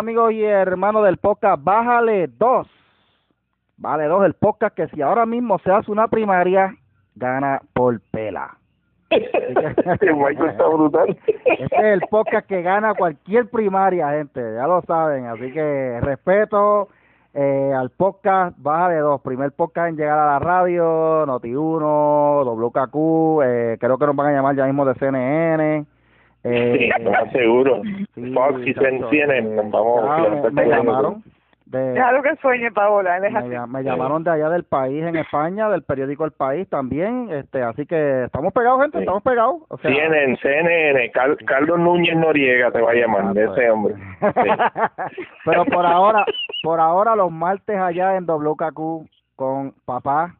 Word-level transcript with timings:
amigos 0.00 0.32
y 0.32 0.42
hermanos 0.42 1.04
del 1.04 1.18
podcast 1.18 1.62
Bájale 1.62 2.26
2. 2.38 2.66
Vale 3.76 4.06
2 4.06 4.24
el 4.24 4.32
podcast 4.32 4.74
que 4.74 4.88
si 4.88 5.02
ahora 5.02 5.26
mismo 5.26 5.58
se 5.58 5.70
hace 5.70 5.90
una 5.90 6.08
primaria, 6.08 6.74
gana 7.14 7.60
por 7.74 8.00
pela. 8.10 8.56
está 9.10 10.68
brutal. 10.68 11.18
Este 11.26 11.64
es 11.76 11.84
el 11.84 12.00
podcast 12.08 12.46
que 12.46 12.62
gana 12.62 12.94
cualquier 12.94 13.50
primaria, 13.50 14.12
gente, 14.12 14.40
ya 14.40 14.66
lo 14.66 14.80
saben. 14.86 15.26
Así 15.26 15.52
que 15.52 16.00
respeto 16.00 16.88
eh, 17.34 17.74
al 17.76 17.90
podcast 17.90 18.56
Baja 18.58 18.88
de 18.88 19.00
Dos, 19.00 19.20
primer 19.20 19.52
podcast 19.52 19.90
en 19.90 19.96
llegar 19.98 20.18
a 20.18 20.26
la 20.26 20.38
radio, 20.38 21.26
Noti1, 21.26 22.46
WKQ, 22.46 23.42
eh, 23.44 23.76
creo 23.78 23.98
que 23.98 24.06
nos 24.06 24.16
van 24.16 24.28
a 24.28 24.32
llamar 24.32 24.56
ya 24.56 24.64
mismo 24.64 24.86
de 24.86 24.94
CNN. 24.94 25.84
Eh, 26.44 26.90
sí, 26.96 27.38
seguro. 27.38 27.82
Fox 28.34 28.60
y 28.66 28.74
CNN, 28.74 29.70
vamos. 29.70 30.04
a 30.04 30.50
me 30.50 30.66
llamaron 30.66 31.22
de, 31.66 31.92
Déjalo 31.92 32.22
que 32.22 32.34
sueñe, 32.36 32.72
Paola. 32.72 33.20
Me, 33.68 33.82
llamaron 33.84 34.24
de 34.24 34.30
allá 34.30 34.48
del 34.48 34.64
país, 34.64 35.04
en 35.04 35.16
España, 35.16 35.68
del 35.68 35.82
periódico 35.82 36.24
El 36.24 36.32
País 36.32 36.68
también. 36.68 37.30
este 37.30 37.62
Así 37.62 37.86
que 37.86 38.24
estamos 38.24 38.52
pegados, 38.52 38.82
gente, 38.82 38.98
estamos 38.98 39.22
pegados. 39.22 39.62
O 39.68 39.78
sea, 39.78 39.90
CNN, 39.90 40.36
CNN, 40.38 41.12
Carlos 41.46 41.78
Núñez 41.78 42.16
Noriega 42.16 42.72
te 42.72 42.80
va 42.80 42.90
a 42.90 42.94
llamar, 42.94 43.24
ah, 43.26 43.32
de 43.32 43.44
ese 43.44 43.54
pues. 43.54 43.70
hombre. 43.70 43.94
Pero 45.44 45.64
por 45.66 45.86
ahora, 45.86 46.24
por 46.64 46.80
ahora 46.80 47.14
los 47.14 47.30
martes 47.30 47.78
allá 47.78 48.16
en 48.16 48.26
WKQ 48.26 49.06
con 49.36 49.72
papá 49.84 50.34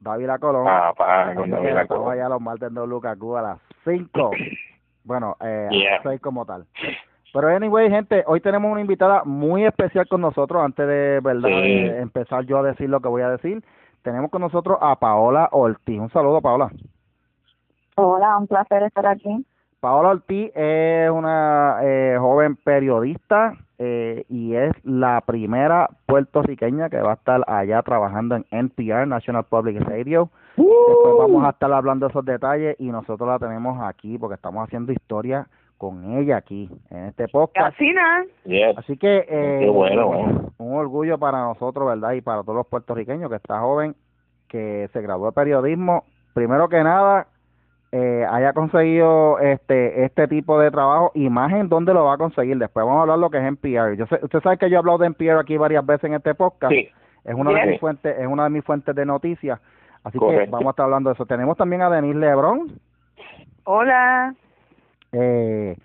David 0.00 0.30
Colón. 0.40 0.64
Papá, 0.64 1.34
con 1.34 1.50
David 1.50 1.86
Colón. 1.86 2.12
allá 2.12 2.28
los 2.30 2.40
martes 2.40 2.68
en 2.68 2.76
WKQ 2.76 3.36
a 3.36 3.42
las 3.42 3.58
5. 3.84 4.30
Bueno, 5.06 5.36
eh, 5.40 5.68
6 6.02 6.20
como 6.20 6.44
tal. 6.44 6.66
Pero 7.32 7.48
anyway, 7.48 7.88
gente, 7.88 8.24
hoy 8.26 8.40
tenemos 8.40 8.70
una 8.70 8.80
invitada 8.80 9.22
muy 9.24 9.64
especial 9.64 10.08
con 10.08 10.20
nosotros. 10.20 10.62
Antes 10.62 10.86
de 10.86 11.20
verdad 11.22 11.50
empezar 12.00 12.44
yo 12.44 12.58
a 12.58 12.62
decir 12.62 12.90
lo 12.90 13.00
que 13.00 13.08
voy 13.08 13.22
a 13.22 13.30
decir, 13.30 13.62
tenemos 14.02 14.30
con 14.30 14.42
nosotros 14.42 14.78
a 14.80 14.96
Paola 14.96 15.48
Ortiz. 15.52 16.00
Un 16.00 16.10
saludo, 16.10 16.40
Paola. 16.40 16.70
Hola, 17.94 18.36
un 18.36 18.46
placer 18.46 18.82
estar 18.82 19.06
aquí. 19.06 19.46
Paola 19.80 20.10
Ortiz 20.10 20.50
es 20.56 21.10
una 21.10 21.78
eh, 21.82 22.16
joven 22.18 22.56
periodista 22.56 23.54
eh, 23.78 24.24
y 24.28 24.54
es 24.54 24.72
la 24.84 25.20
primera 25.20 25.88
puertorriqueña 26.06 26.90
que 26.90 27.00
va 27.00 27.12
a 27.12 27.14
estar 27.14 27.44
allá 27.46 27.82
trabajando 27.82 28.34
en 28.34 28.46
NPR, 28.50 29.06
National 29.06 29.44
Public 29.44 29.80
Radio. 29.82 30.30
Después 30.56 31.14
vamos 31.18 31.44
a 31.44 31.50
estar 31.50 31.72
hablando 31.72 32.06
de 32.06 32.10
esos 32.10 32.24
detalles 32.24 32.76
y 32.78 32.86
nosotros 32.86 33.28
la 33.28 33.38
tenemos 33.38 33.78
aquí 33.82 34.18
porque 34.18 34.36
estamos 34.36 34.66
haciendo 34.66 34.92
historia 34.92 35.46
con 35.78 36.16
ella 36.16 36.38
aquí 36.38 36.70
en 36.90 37.04
este 37.04 37.28
podcast. 37.28 37.74
Así 38.78 38.96
que 38.96 39.26
eh, 39.28 39.68
un 39.68 40.74
orgullo 40.74 41.18
para 41.18 41.42
nosotros, 41.42 41.86
¿verdad? 41.86 42.12
Y 42.12 42.22
para 42.22 42.42
todos 42.42 42.56
los 42.56 42.66
puertorriqueños 42.66 43.28
que 43.28 43.36
está 43.36 43.60
joven, 43.60 43.94
que 44.48 44.88
se 44.92 45.02
graduó 45.02 45.26
de 45.26 45.32
periodismo. 45.32 46.04
Primero 46.32 46.68
que 46.68 46.82
nada, 46.82 47.26
eh, 47.92 48.26
haya 48.30 48.52
conseguido 48.52 49.38
este 49.38 50.04
este 50.04 50.28
tipo 50.28 50.58
de 50.58 50.70
trabajo 50.70 51.12
y 51.14 51.28
más 51.30 51.52
en 51.52 51.68
dónde 51.68 51.94
lo 51.94 52.04
va 52.04 52.14
a 52.14 52.18
conseguir. 52.18 52.58
Después 52.58 52.84
vamos 52.84 52.98
a 52.98 53.02
hablar 53.02 53.18
lo 53.18 53.30
que 53.30 53.38
es 53.38 53.44
NPR. 53.44 53.96
Yo 53.96 54.06
sé, 54.06 54.18
usted 54.22 54.40
sabe 54.40 54.58
que 54.58 54.70
yo 54.70 54.76
he 54.76 54.78
hablado 54.78 54.98
de 54.98 55.06
NPR 55.06 55.38
aquí 55.38 55.56
varias 55.56 55.84
veces 55.84 56.04
en 56.04 56.14
este 56.14 56.34
podcast. 56.34 56.72
Es 56.72 57.34
una 57.34 57.52
de 57.52 57.66
mis 57.66 57.80
fuentes, 57.80 58.16
es 58.18 58.26
una 58.26 58.44
de 58.44 58.50
mis 58.50 58.64
fuentes 58.64 58.94
de 58.94 59.04
noticias. 59.04 59.60
Así 60.06 60.20
que 60.20 60.46
vamos 60.48 60.68
a 60.68 60.70
estar 60.70 60.84
hablando 60.84 61.10
de 61.10 61.14
eso. 61.14 61.26
Tenemos 61.26 61.56
también 61.56 61.82
a 61.82 61.90
Denise 61.90 62.16
Lebron. 62.16 62.78
Hola 63.64 64.32
eh, 65.10 65.76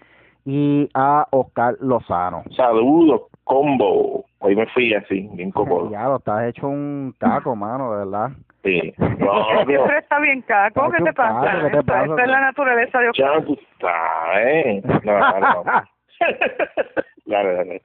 y 0.46 0.88
a 0.94 1.26
Oscar 1.32 1.76
Lozano. 1.80 2.44
Saludos, 2.56 3.24
combo. 3.44 4.26
Hoy 4.38 4.56
me 4.56 4.68
fui 4.68 4.94
así, 4.94 5.28
bien 5.34 5.50
cómodo. 5.50 5.90
Ya 5.90 6.04
lo 6.04 6.18
estás 6.18 6.50
hecho 6.50 6.68
un 6.68 7.16
caco, 7.18 7.56
mano, 7.56 7.94
de 7.94 7.98
verdad. 8.06 8.30
Sí. 8.64 8.94
No, 9.00 9.66
Siempre 9.66 9.98
está 9.98 10.20
bien 10.20 10.44
caco, 10.44 10.92
¿qué 10.92 11.03
te 11.03 11.14
pasa? 11.14 11.62
¿qué 11.64 11.78
te 11.78 11.84
pasa? 11.84 12.06
Esta 12.06 12.24
es 12.24 12.30
la 12.30 12.42
naturaleza 12.42 13.00
de 13.00 13.09
Oscar. 13.09 13.40
Ya 13.40 13.46
tú 13.46 13.58
sabes. 13.80 14.86
No, 15.03 15.40
no, 15.40 15.64
dale, 17.26 17.53
dale. 17.56 17.82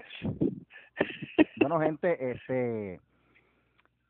Bueno, 1.60 1.80
gente, 1.80 2.30
este... 2.30 3.00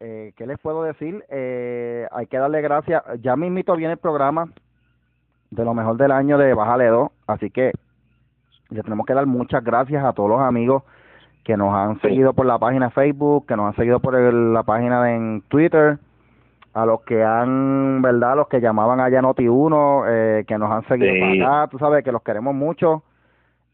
Eh, 0.01 0.33
¿Qué 0.37 0.47
les 0.47 0.59
puedo 0.59 0.83
decir? 0.83 1.25
Eh, 1.31 2.07
hay 2.13 2.27
que 2.27 2.39
darle 2.39 2.61
gracias. 2.61 3.03
Ya 3.23 3.35
mismito 3.37 3.75
viene 3.77 3.95
el 3.95 3.99
programa 3.99 4.53
de 5.51 5.65
lo 5.65 5.73
mejor 5.73 5.97
del 5.97 6.13
año 6.13 6.37
de 6.37 6.53
Bájale 6.53 6.87
2. 6.87 7.11
Así 7.27 7.51
que 7.51 7.73
le 8.71 8.83
tenemos 8.83 9.07
que 9.07 9.15
dar 9.15 9.27
muchas 9.27 9.65
gracias 9.65 10.05
a 10.05 10.13
todos 10.13 10.29
los 10.29 10.41
amigos 10.41 10.83
que 11.45 11.57
nos 11.57 11.73
han 11.73 12.01
seguido 12.01 12.35
por 12.35 12.45
la 12.45 12.59
página 12.59 12.87
de 12.87 12.93
Facebook, 12.93 13.47
que 13.47 13.57
nos 13.57 13.69
han 13.69 13.77
seguido 13.77 14.01
por 14.01 14.21
la 14.21 14.63
página 14.65 15.03
de 15.05 15.15
en 15.15 15.43
Twitter, 15.49 15.99
a 16.75 16.85
los 16.85 17.03
que 17.03 17.23
han, 17.23 18.03
¿verdad? 18.03 18.37
Los 18.37 18.49
que 18.49 18.61
llamaban 18.61 18.99
allá 19.01 19.23
Noti1, 19.23 20.05
eh, 20.09 20.45
que 20.47 20.59
nos 20.59 20.71
han 20.73 20.87
seguido 20.89 21.45
acá, 21.45 21.69
tú 21.71 21.79
sabes 21.79 22.03
que 22.03 22.11
los 22.11 22.23
queremos 22.23 22.53
mucho. 22.53 23.05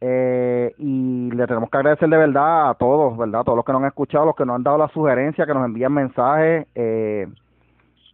Eh, 0.05 0.75
y 0.79 1.31
le 1.31 1.47
tenemos 1.47 1.71
que 1.71 1.77
agradecer 1.77 2.09
de 2.09 2.17
verdad 2.17 2.71
a 2.71 2.75
todos, 2.75 3.17
¿verdad? 3.17 3.43
A 3.43 3.45
todos 3.45 3.55
los 3.55 3.65
que 3.65 3.73
nos 3.73 3.83
han 3.83 3.89
escuchado, 3.89 4.27
los 4.27 4.35
que 4.35 4.45
nos 4.45 4.57
han 4.57 4.65
dado 4.65 4.77
la 4.77 4.89
sugerencia, 4.89 5.47
que 5.47 5.55
nos 5.55 5.65
envían 5.65 5.93
mensajes. 5.93 6.67
Eh, 6.75 7.29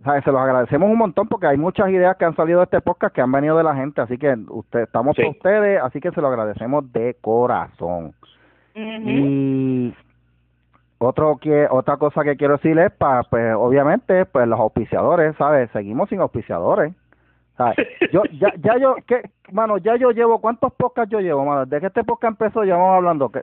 se 0.05 0.31
los 0.31 0.41
agradecemos 0.41 0.91
un 0.91 0.99
montón 0.99 1.29
porque 1.29 1.47
hay 1.47 1.57
muchas 1.57 1.89
ideas 1.89 2.17
que 2.19 2.27
han 2.27 2.37
salido 2.37 2.59
de 2.59 2.65
este 2.65 2.83
podcast 2.83 3.15
que 3.15 3.23
han 3.23 3.33
venido 3.33 3.57
de 3.57 3.65
la 3.65 3.75
gente, 3.75 4.03
así 4.03 4.19
que 4.19 4.37
usted 4.49 4.81
estamos 4.81 5.17
con 5.17 5.27
ustedes, 5.29 5.83
así 5.83 5.99
que 5.99 6.11
se 6.11 6.21
lo 6.21 6.29
agradecemos 6.29 6.93
de 6.93 7.17
corazón. 7.21 8.13
Y 8.75 9.93
otro 10.99 11.39
que 11.39 11.67
otra 11.71 11.97
cosa 11.97 12.23
que 12.23 12.37
quiero 12.37 12.59
decirles 12.59 12.93
para 12.93 13.23
pues 13.25 13.55
obviamente 13.57 14.27
pues 14.27 14.47
los 14.47 14.61
auspiciadores, 14.61 15.35
¿sabes? 15.37 15.71
Seguimos 15.73 16.11
sin 16.11 16.21
auspiciadores. 16.21 16.93
¿Sabes? 17.59 17.77
Yo 18.13 18.23
ya 18.33 18.53
ya 18.57 18.79
yo 18.79 18.97
que 19.07 19.21
mano, 19.53 19.77
ya 19.77 19.97
yo 19.97 20.13
llevo 20.13 20.41
cuántos 20.41 20.73
podcasts 20.73 21.13
yo 21.13 21.21
llevo, 21.21 21.45
mano, 21.45 21.67
desde 21.67 21.81
que 21.81 21.87
este 21.89 22.05
podcast 22.05 22.41
empezó 22.41 22.65
ya 22.65 22.77
vamos 22.77 22.97
hablando 22.97 23.29
que 23.29 23.43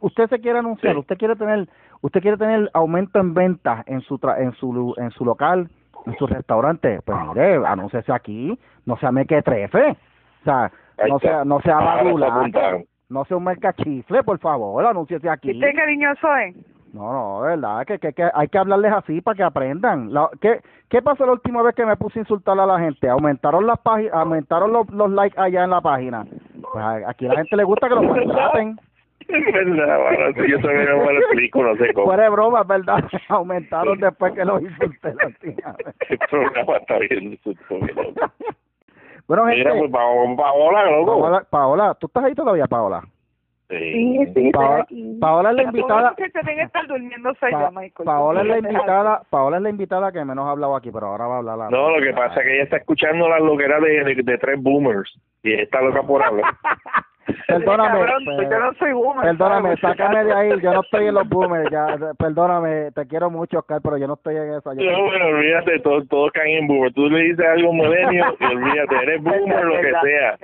usted 0.00 0.28
se 0.28 0.40
quiere 0.40 0.60
anunciar, 0.60 0.96
usted 0.96 1.16
quiere 1.16 1.34
tener 1.34 1.68
usted 2.02 2.20
quiere 2.20 2.36
tener 2.36 2.70
aumento 2.74 3.18
en 3.18 3.34
ventas 3.34 3.84
en 3.88 4.02
su 4.02 4.20
en 4.38 4.52
su 4.52 4.94
en 4.98 5.10
su 5.10 5.24
local 5.24 5.68
en 6.06 6.16
su 6.18 6.26
restaurante, 6.26 7.00
pues 7.04 7.18
mire, 7.28 7.66
anúncese 7.66 8.12
aquí, 8.12 8.58
no 8.84 8.96
sea 8.98 9.10
mequetrefe, 9.10 9.92
o 9.92 10.44
sea, 10.44 10.70
no 11.08 11.18
sea, 11.18 11.44
no 11.44 11.60
sea 11.62 11.76
badulaque, 11.76 12.86
no 13.08 13.24
sea 13.24 13.38
un 13.38 13.44
mercachifle, 13.44 14.22
por 14.22 14.38
favor, 14.38 14.84
anúnciese 14.84 15.30
aquí. 15.30 15.50
¿Y 15.50 15.54
usted 15.54 15.74
cariñoso 15.74 16.36
es? 16.36 16.56
No, 16.94 17.12
no, 17.12 17.40
verdad, 17.40 17.84
que, 17.84 17.98
que, 17.98 18.12
que, 18.12 18.30
hay 18.32 18.46
que 18.46 18.56
hablarles 18.56 18.92
así 18.92 19.20
para 19.20 19.34
que 19.34 19.42
aprendan. 19.42 20.14
La, 20.14 20.30
¿qué, 20.40 20.60
¿Qué 20.88 21.02
pasó 21.02 21.26
la 21.26 21.32
última 21.32 21.60
vez 21.60 21.74
que 21.74 21.84
me 21.84 21.96
puse 21.96 22.20
a 22.20 22.22
insultar 22.22 22.56
a 22.60 22.66
la 22.66 22.78
gente? 22.78 23.08
Aumentaron 23.08 23.66
las 23.66 23.80
páginas, 23.80 24.14
aumentaron 24.14 24.72
los, 24.72 24.88
los 24.90 25.10
likes 25.10 25.36
allá 25.36 25.64
en 25.64 25.70
la 25.70 25.80
página. 25.80 26.24
Pues 26.72 26.84
aquí 27.08 27.26
a 27.26 27.30
la 27.30 27.36
gente 27.38 27.56
le 27.56 27.64
gusta 27.64 27.88
que 27.88 27.96
los 27.96 28.04
maltraten. 28.04 28.78
Es 29.26 29.52
verdad, 29.52 29.98
bueno, 30.02 30.32
si 30.34 30.50
yo 30.52 30.60
también 30.60 30.84
no 30.84 30.98
me 30.98 31.12
lo 31.14 31.18
explico, 31.18 31.62
no 31.64 31.76
sé 31.76 31.92
cómo. 31.94 32.06
Fuera 32.06 32.22
de 32.22 32.28
broma, 32.28 32.62
¿verdad? 32.62 33.04
Aumentaron 33.28 33.98
después 33.98 34.32
que 34.34 34.44
lo 34.44 34.60
hizo 34.60 34.86
usted. 34.86 35.14
El 36.08 36.18
programa 36.30 36.76
está 36.76 36.98
bien, 36.98 37.40
Bueno, 39.26 39.46
gente. 39.46 39.58
Mira, 39.58 39.74
pues, 39.78 39.90
Paola, 39.90 40.90
loco. 40.92 41.20
Paola, 41.20 41.46
Paola, 41.50 41.94
¿tú 41.98 42.06
estás 42.06 42.22
ahí 42.22 42.34
todavía, 42.36 42.68
Paola? 42.68 43.02
Sí, 43.68 44.18
sí, 44.34 44.50
Paola, 45.20 45.50
es 45.50 45.56
la 45.56 45.62
invitada. 45.62 46.14
Paola 48.04 48.42
es 48.42 48.46
la 48.46 48.58
invitada, 48.58 49.22
Paola 49.30 49.56
es 49.56 49.62
la 49.62 49.70
invitada 49.70 50.12
que 50.12 50.24
menos 50.24 50.46
ha 50.46 50.50
hablado 50.50 50.76
aquí, 50.76 50.90
pero 50.90 51.06
ahora 51.06 51.26
va 51.26 51.34
a 51.36 51.38
hablar 51.38 51.58
la. 51.58 51.70
No, 51.70 51.90
lo 51.90 52.02
que 52.02 52.12
pasa 52.12 52.40
es 52.40 52.46
que 52.46 52.54
ella 52.54 52.64
está 52.64 52.76
escuchando 52.76 53.28
las 53.28 53.40
loqueras 53.40 53.80
de, 53.82 54.04
de, 54.04 54.22
de 54.22 54.38
tres 54.38 54.62
boomers 54.62 55.18
y 55.42 55.54
está 55.54 55.80
loca 55.80 56.02
por 56.02 56.22
hablar. 56.22 56.44
Perdóname, 57.48 58.00
pues, 58.24 58.50
yo 58.50 58.58
no 58.58 58.74
soy 58.74 58.92
boomer, 58.92 59.24
perdóname, 59.24 59.76
sácame 59.76 60.24
de 60.24 60.32
ahí, 60.32 60.60
yo 60.60 60.72
no 60.72 60.80
estoy 60.80 61.06
en 61.06 61.14
los 61.14 61.28
boomers, 61.28 61.70
ya, 61.70 61.86
perdóname, 62.18 62.90
te 62.92 63.06
quiero 63.06 63.30
mucho, 63.30 63.58
Oscar, 63.58 63.80
pero 63.82 63.96
yo 63.96 64.06
no 64.06 64.14
estoy 64.14 64.36
en 64.36 64.54
eso. 64.54 64.72
Yo 64.74 64.90
no, 64.90 65.04
bueno, 65.04 65.26
olvídate, 65.26 65.80
todos, 65.80 66.08
todos 66.08 66.32
caen 66.32 66.58
en 66.58 66.66
boomer, 66.66 66.92
tú 66.92 67.08
le 67.08 67.20
dices 67.20 67.44
algo 67.46 67.72
milenio 67.72 68.36
y 68.38 68.44
olvídate, 68.44 68.96
eres 69.02 69.22
boomer, 69.22 69.64
lo 69.64 69.80
que 69.80 69.92
sea. 70.02 70.38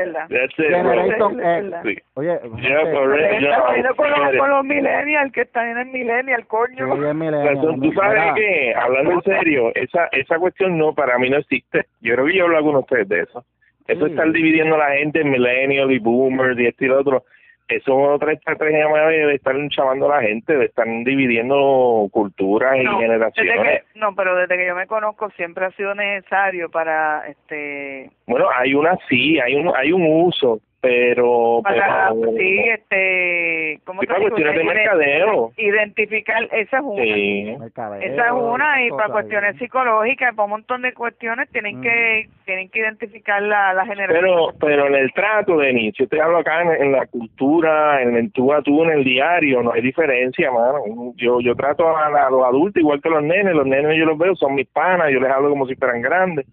Generation 0.57 1.41
X. 1.85 2.03
Oye, 2.15 2.39
correcto. 2.41 3.97
con, 3.97 4.11
los, 4.11 4.37
con 4.39 4.51
los 4.51 4.65
millennials 4.65 5.33
que 5.33 5.43
están 5.43 5.69
en 5.69 5.79
el 5.79 5.87
millennial, 5.87 6.47
coño. 6.47 6.95
Sí, 6.95 7.15
millennial, 7.15 7.61
tú 7.61 7.93
sabes 7.93 8.35
que, 8.35 8.75
hablando 8.75 9.13
en 9.13 9.23
serio, 9.23 9.73
esa, 9.75 10.09
esa 10.13 10.39
cuestión 10.39 10.79
no, 10.79 10.95
para 10.95 11.19
mí 11.19 11.29
no 11.29 11.39
existe. 11.39 11.87
Yo 12.01 12.15
creo 12.15 12.27
que 12.27 12.37
yo 12.37 12.45
hablo 12.45 12.63
con 12.63 12.77
ustedes 12.77 13.09
de 13.09 13.21
eso 13.21 13.45
eso 13.87 14.07
es 14.07 14.13
estar 14.13 14.31
dividiendo 14.33 14.77
a 14.77 14.91
la 14.91 14.97
gente 14.97 15.21
en 15.21 15.31
millennials 15.31 15.93
y 15.93 15.99
boomers 15.99 16.59
y 16.59 16.67
esto 16.67 16.85
y 16.85 16.89
lo 16.89 17.01
otro. 17.01 17.25
Eso 17.69 18.01
es 18.01 18.17
otra 18.17 18.33
estrategia 18.33 18.89
de 18.89 19.35
estar 19.35 19.55
chavando 19.69 20.11
a 20.11 20.17
la 20.17 20.23
gente, 20.23 20.57
de 20.57 20.65
estar 20.65 20.87
dividiendo 20.87 22.09
culturas 22.11 22.77
y 22.77 22.85
generaciones. 22.85 23.85
no, 23.95 24.13
pero 24.17 24.35
desde 24.35 24.57
que 24.57 24.67
yo 24.67 24.75
me 24.75 24.89
conozco 24.89 25.31
siempre 25.31 25.67
ha 25.67 25.71
sido 25.73 25.95
necesario 25.95 26.69
para 26.69 27.29
este. 27.29 28.11
Bueno, 28.27 28.49
hay 28.57 28.75
una 28.75 28.99
sí, 29.09 29.39
hay 29.39 29.55
un 29.55 29.73
hay 29.77 29.93
un 29.93 30.05
uso 30.05 30.61
pero, 30.81 31.61
para 31.63 32.11
sí 32.39 32.59
este 32.71 33.81
cómo 33.85 34.01
para 34.01 34.19
cuestiones 34.19 34.57
de 34.57 34.65
mercadeo. 34.65 35.53
identificar 35.59 36.43
esa 36.53 36.79
es 36.79 36.83
una. 36.83 37.03
Sí. 37.05 37.57
esa 38.01 38.27
es 38.27 38.33
una 38.33 38.87
y 38.87 38.91
para 38.91 39.13
cuestiones 39.13 39.57
psicológicas 39.59 40.35
para 40.35 40.45
un 40.45 40.51
montón 40.51 40.81
de 40.81 40.95
cuestiones 40.95 41.51
tienen 41.51 41.83
que 41.83 42.27
mm. 42.27 42.45
tienen 42.47 42.71
que 42.71 42.79
identificar 42.79 43.43
la, 43.43 43.75
la 43.75 43.85
generación. 43.85 44.25
Pero 44.25 44.49
pero 44.59 44.87
en 44.87 44.95
el 44.95 45.13
trato 45.13 45.59
de 45.59 45.71
ni 45.75 45.93
yo 45.93 46.09
te 46.09 46.19
hablo 46.19 46.39
acá 46.39 46.63
en, 46.63 46.93
la 46.93 47.07
cultura 47.07 48.01
en 48.01 48.17
el 48.17 48.33
tú 48.33 48.51
a 48.55 48.63
tú 48.63 48.83
en 48.85 48.93
el 48.93 49.05
diario 49.05 49.63
no 49.63 49.73
hay 49.73 49.83
diferencia 49.83 50.51
mano. 50.51 50.79
Yo 51.17 51.43
yo 51.43 51.55
trato 51.57 51.95
a, 51.95 52.09
los 52.31 52.43
adultos 52.43 52.81
igual 52.81 53.03
que 53.03 53.11
los 53.11 53.23
nenes 53.23 53.55
los 53.55 53.67
nenes 53.67 53.99
yo 53.99 54.07
los 54.07 54.17
veo 54.17 54.35
son 54.35 54.55
mis 54.55 54.69
panas 54.69 55.11
yo 55.13 55.21
les 55.21 55.31
hablo 55.31 55.51
como 55.51 55.67
si 55.67 55.75
fueran 55.75 56.01
grandes. 56.01 56.47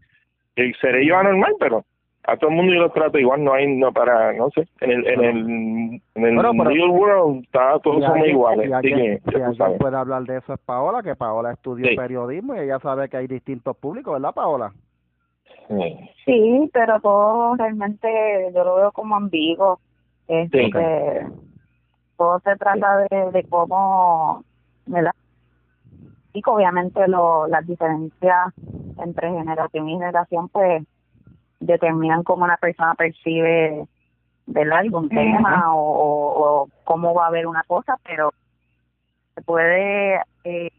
Y 0.58 0.74
seré 0.82 1.06
yo 1.06 1.18
anormal 1.18 1.54
pero 1.62 1.86
a 2.28 2.36
todo 2.36 2.50
el 2.50 2.58
mundo 2.58 2.74
yo 2.74 2.82
lo 2.82 2.92
trato 2.92 3.18
igual, 3.18 3.42
no 3.42 3.54
hay, 3.54 3.74
no 3.74 3.94
para, 3.94 4.34
no 4.34 4.50
sé, 4.50 4.68
en 4.82 4.92
el, 4.92 5.08
en 5.08 5.24
el, 5.24 6.02
en 6.16 6.26
el 6.26 6.66
real 6.66 6.90
world 6.90 7.46
está, 7.46 7.80
todos 7.80 8.04
somos 8.04 8.28
iguales. 8.28 8.68
Si 8.68 8.74
alguien, 8.74 9.22
puede 9.80 9.96
hablar 9.96 10.24
de 10.24 10.38
eso 10.38 10.54
es 10.54 10.60
Paola, 10.60 11.02
que 11.02 11.16
Paola 11.16 11.54
estudió 11.54 11.88
periodismo 11.96 12.54
y 12.54 12.60
ella 12.60 12.80
sabe 12.80 13.08
que 13.08 13.16
hay 13.16 13.28
distintos 13.28 13.78
públicos, 13.78 14.14
¿verdad 14.14 14.34
Paola? 14.34 14.74
Sí. 16.26 16.70
pero 16.74 17.00
todo 17.00 17.56
realmente 17.56 18.52
yo 18.54 18.64
lo 18.64 18.76
veo 18.76 18.92
como 18.92 19.16
ambiguo. 19.16 19.80
Este, 20.28 20.70
todo 22.18 22.40
se 22.40 22.58
trata 22.58 23.08
de, 23.10 23.32
de 23.32 23.44
cómo, 23.46 24.44
¿verdad? 24.86 25.14
Y 26.34 26.42
obviamente 26.46 27.08
lo, 27.08 27.48
las 27.48 27.66
diferencias 27.66 28.54
entre 29.02 29.30
generación 29.30 29.88
y 29.88 29.94
generación, 29.94 30.50
pues 30.50 30.84
determinan 31.60 32.24
cómo 32.24 32.44
una 32.44 32.58
persona 32.58 32.94
percibe 32.96 33.88
del 34.46 34.72
algún 34.72 35.10
tema 35.10 35.76
o, 35.76 36.70
cómo 36.84 37.14
va 37.14 37.28
a 37.28 37.32
ver 37.32 37.48
una 37.48 37.64
cosa, 37.64 37.98
pero 38.04 38.34
se 39.36 39.42
puede, 39.42 40.22
eh, 40.44 40.72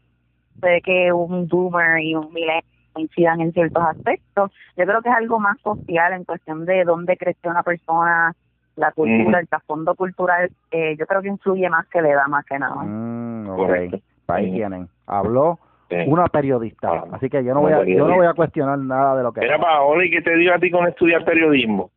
puede 0.59 0.81
que 0.81 1.13
un 1.13 1.47
boomer 1.47 1.99
y 2.01 2.15
un 2.15 2.33
millennial 2.33 2.63
coincidan 2.93 3.41
en 3.41 3.53
ciertos 3.53 3.83
aspectos. 3.83 4.51
Yo 4.75 4.85
creo 4.85 5.01
que 5.01 5.09
es 5.09 5.15
algo 5.15 5.39
más 5.39 5.59
social 5.61 6.13
en 6.13 6.23
cuestión 6.23 6.65
de 6.65 6.83
dónde 6.83 7.15
creció 7.15 7.51
una 7.51 7.63
persona, 7.63 8.33
la 8.75 8.91
cultura, 8.91 9.39
el 9.39 9.47
trasfondo 9.47 9.93
cultural. 9.95 10.49
Eh, 10.71 10.95
yo 10.97 11.05
creo 11.05 11.21
que 11.21 11.27
influye 11.27 11.69
más 11.69 11.87
que 11.87 12.01
le 12.01 12.13
da 12.13 12.27
más 12.27 12.45
que 12.45 12.57
nada. 12.57 12.81
Mm, 12.83 14.01
Ahí 14.27 14.51
tienen. 14.51 14.87
Habló 15.07 15.59
una 16.07 16.27
periodista. 16.27 16.89
Ah, 16.89 17.05
Así 17.13 17.29
que 17.29 17.43
yo 17.43 17.53
no 17.53 17.61
voy 17.61 17.73
a, 17.73 17.83
yo 17.83 18.07
no 18.07 18.15
voy 18.15 18.27
a 18.27 18.33
cuestionar 18.33 18.77
nada 18.79 19.17
de 19.17 19.23
lo 19.23 19.31
que. 19.31 19.41
Mira, 19.41 19.59
Paola, 19.59 20.05
¿y 20.05 20.11
qué 20.11 20.21
te 20.21 20.35
dio 20.37 20.53
a 20.53 20.59
ti 20.59 20.69
con 20.69 20.87
estudiar 20.87 21.25
periodismo? 21.25 21.89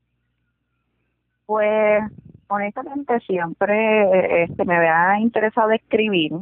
Pues, 1.46 2.02
honestamente, 2.48 3.20
siempre 3.20 4.44
este, 4.44 4.64
me 4.64 4.76
había 4.76 5.20
interesado 5.20 5.70
escribir. 5.70 6.32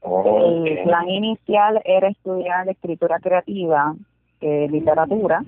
El 0.00 0.82
plan 0.84 1.08
inicial 1.08 1.80
era 1.84 2.08
estudiar 2.08 2.68
escritura 2.68 3.18
creativa, 3.18 3.94
eh, 4.40 4.68
literatura, 4.70 5.42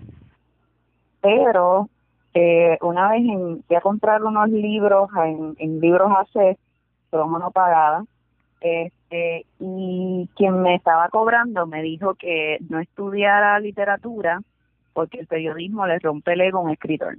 pero 1.21 1.89
eh, 2.35 2.77
una 2.83 3.11
vez 3.11 3.21
en, 3.21 3.63
fui 3.63 3.77
a 3.77 3.81
comprar 3.81 4.23
unos 4.23 4.51
libros 4.51 5.09
en, 5.25 5.55
en 5.59 5.81
libros 5.81 6.11
AC, 6.13 6.59
promo 7.11 7.39
no 7.39 7.51
pagada, 7.51 8.05
este, 9.11 9.47
y 9.59 10.29
quien 10.37 10.63
me 10.63 10.77
estaba 10.77 11.09
cobrando 11.09 11.67
me 11.67 11.83
dijo 11.83 12.15
que 12.15 12.59
no 12.69 12.79
estudiara 12.79 13.59
literatura 13.59 14.41
porque 14.93 15.19
el 15.19 15.27
periodismo 15.27 15.87
le 15.87 15.99
rompe 15.99 16.33
el 16.33 16.43
ego 16.43 16.59
a 16.59 16.63
un 16.63 16.71
escritor. 16.71 17.17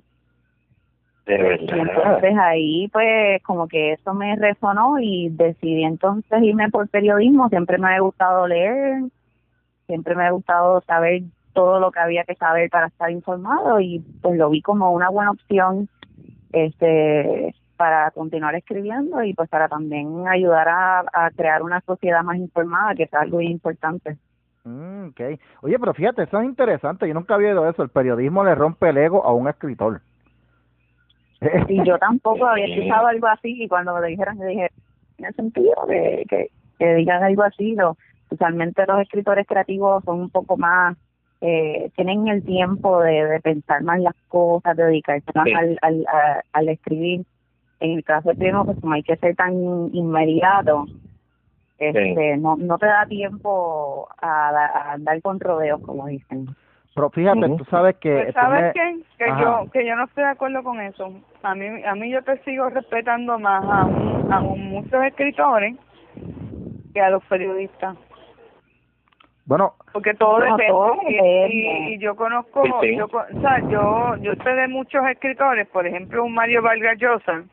De 1.26 1.38
verdad. 1.38 1.76
Y 1.76 1.80
entonces 1.80 2.38
ahí 2.40 2.88
pues 2.90 3.44
como 3.44 3.68
que 3.68 3.94
eso 3.94 4.14
me 4.14 4.36
resonó 4.38 5.00
y 5.00 5.30
decidí 5.30 5.84
entonces 5.84 6.42
irme 6.42 6.70
por 6.70 6.88
periodismo. 6.88 7.50
Siempre 7.50 7.78
me 7.78 7.94
ha 7.94 8.00
gustado 8.00 8.48
leer, 8.48 9.04
siempre 9.86 10.16
me 10.16 10.26
ha 10.26 10.32
gustado 10.32 10.82
saber 10.82 11.24
todo 11.54 11.80
lo 11.82 11.92
que 11.92 12.00
había 12.00 12.24
que 12.24 12.36
saber 12.36 12.70
para 12.70 12.88
estar 12.88 13.12
informado 13.12 13.82
y 13.82 14.00
pues 14.22 14.38
lo 14.38 14.50
vi 14.50 14.62
como 14.62 14.92
una 14.92 15.10
buena 15.10 15.32
opción 15.32 15.90
este 16.54 17.54
para 17.82 18.12
continuar 18.12 18.54
escribiendo 18.54 19.24
y 19.24 19.34
pues 19.34 19.50
para 19.50 19.68
también 19.68 20.28
ayudar 20.28 20.68
a, 20.70 21.32
crear 21.36 21.64
una 21.64 21.82
sociedad 21.82 22.22
más 22.22 22.38
informada, 22.38 22.94
que 22.94 23.04
es 23.06 23.14
algo 23.16 23.42
importante. 23.42 24.18
Mm, 24.64 25.08
okay. 25.08 25.40
Oye, 25.64 25.80
pero 25.80 25.92
fíjate, 25.96 26.22
eso 26.22 26.40
es 26.40 26.46
interesante. 26.46 27.08
Yo 27.08 27.16
nunca 27.16 27.34
había 27.34 27.50
oído 27.50 27.68
eso. 27.68 27.82
El 27.82 27.90
periodismo 27.90 28.44
le 28.44 28.54
rompe 28.54 28.88
el 28.90 28.98
ego 28.98 29.26
a 29.26 29.34
un 29.34 29.48
escritor. 29.48 30.02
Y 31.70 31.84
yo 31.84 31.98
tampoco 32.00 32.46
había 32.46 32.68
escuchado 32.68 33.08
algo 33.08 33.26
así. 33.26 33.64
Y 33.64 33.68
cuando 33.68 33.96
me 33.96 34.02
lo 34.02 34.06
dijeron, 34.06 34.38
yo 34.38 34.46
dije, 34.46 34.70
tiene 35.16 35.34
sentido 35.34 35.74
que, 35.90 36.50
que, 36.78 36.94
digan 36.98 37.24
algo 37.24 37.42
así. 37.42 37.74
Lo, 37.74 37.98
usualmente 38.30 38.86
los 38.86 39.02
escritores 39.02 39.48
creativos 39.48 40.04
son 40.04 40.20
un 40.20 40.30
poco 40.30 40.56
más, 40.56 40.96
eh, 41.42 41.90
tienen 41.96 42.28
el 42.28 42.46
tiempo 42.46 43.02
de, 43.02 43.40
pensar 43.42 43.82
más 43.82 44.00
las 44.02 44.14
cosas, 44.28 44.78
de 44.78 44.84
dedicarse 44.84 45.32
más 45.34 45.48
al, 45.58 45.80
al, 45.82 46.06
al 46.54 46.70
escribir 46.70 47.26
en 47.82 47.98
el 47.98 48.04
caso 48.04 48.30
de 48.30 48.36
primo, 48.36 48.64
pues 48.64 48.80
como 48.80 48.94
hay 48.94 49.04
que 49.04 49.18
ser 49.18 49.36
tan 49.36 49.54
inmediato, 49.94 50.86
este, 51.78 52.38
no, 52.38 52.56
no 52.58 52.78
te 52.78 52.86
da 52.86 53.06
tiempo 53.08 54.08
a, 54.22 54.94
andar 54.94 55.22
con 55.22 55.40
rodeos, 55.40 55.82
como 55.82 56.08
dicen. 56.08 56.56
Pero 56.94 57.10
fíjate, 57.10 57.48
tú 57.58 57.66
sabes 57.70 57.96
que... 57.98 58.14
Pues, 58.14 58.34
¿Sabes 58.34 58.74
qué? 58.74 59.00
Que 59.18 59.30
yo, 59.42 59.66
que 59.72 59.86
yo 59.86 59.96
no 59.96 60.04
estoy 60.04 60.24
de 60.24 60.30
acuerdo 60.30 60.62
con 60.64 60.80
eso. 60.80 61.12
A 61.42 61.56
mí, 61.56 61.66
a 61.84 61.96
mí 61.96 62.12
yo 62.12 62.22
te 62.24 62.38
sigo 62.44 62.70
respetando 62.70 63.40
más 63.40 63.64
a, 63.66 63.82
a 63.82 64.42
muchos 64.42 65.04
escritores 65.04 65.76
que 66.94 67.02
a 67.02 67.10
los 67.10 67.24
periodistas. 67.26 67.98
Bueno, 69.46 69.74
porque 69.92 70.14
todo 70.14 70.40
depende. 70.40 71.48
y, 71.50 71.98
yo 72.00 72.16
conozco, 72.16 72.64
yo, 72.84 73.06
o 73.06 73.42
sea, 73.42 73.60
yo, 73.70 74.16
yo 74.22 74.34
sé 74.44 74.50
de 74.52 74.68
muchos 74.68 75.04
escritores, 75.10 75.68
por 75.68 75.88
ejemplo, 75.88 76.24
un 76.24 76.34
Mario 76.34 76.62
Vargas 76.62 76.98
Llosa, 77.00 77.44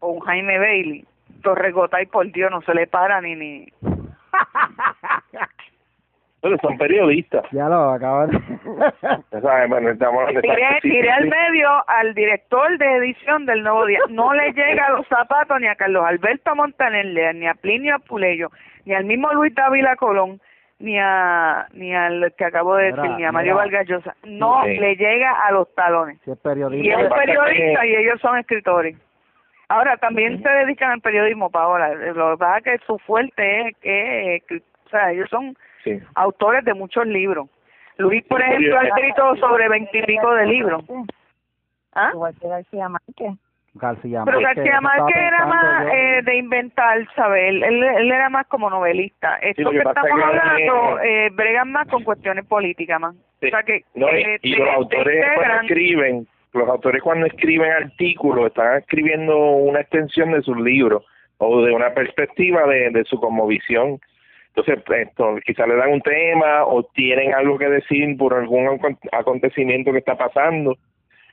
o 0.00 0.08
un 0.08 0.20
Jaime 0.20 0.58
Bailey, 0.58 1.04
Torregota 1.42 2.00
y 2.02 2.06
por 2.06 2.30
Dios 2.32 2.50
no 2.50 2.60
se 2.62 2.74
le 2.74 2.86
para 2.86 3.20
ni 3.20 3.34
ni. 3.34 3.66
Pero 6.40 6.56
son 6.58 6.78
periodistas. 6.78 7.44
Ya 7.50 7.68
lo 7.68 7.90
acaban. 7.90 8.30
bueno, 8.62 10.40
tiré, 10.82 11.10
al 11.10 11.26
medio 11.26 11.68
al 11.88 12.14
director 12.14 12.78
de 12.78 12.96
edición 12.96 13.44
del 13.44 13.64
Nuevo 13.64 13.86
Día. 13.86 13.98
No 14.08 14.32
le 14.32 14.52
llega 14.52 14.86
a 14.86 14.92
los 14.92 15.06
zapatos 15.08 15.60
ni 15.60 15.66
a 15.66 15.74
Carlos 15.74 16.04
Alberto 16.06 16.54
Montaner, 16.54 17.34
ni 17.34 17.46
a 17.46 17.54
Plinio 17.54 17.96
Apuleyo, 17.96 18.50
ni 18.84 18.94
al 18.94 19.04
mismo 19.04 19.32
Luis 19.32 19.52
Dávila 19.54 19.96
Colón, 19.96 20.40
ni 20.78 20.96
a 20.96 21.66
ni 21.72 21.92
al 21.92 22.32
que 22.38 22.44
acabo 22.44 22.76
de 22.76 22.92
decir, 22.92 23.10
ni 23.16 23.24
a 23.24 23.32
Mario 23.32 23.56
Vargas 23.56 23.88
Llosa. 23.88 24.14
No 24.22 24.64
le 24.64 24.94
llega 24.94 25.44
a 25.44 25.50
los 25.50 25.74
talones. 25.74 26.18
y 26.24 26.30
es 26.30 26.38
periodista 26.38 27.84
y 27.84 27.96
ellos 27.96 28.20
son 28.20 28.38
escritores. 28.38 28.96
Ahora, 29.68 29.96
también 29.98 30.42
se 30.42 30.48
dedican 30.48 30.92
al 30.92 31.00
periodismo, 31.00 31.50
Paola. 31.50 31.94
Lo 31.94 32.32
que 32.32 32.38
pasa 32.38 32.58
es 32.58 32.64
que 32.64 32.86
su 32.86 32.98
fuerte 33.00 33.68
es 33.68 33.76
que, 33.80 34.62
o 34.86 34.88
sea, 34.88 35.12
ellos 35.12 35.28
son 35.28 35.56
autores 36.14 36.64
de 36.64 36.74
muchos 36.74 37.06
libros. 37.06 37.48
Luis, 37.98 38.24
por 38.24 38.40
ejemplo, 38.40 38.78
ha 38.78 38.84
escrito 38.84 39.36
sobre 39.36 39.68
veintipico 39.68 40.34
de 40.34 40.46
libros. 40.46 40.84
¿Ah? 41.92 42.10
Igual 42.14 42.34
que 42.40 42.48
García 42.48 42.88
Márquez. 42.88 43.32
García 43.74 44.22
Pero 44.24 44.40
García 44.40 44.80
Márquez 44.80 45.16
era 45.16 45.46
más 45.46 45.86
eh, 45.92 46.22
de 46.24 46.36
inventar, 46.36 47.06
¿sabes? 47.14 47.48
Él, 47.48 47.62
él, 47.62 48.10
era 48.10 48.28
más 48.28 48.46
como 48.46 48.70
novelista. 48.70 49.36
Esto 49.36 49.70
que, 49.70 49.78
estamos 49.78 50.10
hablando, 50.10 51.00
eh, 51.00 51.28
bregan 51.32 51.70
más 51.72 51.86
con 51.88 52.02
cuestiones 52.02 52.44
políticas 52.46 53.00
más. 53.00 53.14
O 53.14 53.48
sea 53.48 53.62
que, 53.62 53.84
no, 53.94 54.08
y, 54.08 54.38
y 54.42 54.56
los 54.56 54.68
autores 54.68 55.24
escriben 55.62 56.26
los 56.52 56.68
autores 56.68 57.02
cuando 57.02 57.26
escriben 57.26 57.70
artículos 57.70 58.46
están 58.46 58.78
escribiendo 58.78 59.36
una 59.36 59.80
extensión 59.80 60.32
de 60.32 60.42
sus 60.42 60.58
libros 60.58 61.04
o 61.38 61.62
de 61.62 61.72
una 61.72 61.92
perspectiva 61.94 62.66
de, 62.66 62.90
de 62.90 63.04
su 63.04 63.20
visión 63.46 64.00
Entonces, 64.48 64.82
esto, 64.96 65.36
quizás 65.44 65.68
le 65.68 65.76
dan 65.76 65.92
un 65.92 66.00
tema 66.00 66.64
o 66.64 66.82
tienen 66.94 67.34
algo 67.34 67.58
que 67.58 67.68
decir 67.68 68.16
por 68.16 68.34
algún 68.34 68.80
acontecimiento 69.12 69.92
que 69.92 69.98
está 69.98 70.16
pasando 70.16 70.76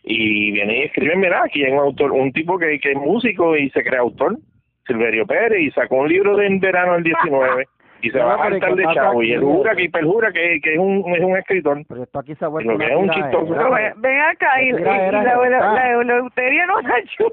y 0.03 0.51
vienen 0.51 0.75
y 0.75 0.83
escriben, 0.83 1.19
mira, 1.19 1.43
aquí 1.43 1.63
hay 1.63 1.71
un 1.71 1.79
autor, 1.79 2.11
un 2.11 2.31
tipo 2.31 2.59
que, 2.59 2.79
que 2.79 2.91
es 2.91 2.97
músico 2.97 3.57
y 3.57 3.71
se 3.71 3.83
cree 3.83 3.99
autor, 3.99 4.37
Silverio 4.85 5.25
Pérez, 5.25 5.61
y 5.61 5.71
sacó 5.71 5.95
un 5.95 6.09
libro 6.09 6.37
de 6.37 6.45
en 6.45 6.59
verano 6.59 6.93
del 6.93 7.03
19 7.03 7.67
y 8.05 8.11
se 8.11 8.19
va 8.19 8.35
a 8.35 8.49
saltar 8.49 8.75
de 8.75 8.83
chavo 8.93 9.23
y 9.23 9.31
él 9.33 9.41
jura 9.41 9.75
que 9.75 9.89
perjura 9.89 10.31
que, 10.31 10.59
que 10.61 10.73
es 10.73 10.79
un 10.79 11.03
es 11.15 11.23
un 11.23 11.37
escritor. 11.37 11.81
Pero 11.87 12.03
esto 12.03 12.19
aquí 12.19 12.35
se 12.35 12.45
ha 12.45 12.49
vuelto 12.49 12.71
es 12.73 12.95
un 12.95 13.09
chistoso. 13.09 13.55
ven 13.97 14.19
acá 14.21 14.61
y, 14.61 14.71
la, 14.73 15.11
la, 15.11 15.91
euteria 15.91 16.65
no 16.67 16.81
la 16.81 17.01
yo 17.19 17.31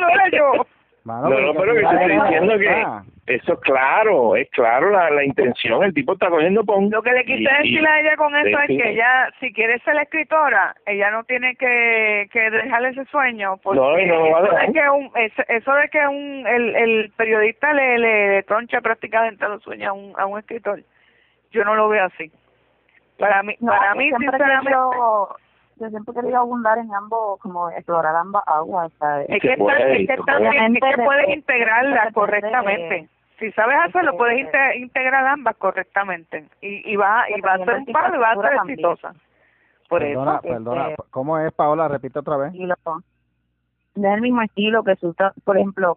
no 0.00 0.08
era 0.08 0.28
yo 0.32 0.66
no, 1.06 1.28
no, 1.28 1.54
pero 1.54 1.74
que 1.74 1.80
te 1.80 1.86
estoy 1.86 2.20
diciendo 2.20 2.58
que 2.58 3.34
Eso 3.34 3.58
claro, 3.60 4.34
es 4.36 4.48
claro 4.50 4.90
la, 4.90 5.10
la 5.10 5.24
intención, 5.24 5.84
el 5.84 5.94
tipo 5.94 6.14
está 6.14 6.28
cogiendo 6.28 6.64
por 6.64 6.82
Lo 6.82 7.02
que 7.02 7.12
le 7.12 7.24
quise 7.24 7.48
decir 7.62 7.86
a 7.86 8.00
ella 8.00 8.16
con 8.16 8.34
eso 8.34 8.58
es 8.60 8.66
que 8.66 8.90
ella, 8.90 9.30
si 9.40 9.52
quiere 9.52 9.78
ser 9.80 9.96
escritora, 9.96 10.74
ella 10.84 11.10
no 11.10 11.24
tiene 11.24 11.54
que, 11.56 12.28
que 12.32 12.50
dejarle 12.50 12.90
ese 12.90 13.04
sueño, 13.06 13.56
porque 13.62 13.80
no, 13.80 13.92
no 13.92 13.98
eso, 13.98 14.56
de 14.56 14.72
que 14.72 14.90
un, 14.90 15.10
eso 15.48 15.74
de 15.74 15.88
que 15.88 16.06
un, 16.06 16.46
el, 16.46 16.76
el 16.76 17.12
periodista 17.16 17.72
le, 17.72 17.98
le, 17.98 18.42
troncha 18.42 18.80
prácticamente 18.80 19.46
los 19.48 19.62
sueños 19.62 19.88
a 19.88 19.92
un, 19.92 20.12
a 20.16 20.26
un 20.26 20.38
escritor, 20.38 20.82
yo 21.52 21.64
no 21.64 21.74
lo 21.74 21.88
veo 21.88 22.04
así. 22.04 22.30
Para 23.18 23.42
mí, 23.42 23.54
para 23.64 23.94
mí 23.94 24.10
sinceramente... 24.18 24.70
Yo, 24.70 25.36
siempre 25.76 26.12
he 26.12 26.14
querido 26.14 26.38
abundar 26.38 26.78
en 26.78 26.92
ambos, 26.94 27.38
como 27.40 27.70
explorar 27.70 28.16
ambas 28.16 28.42
aguas. 28.46 28.92
Es 29.28 29.40
que, 29.40 29.52
es 29.52 29.58
que, 29.58 30.02
es 30.02 30.08
que 30.08 31.02
puedes 31.02 31.28
integrarlas 31.28 32.12
correctamente 32.12 33.08
si 33.38 33.52
sabes 33.52 33.76
hacerlo, 33.84 34.16
puedes 34.16 34.48
integrar 34.76 35.26
ambas 35.26 35.56
correctamente 35.56 36.48
y, 36.60 36.90
y 36.90 36.96
va 36.96 37.24
y 37.28 37.40
va 37.40 37.54
a 37.54 37.58
ser 37.58 37.74
un 37.74 37.86
palo 37.86 38.16
y 38.16 38.18
va 38.18 38.32
a 38.32 38.36
ser 38.36 38.52
exitosa. 38.54 39.14
Por 39.88 40.00
perdona, 40.00 40.36
eso. 40.36 40.42
Perdona, 40.42 40.88
este, 40.90 41.02
¿cómo 41.10 41.38
es, 41.38 41.52
Paola? 41.52 41.88
Repite 41.88 42.18
otra 42.18 42.36
vez. 42.36 42.52
No 42.54 44.08
es 44.08 44.14
el 44.14 44.20
mismo 44.20 44.42
estilo 44.42 44.82
que 44.82 44.96
su, 44.96 45.14
por 45.44 45.56
ejemplo, 45.56 45.96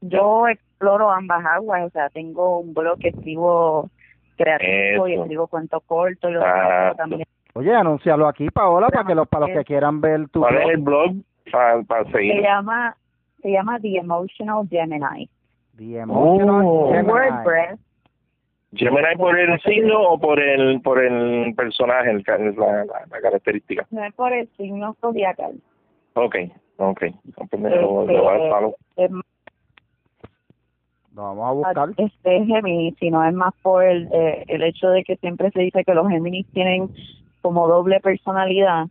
yo 0.00 0.48
exploro 0.48 1.10
ambas 1.10 1.44
aguas, 1.44 1.84
o 1.84 1.90
sea, 1.90 2.10
tengo 2.10 2.58
un 2.58 2.74
blog 2.74 2.98
que 2.98 3.08
escribo 3.08 3.88
creativo 4.36 5.08
y 5.08 5.14
escribo 5.14 5.46
cuentos 5.46 5.82
cortos 5.86 6.30
y 6.30 6.34
lo 6.34 6.42
también. 6.96 7.24
Oye, 7.54 7.74
anúncialo 7.74 8.26
aquí, 8.28 8.48
Paola, 8.50 8.88
para 8.88 9.06
que 9.06 9.14
los 9.14 9.28
para 9.28 9.46
los 9.46 9.58
que 9.58 9.64
quieran 9.64 10.00
ver 10.00 10.28
tu 10.28 10.40
¿Cuál 10.40 10.56
es 10.56 10.68
el 10.70 10.78
blog? 10.78 11.12
Para, 11.50 11.82
para 11.82 12.04
seguir. 12.10 12.36
Se 12.36 12.42
llama, 12.42 12.96
se 13.42 13.50
llama 13.50 13.78
The 13.80 13.96
Emotional 13.98 14.66
Gemini. 14.68 15.28
The 15.76 15.98
Emotional 15.98 16.62
oh. 16.64 16.90
WordPress. 16.90 17.78
Gemini 18.74 19.16
por 19.18 19.38
el 19.38 19.60
signo 19.60 20.00
o 20.00 20.18
por 20.18 20.40
el 20.40 20.80
por 20.80 20.98
el 20.98 21.54
personaje, 21.54 22.10
el, 22.10 22.24
la, 22.56 22.84
la, 22.86 23.20
característica. 23.20 23.86
No 23.90 24.02
es 24.02 24.14
por 24.14 24.32
el 24.32 24.48
signo 24.56 24.96
zodiacal. 25.00 25.60
Okay, 26.14 26.50
okay. 26.78 27.14
Pues 27.50 27.62
lo, 27.62 28.06
lo, 28.06 28.60
lo, 28.60 28.76
este, 28.96 29.14
lo 31.14 31.22
vamos 31.22 31.46
a 31.46 31.52
buscar. 31.52 31.88
Este 31.98 32.44
Gemini, 32.46 32.94
sino 32.98 33.22
es 33.24 33.34
más 33.34 33.52
por 33.60 33.84
el, 33.84 34.08
eh, 34.10 34.44
el 34.48 34.62
hecho 34.62 34.88
de 34.88 35.04
que 35.04 35.16
siempre 35.16 35.50
se 35.50 35.60
dice 35.60 35.84
que 35.84 35.94
los 35.94 36.08
Géminis 36.08 36.46
tienen 36.52 36.88
como 37.42 37.68
doble 37.68 38.00
personalidad 38.00 38.86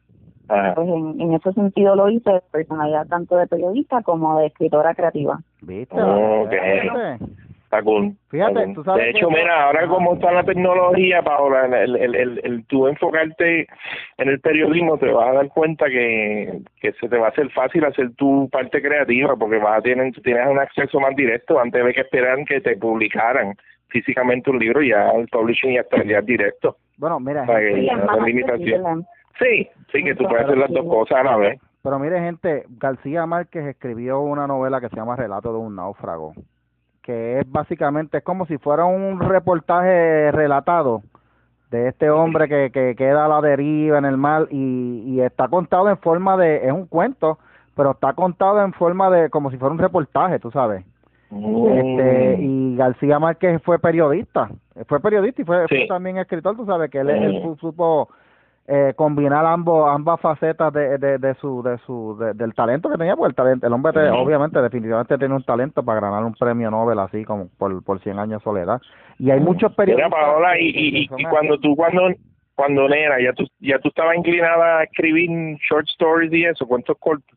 pues 0.75 0.87
en, 0.87 1.21
en, 1.21 1.33
ese 1.33 1.53
sentido 1.53 1.95
lo 1.95 2.09
hice, 2.09 2.41
personalidad 2.51 3.07
tanto 3.07 3.37
de 3.37 3.47
periodista 3.47 4.01
como 4.03 4.39
de 4.39 4.47
escritora 4.47 4.93
creativa. 4.93 5.39
¿Viste? 5.61 5.95
Está 7.63 7.83
cool. 7.83 8.13
Fíjate, 8.29 8.73
tú 8.73 8.83
sabes 8.83 9.05
De 9.05 9.09
hecho, 9.11 9.29
mira, 9.29 9.63
ahora 9.63 9.87
como 9.87 10.15
está 10.15 10.29
la 10.33 10.43
tecnología, 10.43 11.21
Paola, 11.21 11.67
el, 11.67 11.95
el, 11.95 12.15
el, 12.15 12.41
el, 12.43 12.65
tú 12.65 12.85
enfocarte 12.87 13.65
en 14.17 14.27
el 14.27 14.41
periodismo, 14.41 14.97
te 14.97 15.09
vas 15.09 15.29
a 15.29 15.33
dar 15.35 15.47
cuenta 15.47 15.85
que, 15.85 16.63
que 16.81 16.91
se 16.91 17.07
te 17.07 17.17
va 17.17 17.27
a 17.27 17.29
hacer 17.29 17.49
fácil 17.51 17.85
hacer 17.85 18.13
tu 18.15 18.49
parte 18.49 18.81
creativa, 18.81 19.37
porque 19.37 19.57
vas 19.57 19.77
a 19.77 19.81
tener, 19.81 20.11
tienes 20.21 20.47
un 20.49 20.59
acceso 20.59 20.99
más 20.99 21.15
directo. 21.15 21.61
Antes 21.61 21.85
de 21.85 21.93
que 21.93 22.01
esperar 22.01 22.43
que 22.43 22.59
te 22.59 22.75
publicaran 22.75 23.55
físicamente 23.91 24.49
un 24.49 24.59
libro, 24.59 24.81
ya 24.81 25.09
el 25.11 25.27
publishing 25.27 25.73
ya 25.75 25.81
estaría 25.81 26.21
directo. 26.21 26.77
Bueno, 26.97 27.19
mira, 27.19 27.45
Sí, 29.39 29.67
sí, 29.91 30.03
que 30.03 30.15
tú 30.15 30.25
puedes 30.25 30.45
hacer 30.45 30.57
las 30.57 30.71
dos 30.71 30.85
cosas 30.85 31.19
a 31.19 31.23
la 31.23 31.37
vez. 31.37 31.59
Pero 31.83 31.97
mire, 31.99 32.19
gente, 32.19 32.65
García 32.69 33.25
Márquez 33.25 33.65
escribió 33.65 34.21
una 34.21 34.45
novela 34.45 34.79
que 34.79 34.89
se 34.89 34.95
llama 34.95 35.15
Relato 35.15 35.51
de 35.51 35.57
un 35.57 35.75
náufrago, 35.75 36.33
que 37.01 37.39
es 37.39 37.51
básicamente, 37.51 38.19
es 38.19 38.23
como 38.23 38.45
si 38.45 38.57
fuera 38.59 38.85
un 38.85 39.19
reportaje 39.19 40.31
relatado 40.31 41.01
de 41.71 41.87
este 41.87 42.09
hombre 42.09 42.47
que, 42.47 42.69
que 42.71 42.95
queda 42.95 43.25
a 43.25 43.29
la 43.29 43.41
deriva 43.41 43.97
en 43.97 44.05
el 44.05 44.17
mar 44.17 44.47
y, 44.51 45.03
y 45.07 45.21
está 45.21 45.47
contado 45.47 45.89
en 45.89 45.97
forma 45.97 46.37
de, 46.37 46.67
es 46.67 46.71
un 46.71 46.85
cuento, 46.85 47.39
pero 47.75 47.91
está 47.91 48.13
contado 48.13 48.61
en 48.61 48.73
forma 48.73 49.09
de, 49.09 49.29
como 49.29 49.49
si 49.49 49.57
fuera 49.57 49.73
un 49.73 49.79
reportaje, 49.79 50.37
tú 50.37 50.51
sabes. 50.51 50.85
Este, 51.31 52.37
mm. 52.37 52.41
y 52.41 52.75
García 52.75 53.17
Márquez 53.17 53.61
fue 53.63 53.79
periodista, 53.79 54.49
fue 54.87 54.99
periodista 54.99 55.41
y 55.41 55.45
fue, 55.45 55.65
también 55.87 56.17
escritor, 56.17 56.57
tú 56.57 56.65
sabes 56.65 56.91
que 56.91 56.99
él, 56.99 57.09
él 57.09 57.41
mm. 57.41 57.57
supo 57.57 58.09
eh, 58.67 58.93
combinar 58.95 59.45
ambos 59.45 59.89
ambas 59.89 60.19
facetas 60.21 60.71
de, 60.71 60.97
de, 60.97 61.17
de 61.17 61.33
su 61.35 61.63
de 61.63 61.77
su 61.79 62.15
del 62.35 62.53
talento 62.53 62.89
que 62.89 62.97
tenía 62.97 63.15
pues 63.15 63.29
el 63.29 63.35
talento 63.35 63.65
el 63.65 63.73
hombre 63.73 64.09
obviamente 64.11 64.61
definitivamente 64.61 65.17
tiene 65.17 65.33
un 65.33 65.43
talento 65.43 65.83
para 65.83 65.99
ganar 65.99 66.23
un 66.23 66.33
premio 66.35 66.69
Nobel 66.69 66.99
así 66.99 67.25
como 67.25 67.49
por 67.57 67.83
por 67.83 67.99
100 67.99 68.19
años 68.19 68.39
de 68.39 68.43
soledad 68.43 68.79
y 69.17 69.31
hay 69.31 69.39
muchos 69.39 69.73
periodistas 69.73 70.11
Paola, 70.11 70.59
y, 70.59 70.67
y, 70.67 71.01
y, 71.03 71.23
cuando 71.25 71.57
tú 71.57 71.75
cuando 71.75 72.13
cuando 72.53 72.87
era 72.87 73.19
ya 73.19 73.33
tú 73.33 73.47
ya 73.59 73.79
tú 73.79 73.89
estabas 73.89 74.15
inclinada 74.15 74.79
a 74.79 74.83
escribir 74.83 75.29
short 75.67 75.87
stories 75.89 76.31
y 76.31 76.45
eso 76.45 76.67
cuentos 76.67 76.95
cortos 76.99 77.35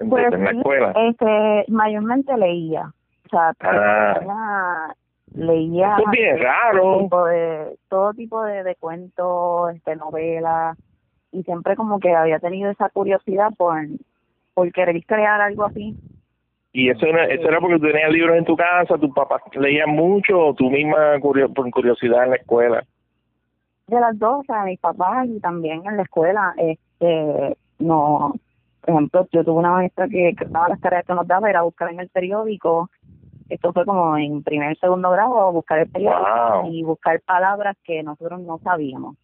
en, 0.00 0.10
pues, 0.10 0.32
en 0.32 0.44
la 0.44 0.50
escuela 0.50 0.92
este 1.08 1.64
mayormente 1.68 2.36
leía 2.36 2.92
o 3.24 3.28
sea 3.28 3.52
ah 3.60 4.92
leía 5.36 5.96
Todo 6.72 6.98
tipo 6.98 7.24
de, 7.26 7.76
todo 7.88 8.14
tipo 8.14 8.42
de, 8.44 8.62
de 8.62 8.74
cuentos, 8.76 9.74
este, 9.74 9.96
novelas, 9.96 10.78
y 11.32 11.42
siempre 11.42 11.76
como 11.76 12.00
que 12.00 12.14
había 12.14 12.38
tenido 12.38 12.70
esa 12.70 12.88
curiosidad 12.88 13.50
por, 13.56 13.76
por 14.54 14.72
querer 14.72 15.04
crear 15.04 15.40
algo 15.40 15.64
así. 15.64 15.96
¿Y 16.72 16.90
eso 16.90 17.06
era, 17.06 17.24
eso 17.26 17.48
era 17.48 17.60
porque 17.60 17.78
tú 17.78 17.86
tenías 17.86 18.10
libros 18.10 18.36
en 18.36 18.44
tu 18.44 18.56
casa, 18.56 18.98
tus 18.98 19.14
papás 19.14 19.42
leían 19.54 19.90
mucho 19.90 20.38
o 20.38 20.54
tú 20.54 20.70
misma 20.70 21.18
por 21.20 21.70
curiosidad 21.70 22.24
en 22.24 22.30
la 22.30 22.36
escuela? 22.36 22.84
De 23.86 24.00
las 24.00 24.18
dos, 24.18 24.40
o 24.40 24.44
sea, 24.44 24.64
mis 24.64 24.80
papás 24.80 25.26
y 25.26 25.40
también 25.40 25.86
en 25.86 25.96
la 25.96 26.02
escuela, 26.02 26.54
este, 26.58 27.56
no, 27.78 28.34
por 28.86 28.94
ejemplo, 28.94 29.28
yo 29.32 29.44
tuve 29.44 29.58
una 29.58 29.72
maestra 29.72 30.06
que, 30.08 30.34
que 30.38 30.44
daba 30.44 30.68
las 30.68 30.80
tareas 30.80 31.04
que 31.04 31.12
nos 31.14 31.26
daba, 31.26 31.50
era 31.50 31.62
buscar 31.62 31.90
en 31.90 31.98
el 31.98 32.08
periódico. 32.08 32.88
Esto 33.48 33.72
fue 33.72 33.84
como 33.84 34.16
en 34.16 34.42
primer 34.44 34.76
segundo 34.78 35.10
grado 35.10 35.52
buscar 35.52 35.80
el 35.80 35.90
periódico 35.90 36.68
y 36.70 36.82
buscar 36.84 37.20
palabras 37.20 37.76
que 37.84 38.02
nosotros 38.02 38.40
no 38.40 38.58
sabíamos. 38.58 39.16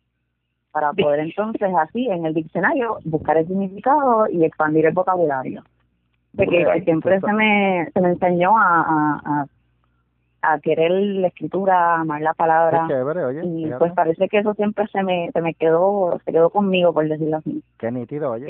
Para 0.72 0.92
poder 0.92 1.20
entonces 1.20 1.70
así 1.78 2.08
en 2.08 2.24
el 2.26 2.34
diccionario 2.34 2.98
buscar 3.04 3.36
el 3.36 3.46
significado 3.46 4.26
y 4.28 4.44
expandir 4.44 4.86
el 4.86 4.94
vocabulario. 4.94 5.62
De 6.32 6.46
que 6.46 6.82
siempre 6.82 7.20
se 7.20 7.32
me 7.32 7.88
se 7.92 8.00
me 8.00 8.08
enseñó 8.08 8.56
a, 8.56 9.20
a, 9.24 9.46
a 10.42 10.58
querer 10.60 10.90
la 10.90 11.28
escritura, 11.28 12.00
amar 12.00 12.20
la 12.22 12.32
palabra. 12.34 12.86
y 13.44 13.70
pues 13.78 13.92
parece 13.92 14.28
que 14.28 14.38
eso 14.38 14.54
siempre 14.54 14.86
se 14.88 15.02
me 15.02 15.30
se 15.32 15.40
me 15.40 15.54
quedó 15.54 16.18
se 16.24 16.32
quedó 16.32 16.50
conmigo 16.50 16.92
por 16.92 17.08
decirlo 17.08 17.36
así. 17.36 17.62
Qué 17.78 17.90
nítido, 17.92 18.32
oye. 18.32 18.46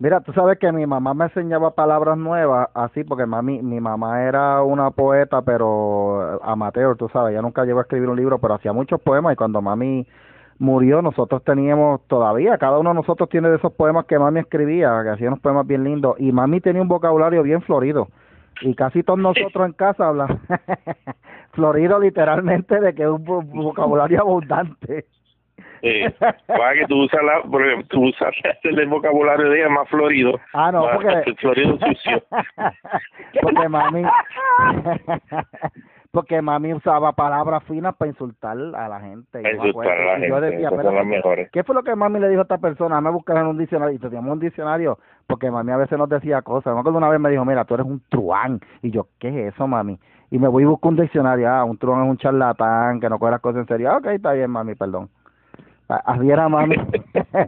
Mira, 0.00 0.22
tú 0.22 0.32
sabes 0.32 0.58
que 0.58 0.72
mi 0.72 0.86
mamá 0.86 1.12
me 1.12 1.26
enseñaba 1.26 1.72
palabras 1.72 2.16
nuevas 2.16 2.70
así, 2.72 3.04
porque 3.04 3.26
mami, 3.26 3.60
mi 3.60 3.80
mamá 3.80 4.22
era 4.22 4.62
una 4.62 4.90
poeta, 4.92 5.42
pero 5.42 6.42
amateur, 6.42 6.96
tú 6.96 7.10
sabes, 7.10 7.32
ella 7.32 7.42
nunca 7.42 7.66
llegó 7.66 7.80
a 7.80 7.82
escribir 7.82 8.08
un 8.08 8.16
libro, 8.16 8.38
pero 8.38 8.54
hacía 8.54 8.72
muchos 8.72 8.98
poemas 9.02 9.34
y 9.34 9.36
cuando 9.36 9.60
mami 9.60 10.06
murió, 10.58 11.02
nosotros 11.02 11.44
teníamos 11.44 12.00
todavía, 12.06 12.56
cada 12.56 12.78
uno 12.78 12.90
de 12.90 12.94
nosotros 12.94 13.28
tiene 13.28 13.50
de 13.50 13.56
esos 13.56 13.74
poemas 13.74 14.06
que 14.06 14.18
mami 14.18 14.40
escribía, 14.40 15.02
que 15.02 15.10
hacía 15.10 15.28
unos 15.28 15.40
poemas 15.40 15.66
bien 15.66 15.84
lindos, 15.84 16.16
y 16.18 16.32
mami 16.32 16.62
tenía 16.62 16.80
un 16.80 16.88
vocabulario 16.88 17.42
bien 17.42 17.60
florido, 17.60 18.08
y 18.62 18.74
casi 18.74 19.02
todos 19.02 19.18
nosotros 19.18 19.66
en 19.66 19.74
casa 19.74 20.08
hablan 20.08 20.40
florido 21.52 22.00
literalmente 22.00 22.80
de 22.80 22.94
que 22.94 23.02
es 23.02 23.08
un 23.10 23.22
vocabulario 23.22 24.22
abundante. 24.22 25.04
Eh, 25.82 26.12
para 26.46 26.74
que 26.74 26.86
tú 26.86 27.04
usas 27.04 27.22
la, 27.22 27.42
tú 27.88 28.04
usas 28.08 28.34
el 28.62 28.86
vocabulario 28.88 29.48
de 29.48 29.60
ella 29.60 29.68
más 29.68 29.88
florido. 29.88 30.38
Ah, 30.52 30.70
no, 30.70 30.86
porque. 30.94 31.34
florido 31.40 31.78
sucio. 31.78 32.22
porque 33.42 33.68
mami. 33.68 34.02
porque 36.10 36.42
mami 36.42 36.74
usaba 36.74 37.12
palabras 37.12 37.62
finas 37.64 37.94
para 37.96 38.10
insultar 38.10 38.56
a 38.58 38.88
la 38.88 39.00
gente. 39.00 39.40
insultar 39.40 39.92
a 39.92 40.04
la 40.04 40.12
gente. 40.12 40.28
Yo 40.28 40.40
decía, 40.40 40.70
pero, 40.70 40.92
¿qué 41.52 41.64
fue 41.64 41.74
lo 41.74 41.82
que 41.82 41.94
mami 41.94 42.20
le 42.20 42.28
dijo 42.28 42.40
a 42.40 42.42
esta 42.42 42.58
persona? 42.58 43.00
Me 43.00 43.10
buscar 43.10 43.38
en 43.38 43.46
un 43.46 43.58
diccionario. 43.58 43.94
Y 43.94 43.98
teníamos 43.98 44.32
un 44.32 44.40
diccionario 44.40 44.98
porque 45.26 45.50
mami 45.50 45.72
a 45.72 45.76
veces 45.78 45.98
nos 45.98 46.08
decía 46.08 46.42
cosas. 46.42 46.74
Me 46.74 46.80
acuerdo 46.80 46.98
una 46.98 47.08
vez 47.08 47.20
me 47.20 47.30
dijo, 47.30 47.44
mira, 47.44 47.64
tú 47.64 47.74
eres 47.74 47.86
un 47.86 48.02
truán. 48.08 48.60
Y 48.82 48.90
yo, 48.90 49.06
¿qué 49.18 49.28
es 49.28 49.54
eso, 49.54 49.66
mami? 49.66 49.98
Y 50.30 50.38
me 50.38 50.48
voy 50.48 50.62
y 50.62 50.66
busco 50.66 50.88
un 50.88 50.96
diccionario. 50.96 51.48
Ah, 51.48 51.64
un 51.64 51.78
truán 51.78 52.04
es 52.04 52.10
un 52.10 52.18
charlatán 52.18 53.00
que 53.00 53.08
no 53.08 53.18
coge 53.18 53.32
las 53.32 53.40
cosas 53.40 53.60
en 53.62 53.66
serio. 53.66 53.90
Ah, 53.90 53.96
ok, 53.96 54.06
está 54.06 54.32
bien, 54.32 54.50
mami, 54.50 54.74
perdón. 54.74 55.08
Era 56.22 56.48
mami. 56.48 56.76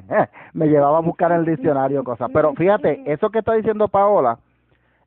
me 0.55 0.67
llevaba 0.67 0.99
a 0.99 1.03
buscar 1.03 1.33
en 1.33 1.41
el 1.41 1.47
diccionario 1.47 2.05
cosas. 2.05 2.31
Pero 2.33 2.53
fíjate, 2.55 3.03
eso 3.07 3.31
que 3.31 3.41
está 3.41 3.55
diciendo 3.55 3.89
Paola 3.89 4.39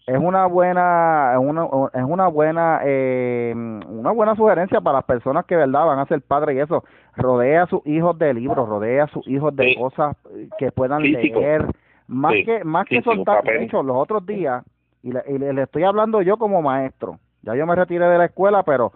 es 0.08 0.18
una 0.18 0.46
buena, 0.46 1.34
es 1.34 1.40
una, 1.40 1.68
es 1.94 2.04
una 2.04 2.28
buena, 2.28 2.82
eh, 2.84 3.54
una 3.56 4.12
buena 4.12 4.36
sugerencia 4.36 4.80
para 4.80 5.00
las 5.00 5.06
personas 5.06 5.46
que 5.46 5.56
verdad 5.56 5.86
van 5.86 6.00
a 6.00 6.06
ser 6.06 6.22
padres 6.22 6.56
y 6.56 6.60
eso. 6.60 6.84
Rodea 7.16 7.64
a 7.64 7.68
sus 7.68 7.86
hijos 7.88 8.18
de 8.20 8.34
libros, 8.34 8.70
rodea 8.70 9.06
a 9.06 9.08
sus 9.08 9.28
hijos 9.28 9.56
de 9.56 9.76
cosas 9.76 10.16
que 10.60 10.72
puedan 10.72 11.02
leer. 11.02 11.66
Más 12.08 12.34
que, 12.46 12.64
más 12.64 12.86
que 12.86 13.02
soltar, 13.02 13.44
de 13.44 13.64
hecho, 13.64 13.82
los 13.82 13.98
otros 13.98 14.24
días 14.28 14.64
Y 15.02 15.12
le, 15.12 15.24
y 15.28 15.40
le 15.40 15.64
estoy 15.64 15.84
hablando 15.84 16.22
yo 16.22 16.38
como 16.38 16.62
maestro. 16.62 17.18
Ya 17.42 17.56
yo 17.56 17.66
me 17.66 17.76
retiré 17.76 18.08
de 18.08 18.18
la 18.20 18.26
escuela, 18.26 18.62
pero 18.62 18.92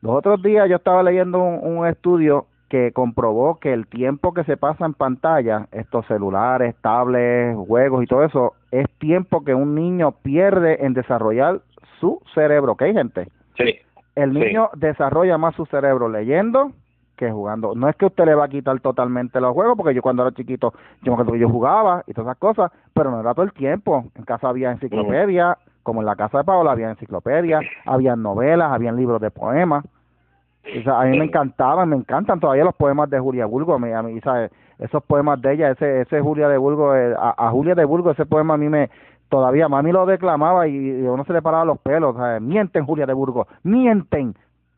los 0.00 0.14
otros 0.14 0.42
días 0.42 0.68
yo 0.68 0.76
estaba 0.76 1.02
leyendo 1.02 1.38
un, 1.42 1.86
estudio 1.86 2.46
que 2.68 2.92
comprobó 2.92 3.58
que 3.58 3.72
el 3.72 3.86
tiempo 3.86 4.34
que 4.34 4.44
se 4.44 4.56
pasa 4.56 4.84
en 4.84 4.94
pantalla, 4.94 5.68
estos 5.72 6.06
celulares, 6.06 6.74
tablets, 6.82 7.56
juegos 7.66 8.04
y 8.04 8.06
todo 8.06 8.24
eso, 8.24 8.54
es 8.70 8.86
tiempo 8.98 9.44
que 9.44 9.54
un 9.54 9.74
niño 9.74 10.12
pierde 10.22 10.84
en 10.84 10.94
desarrollar 10.94 11.60
su 12.00 12.20
cerebro, 12.34 12.72
¿ok, 12.72 12.82
gente? 12.92 13.28
Sí. 13.56 13.78
El 14.14 14.34
niño 14.34 14.70
desarrolla 14.74 15.38
más 15.38 15.54
su 15.54 15.64
cerebro 15.66 16.08
leyendo 16.08 16.72
que 17.18 17.30
jugando. 17.30 17.74
No 17.74 17.88
es 17.88 17.96
que 17.96 18.06
usted 18.06 18.24
le 18.24 18.34
va 18.34 18.44
a 18.44 18.48
quitar 18.48 18.78
totalmente 18.80 19.40
los 19.40 19.52
juegos, 19.52 19.76
porque 19.76 19.92
yo 19.92 20.00
cuando 20.00 20.22
era 20.22 20.34
chiquito, 20.34 20.72
yo 21.02 21.16
yo 21.34 21.48
jugaba 21.48 22.04
y 22.06 22.14
todas 22.14 22.28
esas 22.28 22.38
cosas, 22.38 22.72
pero 22.94 23.10
no 23.10 23.20
era 23.20 23.34
todo 23.34 23.44
el 23.44 23.52
tiempo. 23.52 24.04
En 24.14 24.24
casa 24.24 24.48
había 24.48 24.70
enciclopedia, 24.70 25.58
como 25.82 26.00
en 26.00 26.06
la 26.06 26.16
casa 26.16 26.38
de 26.38 26.44
Paola 26.44 26.72
había 26.72 26.90
enciclopedia, 26.90 27.60
había 27.84 28.16
novelas, 28.16 28.72
habían 28.72 28.96
libros 28.96 29.20
de 29.20 29.30
poemas. 29.30 29.84
A 30.86 31.04
mí 31.04 31.18
me 31.18 31.24
encantaban, 31.24 31.88
me 31.88 31.96
encantan 31.96 32.40
todavía 32.40 32.64
los 32.64 32.74
poemas 32.74 33.08
de 33.10 33.18
Julia 33.18 33.46
Bulgo, 33.46 33.74
a 33.74 33.78
mí, 33.78 34.20
¿sabes? 34.20 34.50
esos 34.78 35.02
poemas 35.02 35.40
de 35.42 35.54
ella, 35.54 35.70
ese 35.70 36.02
ese 36.02 36.20
Julia 36.20 36.48
de 36.48 36.56
Bulgo, 36.56 36.94
eh, 36.94 37.14
a, 37.18 37.50
Julia 37.50 37.74
de 37.74 37.84
Bulgo 37.84 38.12
ese 38.12 38.26
poema 38.26 38.54
a 38.54 38.56
mí 38.56 38.68
me 38.68 38.90
todavía 39.28 39.68
mami 39.68 39.92
lo 39.92 40.06
declamaba 40.06 40.68
y, 40.68 40.74
y 40.74 41.02
uno 41.02 41.24
se 41.24 41.32
le 41.32 41.42
paraba 41.42 41.64
los 41.64 41.78
pelos, 41.78 42.16
¿sabes? 42.16 42.40
mienten 42.40 42.86
Julia 42.86 43.06
de 43.06 43.12
Burgos, 43.12 43.46
mienten. 43.62 44.34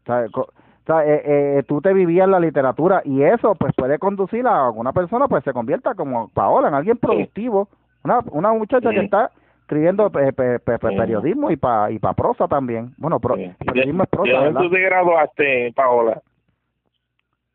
¿sabes? 0.07 0.31
O 0.35 0.47
sea, 0.87 1.05
eh, 1.05 1.23
eh, 1.25 1.63
tú 1.69 1.81
te 1.81 1.93
vivías 1.93 2.29
la 2.29 2.41
literatura 2.41 3.03
y 3.05 3.23
eso 3.23 3.55
pues 3.55 3.73
puede 3.77 3.99
conducir 3.99 4.47
a 4.47 4.71
una 4.71 4.93
persona 4.93 5.29
pues 5.29 5.45
se 5.45 5.53
convierta 5.53 5.95
como 5.95 6.29
Paola 6.29 6.69
en 6.69 6.75
alguien 6.75 6.97
productivo, 6.97 7.69
una, 8.03 8.21
una 8.33 8.53
muchacha 8.53 8.91
que 8.91 9.01
está 9.01 9.31
escribiendo 9.71 10.11
periodismo 10.11 11.51
y 11.53 11.57
para 11.57 11.93
y 11.93 12.01
pa 12.01 12.13
prosa 12.13 12.49
también. 12.49 12.93
Bueno, 12.99 13.21
periodismo 13.21 14.03
es 14.03 14.09
prosa, 14.09 14.33
¿Dónde 14.33 14.61
tú 14.61 14.71
te 14.71 14.81
graduaste, 14.81 15.73
Paola? 15.77 16.21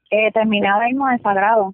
Eh, 0.09 0.31
terminaba 0.31 0.85
mismo 0.85 1.09
de 1.09 1.17
Sagrado. 1.17 1.73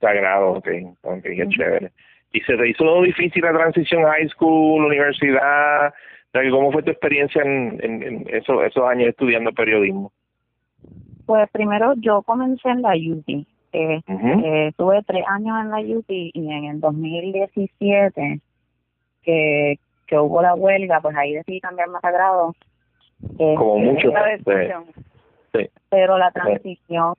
Sagrado, 0.00 0.52
ok, 0.52 0.68
ok, 1.02 1.22
qué 1.22 1.48
chévere. 1.48 1.90
¿Y 2.32 2.40
se 2.42 2.56
te 2.56 2.68
hizo 2.68 3.02
difícil 3.02 3.42
la 3.42 3.52
transición 3.52 4.04
high 4.04 4.28
school, 4.28 4.84
universidad? 4.84 5.92
¿Cómo 6.50 6.70
fue 6.70 6.82
tu 6.82 6.90
experiencia 6.90 7.42
en, 7.42 7.78
en, 7.82 8.26
esos, 8.28 8.62
esos 8.64 8.88
años 8.88 9.08
estudiando 9.08 9.52
periodismo? 9.52 10.12
Pues 11.26 11.48
primero 11.50 11.94
yo 11.96 12.22
comencé 12.22 12.68
en 12.68 12.82
la 12.82 12.92
UT. 12.94 13.28
Eh, 13.28 14.00
eh, 14.06 14.72
tuve 14.76 15.02
tres 15.02 15.24
años 15.26 15.56
en 15.60 15.70
la 15.70 15.80
UT 15.80 16.06
y 16.08 16.52
en 16.52 16.64
el 16.64 16.80
2017 16.80 18.40
que, 19.24 19.78
que 20.06 20.18
hubo 20.18 20.42
la 20.42 20.54
huelga, 20.54 21.00
pues 21.00 21.16
ahí 21.16 21.34
decidí 21.34 21.60
cambiar 21.60 21.88
más 21.88 22.02
sagrado. 22.02 22.54
Como 23.36 23.78
mucho. 23.78 24.12
Sí. 25.52 25.70
Pero 25.88 26.18
la 26.18 26.30
transición, 26.30 27.14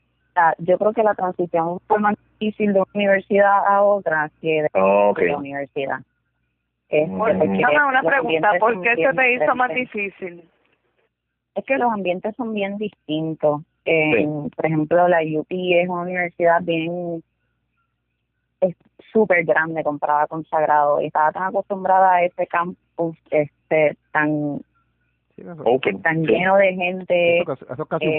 yo 0.59 0.77
creo 0.77 0.93
que 0.93 1.03
la 1.03 1.15
transición 1.15 1.79
fue 1.87 1.99
más 1.99 2.15
difícil 2.39 2.73
de 2.73 2.79
una 2.79 2.91
universidad 2.93 3.65
a 3.65 3.81
otra 3.81 4.29
que 4.41 4.63
de, 4.63 4.69
la 4.73 5.37
universidad. 5.37 5.99
Es 6.89 7.09
una 7.09 8.03
pregunta, 8.03 8.51
¿por 8.59 8.81
qué 8.81 8.95
se 8.95 9.13
te 9.13 9.33
hizo 9.33 9.55
más 9.55 9.73
difícil? 9.73 10.49
Es 11.55 11.63
que 11.65 11.77
los 11.77 11.91
ambientes 11.91 12.35
son 12.35 12.53
bien 12.53 12.77
distintos. 12.77 13.61
Por 13.83 14.65
ejemplo, 14.65 15.07
la 15.07 15.19
UP 15.21 15.47
es 15.49 15.87
una 15.87 16.01
universidad 16.01 16.61
bien 16.61 17.23
es 18.61 18.75
súper 19.15 19.45
grande 19.45 19.81
comparada 19.81 20.27
con 20.27 20.43
Sagrado. 20.45 21.01
Y 21.01 21.07
estaba 21.07 21.31
tan 21.31 21.43
acostumbrada 21.43 22.15
a 22.15 22.23
este 22.23 22.45
campus 22.47 23.17
este 23.31 23.97
tan 24.11 24.59
tan 26.03 26.23
lleno 26.23 26.55
de 26.55 26.73
gente 26.75 27.39
eh, 27.39 27.45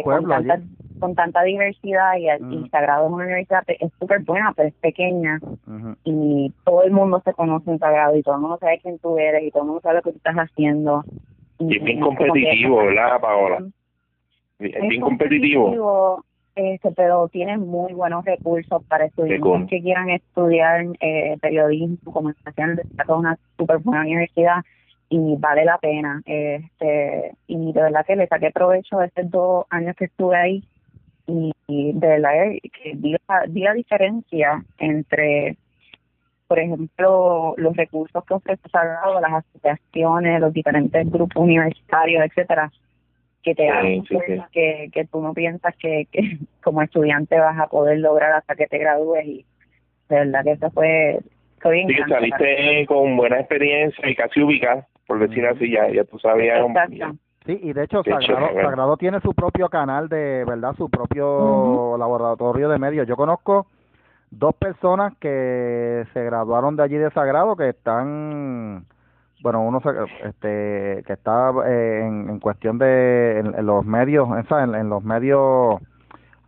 con, 0.05 0.29
tanta, 0.29 0.61
con, 0.99 1.15
tanta, 1.15 1.43
diversidad. 1.43 2.15
Y, 2.17 2.29
y 2.55 2.69
Sagrado 2.71 3.07
es 3.07 3.13
una 3.13 3.25
universidad 3.25 3.63
es 3.69 3.93
súper 3.99 4.23
buena 4.23 4.53
pero 4.57 4.69
es 4.69 4.75
pequeña. 4.75 5.39
Y 6.05 6.53
todo 6.65 6.83
el 6.83 6.93
mundo 6.93 7.21
se 7.25 7.35
conoce 7.35 7.71
en 7.71 7.79
Sagrado 7.79 8.17
y 8.17 8.23
todo 8.23 8.37
el 8.37 8.41
mundo 8.41 8.59
sabe 8.59 8.81
quién 8.83 8.99
tú 8.99 9.19
eres 9.19 9.45
y 9.45 9.51
todo 9.51 9.65
el 9.65 9.67
mundo 9.67 9.83
sabe 9.83 9.97
lo 9.97 10.03
que 10.03 10.13
tú 10.13 10.17
estás 10.17 10.37
haciendo. 10.37 11.05
Y, 11.59 11.77
es 11.77 11.85
bien 11.85 12.01
competitivo 12.01 12.77
¿verdad 12.79 13.21
Paola? 13.21 13.67
es 14.59 14.89
bien 14.89 15.03
competitivo 15.03 16.23
este, 16.57 16.91
pero 16.93 17.29
tienen 17.29 17.61
muy 17.61 17.93
buenos 17.93 18.25
recursos 18.25 18.83
para 18.85 19.05
estudiantes 19.05 19.69
que 19.69 19.83
quieran 19.83 20.09
estudiar 20.09 20.87
eh, 21.01 21.37
periodismo, 21.41 22.13
comunicación, 22.13 22.81
es 22.81 23.09
una 23.09 23.39
súper 23.59 23.79
buena 23.79 24.01
universidad 24.01 24.65
y 25.11 25.37
vale 25.37 25.67
la 25.67 25.77
pena. 25.77 26.23
Este, 26.25 27.33
y 27.47 27.73
de 27.73 27.83
verdad 27.83 28.07
que 28.07 28.17
le 28.17 28.27
saqué 28.27 28.51
provecho 28.53 28.97
de 28.97 29.07
estos 29.07 29.31
dos 29.31 29.67
años 29.69 29.95
que 29.97 30.07
estuve 30.07 30.37
ahí. 30.37 30.65
Y, 31.27 31.53
de 31.93 32.07
verdad 32.07 32.31
que 32.63 32.93
vi 32.95 33.17
la, 33.29 33.75
diferencia 33.75 34.65
entre 34.79 35.57
por 36.47 36.61
ejemplo, 36.61 37.55
los 37.57 37.77
recursos 37.77 38.25
que 38.25 38.35
ofrece 38.35 38.69
Sagrado, 38.71 39.21
las 39.21 39.45
asociaciones, 39.45 40.41
los 40.41 40.53
diferentes 40.53 41.11
grupos 41.11 41.43
universitarios, 41.43 42.25
etcétera, 42.25 42.71
que 43.47 43.55
te 43.55 43.71
hacen 43.71 44.03
Que, 44.51 44.91
que 44.93 45.05
tú 45.07 45.23
no 45.23 45.33
piensas 45.33 45.75
que, 45.77 46.09
que 46.11 46.39
como 46.63 46.83
estudiante 46.83 47.39
vas 47.39 47.59
a 47.59 47.69
poder 47.69 48.01
lograr 48.01 48.33
hasta 48.33 48.57
que 48.57 48.67
te 48.67 48.79
gradúes 48.79 49.25
y 49.25 49.47
de 50.09 50.17
verdad 50.17 50.45
que 50.45 50.53
eso 50.53 50.71
fue, 50.73 51.21
fue 51.61 51.73
bien 51.73 51.89
sí, 51.89 51.97
saliste 52.09 52.85
con 52.87 53.17
buena 53.17 53.39
experiencia 53.39 54.09
y 54.09 54.17
casi 54.17 54.43
ubicada 54.43 54.87
por 55.07 55.21
decir 55.21 55.47
así 55.47 55.71
ya 55.71 55.89
ya 55.89 56.05
tú 56.05 56.19
sabías 56.19 56.67
Sí, 57.47 57.61
y 57.63 57.73
de 57.73 57.85
hecho 57.85 58.03
Sagrado, 58.03 58.49
Sagrado, 58.61 58.97
tiene 58.97 59.21
su 59.21 59.33
propio 59.33 59.69
canal 59.69 60.09
de, 60.09 60.45
¿verdad? 60.45 60.75
Su 60.77 60.91
propio 60.91 61.97
laboratorio 61.97 62.69
de 62.69 62.77
medios. 62.77 63.07
Yo 63.07 63.15
conozco 63.15 63.69
dos 64.33 64.53
personas 64.57 65.17
que 65.21 66.05
se 66.13 66.25
graduaron 66.25 66.75
de 66.75 66.83
allí 66.83 66.97
de 66.97 67.09
Sagrado 67.13 67.55
que 67.55 67.69
están 67.69 68.85
bueno, 69.43 69.63
uno 69.63 69.81
este, 70.25 71.03
que 71.07 71.13
está 71.13 71.53
eh, 71.67 72.03
en, 72.05 72.41
cuestión 72.41 72.79
de 72.79 73.41
en, 73.41 73.67
los 73.67 73.85
medios, 73.85 74.29
en, 74.29 74.75
en, 74.75 74.89
los 74.89 75.05
medios, 75.05 75.77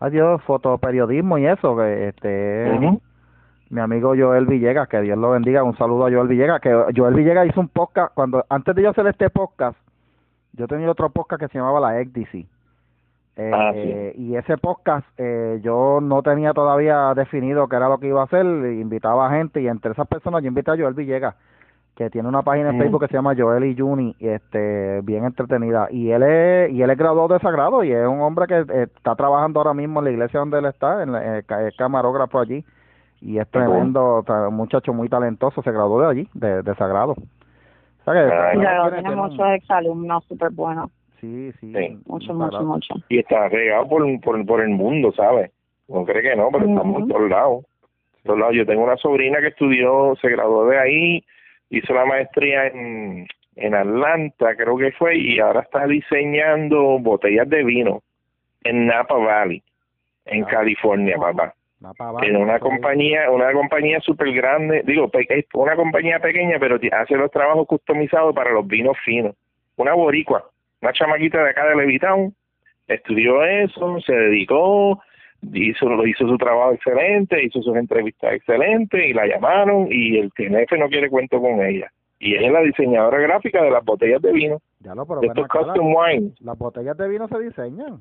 adiós, 0.00 0.42
fotoperiodismo 0.42 1.38
y 1.38 1.46
eso, 1.46 1.76
que 1.76 2.08
este, 2.08 2.98
mi 3.70 3.80
amigo 3.80 4.14
Joel 4.16 4.46
Villegas, 4.46 4.88
que 4.88 5.00
Dios 5.02 5.18
lo 5.18 5.30
bendiga, 5.30 5.62
un 5.62 5.76
saludo 5.76 6.06
a 6.06 6.10
Joel 6.10 6.28
Villegas, 6.28 6.60
que 6.60 6.72
Joel 6.96 7.14
Villegas 7.14 7.48
hizo 7.48 7.60
un 7.60 7.68
podcast, 7.68 8.14
cuando 8.14 8.44
antes 8.48 8.74
de 8.74 8.82
yo 8.82 8.90
hacer 8.90 9.06
este 9.06 9.28
podcast, 9.28 9.76
yo 10.54 10.66
tenía 10.66 10.90
otro 10.90 11.10
podcast 11.10 11.42
que 11.42 11.48
se 11.48 11.58
llamaba 11.58 11.80
La 11.80 12.00
ECDC. 12.00 12.46
Ah, 13.40 13.70
eh, 13.72 14.14
Y 14.18 14.34
ese 14.34 14.58
podcast 14.58 15.06
eh, 15.16 15.60
yo 15.62 16.00
no 16.02 16.22
tenía 16.24 16.52
todavía 16.52 17.14
definido 17.14 17.68
qué 17.68 17.76
era 17.76 17.88
lo 17.88 17.98
que 17.98 18.08
iba 18.08 18.22
a 18.22 18.24
hacer, 18.24 18.44
invitaba 18.44 19.28
a 19.28 19.30
gente 19.30 19.62
y 19.62 19.68
entre 19.68 19.92
esas 19.92 20.08
personas 20.08 20.42
yo 20.42 20.48
invité 20.48 20.72
a 20.72 20.76
Joel 20.76 20.94
Villegas 20.94 21.36
que 21.98 22.10
tiene 22.10 22.28
una 22.28 22.42
página 22.42 22.70
en 22.70 22.78
Facebook 22.78 23.00
que 23.00 23.08
se 23.08 23.14
llama 23.14 23.34
Joel 23.36 23.64
y 23.64 23.76
Juni, 23.76 24.14
este, 24.20 25.00
bien 25.02 25.24
entretenida. 25.24 25.88
Y 25.90 26.12
él 26.12 26.22
es, 26.22 26.70
y 26.70 26.80
él 26.80 26.90
es 26.90 26.96
graduado 26.96 27.26
de 27.26 27.40
Sagrado 27.40 27.82
y 27.82 27.90
es 27.90 28.06
un 28.06 28.20
hombre 28.20 28.46
que 28.46 28.60
eh, 28.60 28.86
está 28.94 29.16
trabajando 29.16 29.58
ahora 29.58 29.74
mismo 29.74 29.98
en 29.98 30.04
la 30.04 30.10
iglesia 30.12 30.38
donde 30.38 30.60
él 30.60 30.66
está, 30.66 31.02
en 31.02 31.12
es 31.16 31.76
camarógrafo 31.76 32.38
allí. 32.38 32.64
Y 33.20 33.38
es 33.38 33.50
tremendo, 33.50 34.24
un 34.28 34.54
muchacho 34.54 34.92
muy 34.92 35.08
talentoso, 35.08 35.60
se 35.60 35.72
graduó 35.72 36.02
de 36.02 36.06
allí, 36.06 36.28
de, 36.34 36.62
de 36.62 36.74
Sagrado. 36.76 37.16
O 37.16 38.04
sea 38.04 38.14
que, 38.14 38.60
tiene, 38.92 39.16
muchos 39.16 39.48
exalumnos 39.56 40.24
súper 40.26 40.52
buenos. 40.52 40.92
Sí, 41.20 41.50
sí. 41.58 41.72
Mucho, 42.06 42.32
mucho, 42.32 42.62
mucho. 42.62 42.94
Y 43.08 43.18
está 43.18 43.48
regado 43.48 43.88
por, 43.88 44.20
por, 44.20 44.46
por 44.46 44.60
el 44.60 44.68
mundo, 44.68 45.10
¿sabes? 45.16 45.50
No 45.88 46.04
cree 46.04 46.22
que 46.22 46.36
no, 46.36 46.48
pero 46.52 46.64
estamos 46.64 47.02
en 47.02 47.08
todos 47.08 47.28
lados. 47.28 47.64
Todos 48.22 48.38
lados. 48.38 48.54
Yo 48.54 48.64
tengo 48.64 48.84
una 48.84 48.96
sobrina 48.98 49.40
que 49.40 49.48
estudió, 49.48 50.14
se 50.22 50.28
graduó 50.28 50.64
de 50.66 50.78
ahí, 50.78 51.24
hizo 51.70 51.92
la 51.94 52.04
maestría 52.04 52.66
en, 52.68 53.26
en 53.56 53.74
Atlanta, 53.74 54.54
creo 54.56 54.76
que 54.76 54.92
fue, 54.92 55.16
y 55.16 55.38
ahora 55.38 55.60
está 55.60 55.86
diseñando 55.86 56.98
botellas 56.98 57.48
de 57.48 57.64
vino 57.64 58.02
en 58.64 58.86
Napa 58.86 59.16
Valley, 59.16 59.62
en 60.26 60.44
ah. 60.44 60.46
California, 60.46 61.16
papá. 61.18 61.54
en 62.22 62.36
una 62.36 62.58
compañía, 62.58 63.30
una 63.30 63.52
compañía 63.52 64.00
súper 64.00 64.32
grande, 64.32 64.82
digo, 64.84 65.10
una 65.54 65.76
compañía 65.76 66.18
pequeña, 66.20 66.58
pero 66.58 66.78
hace 66.92 67.16
los 67.16 67.30
trabajos 67.30 67.66
customizados 67.66 68.34
para 68.34 68.50
los 68.52 68.66
vinos 68.66 68.96
finos. 69.04 69.34
Una 69.76 69.94
boricua, 69.94 70.44
una 70.80 70.92
chamaquita 70.92 71.42
de 71.42 71.50
acá 71.50 71.66
de 71.68 71.76
Levitown, 71.76 72.34
estudió 72.88 73.44
eso, 73.44 74.00
se 74.00 74.12
dedicó, 74.12 75.00
hizo, 75.52 76.06
hizo 76.06 76.28
su 76.28 76.36
trabajo 76.36 76.72
excelente, 76.72 77.42
hizo 77.44 77.62
sus 77.62 77.76
entrevistas 77.76 78.34
excelentes 78.34 79.06
y 79.06 79.12
la 79.12 79.26
llamaron 79.26 79.88
y 79.90 80.18
el 80.18 80.32
TNF 80.32 80.72
no 80.78 80.88
quiere 80.88 81.08
cuento 81.08 81.40
con 81.40 81.62
ella. 81.62 81.90
Y 82.20 82.34
ella 82.34 82.48
es 82.48 82.52
la 82.52 82.60
diseñadora 82.62 83.18
gráfica 83.20 83.62
de 83.62 83.70
las 83.70 83.84
botellas 83.84 84.20
de 84.20 84.32
vino. 84.32 84.58
Ya 84.80 84.94
lo, 84.94 85.06
pero 85.06 85.20
de 85.20 85.28
estos 85.28 85.46
custom 85.48 85.94
wines. 85.94 86.40
¿Las 86.40 86.58
botellas 86.58 86.96
de 86.96 87.08
vino 87.08 87.28
se 87.28 87.38
diseñan? 87.38 88.00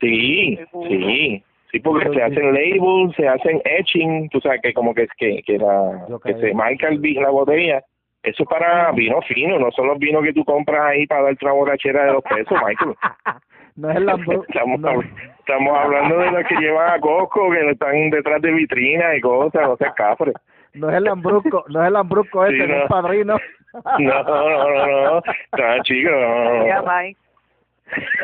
Sí, 0.00 0.58
sí. 0.88 1.44
Sí, 1.70 1.78
porque 1.78 2.08
se 2.10 2.22
hacen 2.22 2.52
labels, 2.52 3.14
se 3.14 3.28
hacen 3.28 3.62
etching, 3.64 4.28
tú 4.30 4.40
sabes 4.40 4.60
que 4.60 4.72
como 4.74 4.92
que 4.92 5.02
es 5.02 5.10
que, 5.16 5.40
que, 5.46 5.56
la, 5.58 6.04
que 6.24 6.34
se 6.34 6.52
marca 6.52 6.88
el, 6.88 7.00
la 7.14 7.30
botella 7.30 7.84
Eso 8.24 8.42
es 8.42 8.48
para 8.48 8.90
vino 8.90 9.20
fino, 9.22 9.56
no 9.58 9.70
son 9.70 9.86
los 9.86 9.98
vinos 9.98 10.24
que 10.24 10.32
tú 10.32 10.44
compras 10.44 10.80
ahí 10.86 11.06
para 11.06 11.22
dar 11.22 11.32
otra 11.34 11.52
borrachera 11.52 12.06
de 12.06 12.12
dos 12.12 12.24
pesos, 12.24 12.58
Michael. 12.66 12.94
no 13.76 13.90
es 13.90 13.96
el 13.96 14.06
Lambrusco. 14.06 14.44
estamos, 14.48 15.04
estamos 15.50 15.76
hablando 15.76 16.18
de 16.18 16.30
los 16.30 16.46
que 16.46 16.54
llevan 16.56 16.90
a 16.90 17.00
Costco, 17.00 17.50
que 17.50 17.70
están 17.70 18.10
detrás 18.10 18.40
de 18.40 18.52
vitrinas 18.52 19.16
y 19.16 19.20
cosas, 19.20 19.62
no 19.62 19.76
seas 19.76 19.94
cafre. 19.94 20.32
No 20.74 20.88
es 20.88 20.96
el 20.96 21.04
Lambrusco, 21.04 21.64
no 21.68 21.82
es 21.82 21.88
el 21.88 21.92
Lambrusco 21.92 22.46
ese, 22.46 22.66
no. 22.66 22.74
es 22.74 22.82
el 22.82 22.88
padrino. 22.88 23.36
no, 23.72 24.22
no, 24.22 24.22
no, 24.22 24.86
no, 24.86 25.14
no, 25.20 25.82
chico, 25.82 26.10
no. 26.10 26.84
Mike. 26.84 27.18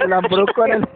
El 0.03 0.11
Lambrusco 0.11 0.67
en 0.67 0.73
el 0.73 0.89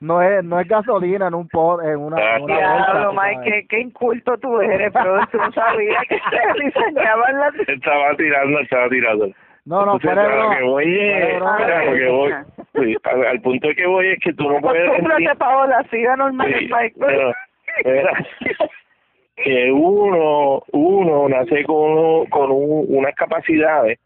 no 0.00 0.22
es 0.22 0.44
no 0.44 0.60
es 0.60 0.68
gasolina 0.68 1.28
en 1.28 1.34
un 1.34 1.48
pot, 1.48 1.82
en 1.82 1.96
una, 1.98 2.16
ah, 2.16 2.40
una 2.40 3.12
Mike, 3.12 3.42
qué, 3.44 3.66
qué, 3.68 3.80
inculto 3.80 4.36
tú 4.38 4.60
eres, 4.60 4.90
pero 4.92 5.18
tú 5.30 5.38
no 5.38 5.52
sabías 5.52 6.02
que 6.08 6.16
se 6.18 6.64
diseñaban 6.64 7.38
las... 7.38 7.54
Estaba 7.68 8.14
tirando, 8.16 8.60
estaba 8.60 8.88
tirando. 8.88 9.26
No, 9.64 9.84
no, 9.84 9.98
fuera 10.00 10.22
de 10.22 10.56
que 10.56 10.64
voy 10.64 10.98
es, 10.98 11.42
que 11.98 12.08
voy, 12.08 12.32
sí, 12.74 12.96
al, 13.04 13.26
al, 13.26 13.40
punto 13.42 13.68
que 13.76 13.86
voy 13.86 14.08
es 14.08 14.18
que 14.20 14.32
tú 14.32 14.48
no 14.48 14.60
puedes... 14.60 14.88
Acostúmbrate, 14.88 15.36
Paola, 15.36 15.86
siga 15.90 16.16
normal, 16.16 16.54
sí, 16.58 16.68
Mike. 16.72 16.96
Pero, 16.98 17.32
que 19.36 19.72
uno, 19.72 20.62
uno 20.72 21.28
nace 21.28 21.64
con, 21.64 22.26
con 22.26 22.50
un, 22.50 22.86
unas 22.88 23.14
capacidades 23.14 23.98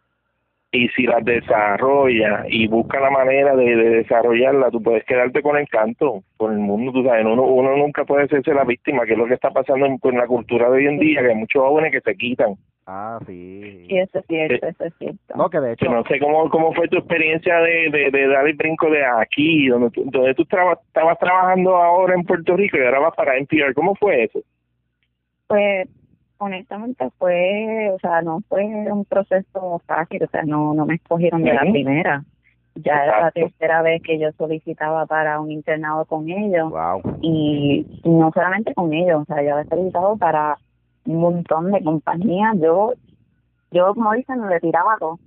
y 0.75 0.89
si 0.89 1.05
las 1.05 1.25
desarrolla 1.25 2.45
y 2.49 2.67
busca 2.67 2.99
la 2.99 3.11
manera 3.11 3.55
de, 3.55 3.77
de, 3.77 3.91
desarrollarla, 3.91 4.71
tú 4.71 4.83
puedes 4.83 5.05
quedarte 5.05 5.41
con 5.41 5.57
el 5.57 5.69
canto, 5.69 6.25
con 6.37 6.53
el 6.53 6.59
mundo, 6.59 6.93
tú 6.93 7.05
sabes, 7.05 7.25
uno, 7.25 7.43
uno 7.43 7.77
nunca 7.77 8.05
puede 8.05 8.27
ser 8.27 8.47
la 8.55 8.65
víctima, 8.65 9.05
que 9.07 9.13
es 9.13 9.19
lo 9.19 9.27
que 9.27 9.35
está 9.35 9.51
pasando 9.51 9.87
en, 9.87 9.99
la 10.19 10.27
cultura 10.27 10.69
de 10.69 10.79
hoy 10.79 10.87
en 10.87 10.99
día, 10.99 11.21
que 11.21 11.29
hay 11.29 11.37
muchos 11.37 11.63
jóvenes 11.63 11.93
que 11.93 12.01
se 12.01 12.17
quitan. 12.17 12.57
Ah, 12.87 13.19
sí. 13.27 13.87
Sí, 13.89 13.99
eso 13.99 14.19
es 14.19 14.27
cierto, 14.27 14.67
eso 14.67 14.85
es 14.85 14.95
cierto. 14.99 15.35
No, 15.37 15.49
que 15.49 15.59
de 15.59 15.73
hecho... 15.73 15.87
no 15.87 16.03
sé 16.05 16.19
cómo, 16.21 16.51
cómo 16.51 16.75
fue 16.75 16.87
tu 16.89 16.99
experiencia 16.99 17.57
de, 17.61 17.91
de, 17.91 18.11
de 18.11 18.29
dar 18.29 18.47
el 18.47 18.55
brinco 18.55 18.91
de 18.91 19.05
aquí, 19.05 19.69
donde 19.69 19.91
tú, 19.91 20.05
donde 20.11 20.35
tú 20.35 20.43
estabas 20.43 20.79
trabajando 21.19 21.77
ahora 21.77 22.15
en 22.15 22.25
Puerto 22.25 22.57
Rico 22.57 22.77
y 22.77 22.85
ahora 22.85 23.01
vas 23.01 23.15
para 23.17 23.39
NPR, 23.39 23.73
¿cómo 23.75 23.95
fue 23.95 24.25
eso? 24.25 24.41
Pues 25.47 25.89
honestamente 26.39 27.09
fue, 27.19 27.91
o 27.91 27.99
sea, 28.01 28.21
no 28.21 28.41
fue 28.49 28.65
un 28.65 29.05
proceso 29.07 29.81
fácil, 29.87 30.23
o 30.23 30.29
sea, 30.29 30.43
no, 30.43 30.75
no 30.75 30.85
me 30.85 30.97
escogieron 30.97 31.43
de 31.43 31.55
la 31.55 31.63
primera. 31.63 32.25
Ya 32.77 33.05
era 33.05 33.21
la 33.21 33.31
tercera 33.31 33.83
vez 33.83 34.03
que 34.03 34.19
yo 34.19 34.33
solicitaba 34.33 35.07
para 35.07 35.41
un 35.41 35.53
internado 35.53 36.05
con 36.07 36.29
ellos. 36.29 36.73
Y 37.23 37.87
no 38.05 38.33
solamente 38.35 38.75
con 38.75 38.93
ellos, 38.93 39.23
o 39.23 39.25
sea, 39.27 39.43
yo 39.43 39.55
había 39.57 39.69
solicitado 39.71 40.17
para 40.17 40.59
un 41.07 41.17
montón 41.17 41.73
de 41.73 41.83
compañías. 41.83 42.57
Yo, 42.61 42.95
yo 43.71 43.95
como 43.95 44.13
dicen, 44.13 44.47
le 44.49 44.61
tiraba 44.61 44.97
todo. 44.99 45.19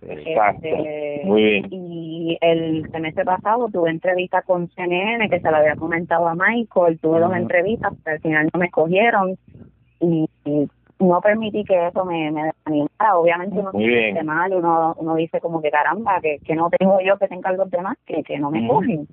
Este, 0.00 1.22
Muy 1.24 1.42
bien. 1.42 1.66
Y 1.70 2.38
el 2.40 2.88
semestre 2.90 3.24
pasado 3.24 3.68
tuve 3.68 3.90
entrevista 3.90 4.42
con 4.42 4.68
CNN, 4.70 5.28
que 5.28 5.40
se 5.40 5.50
lo 5.50 5.56
había 5.56 5.76
comentado 5.76 6.28
a 6.28 6.34
Michael, 6.34 6.98
tuve 7.00 7.20
dos 7.20 7.34
entrevistas, 7.34 7.92
pero 8.04 8.16
al 8.16 8.22
final 8.22 8.48
no 8.52 8.60
me 8.60 8.66
escogieron 8.66 9.36
y, 10.00 10.28
no 11.00 11.20
permití 11.20 11.64
que 11.64 11.86
eso 11.86 12.04
me, 12.04 12.30
me 12.32 12.44
desanimara. 12.44 13.16
Obviamente 13.16 13.58
uno 13.58 13.70
se 13.70 13.78
siente 13.78 14.22
mal, 14.24 14.52
uno, 14.52 14.94
uno 14.98 15.14
dice 15.14 15.40
como 15.40 15.62
que 15.62 15.70
caramba, 15.70 16.20
que, 16.20 16.38
que 16.44 16.56
no 16.56 16.70
tengo 16.70 17.00
yo 17.00 17.16
que 17.18 17.28
tenga 17.28 17.52
los 17.52 17.70
demás, 17.70 17.96
que, 18.04 18.22
que 18.24 18.38
no 18.38 18.50
me 18.50 18.66
cogen. 18.66 19.06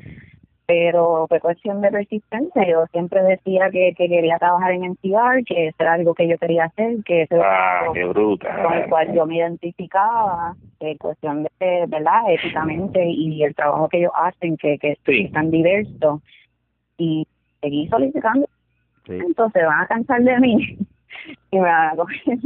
Pero 0.67 1.27
fue 1.27 1.39
cuestión 1.39 1.81
de 1.81 1.91
resistencia. 1.91 2.67
Yo 2.67 2.85
siempre 2.91 3.21
decía 3.23 3.69
que, 3.69 3.93
que 3.95 4.07
quería 4.07 4.37
trabajar 4.37 4.71
en 4.71 4.83
NCR, 4.83 5.43
que 5.45 5.67
eso 5.67 5.77
era 5.79 5.93
algo 5.93 6.15
que 6.15 6.27
yo 6.27 6.37
quería 6.37 6.65
hacer, 6.65 7.03
que 7.03 7.23
eso 7.23 7.35
ah, 7.43 7.91
qué 7.93 8.03
bruta. 8.05 8.63
con 8.63 8.73
el 8.73 8.89
cual 8.89 9.13
yo 9.13 9.25
me 9.27 9.37
identificaba, 9.37 10.55
que 10.79 10.97
cuestión 10.97 11.43
de, 11.43 11.85
¿verdad?, 11.87 12.21
éticamente 12.29 13.05
y 13.05 13.43
el 13.43 13.53
trabajo 13.53 13.89
que 13.89 13.99
ellos 13.99 14.13
hacen, 14.15 14.57
que, 14.57 14.79
que 14.79 14.97
es 15.05 15.31
tan 15.31 15.51
diverso. 15.51 16.21
Y 16.97 17.27
seguí 17.61 17.87
solicitando 17.89 18.47
entonces 19.07 19.65
van 19.65 19.81
a 19.81 19.87
cansar 19.87 20.21
de 20.21 20.39
mí 20.39 20.77
y 21.51 21.59
me 21.59 21.63
van 21.63 21.93
a 21.93 21.95
coger. 21.95 22.37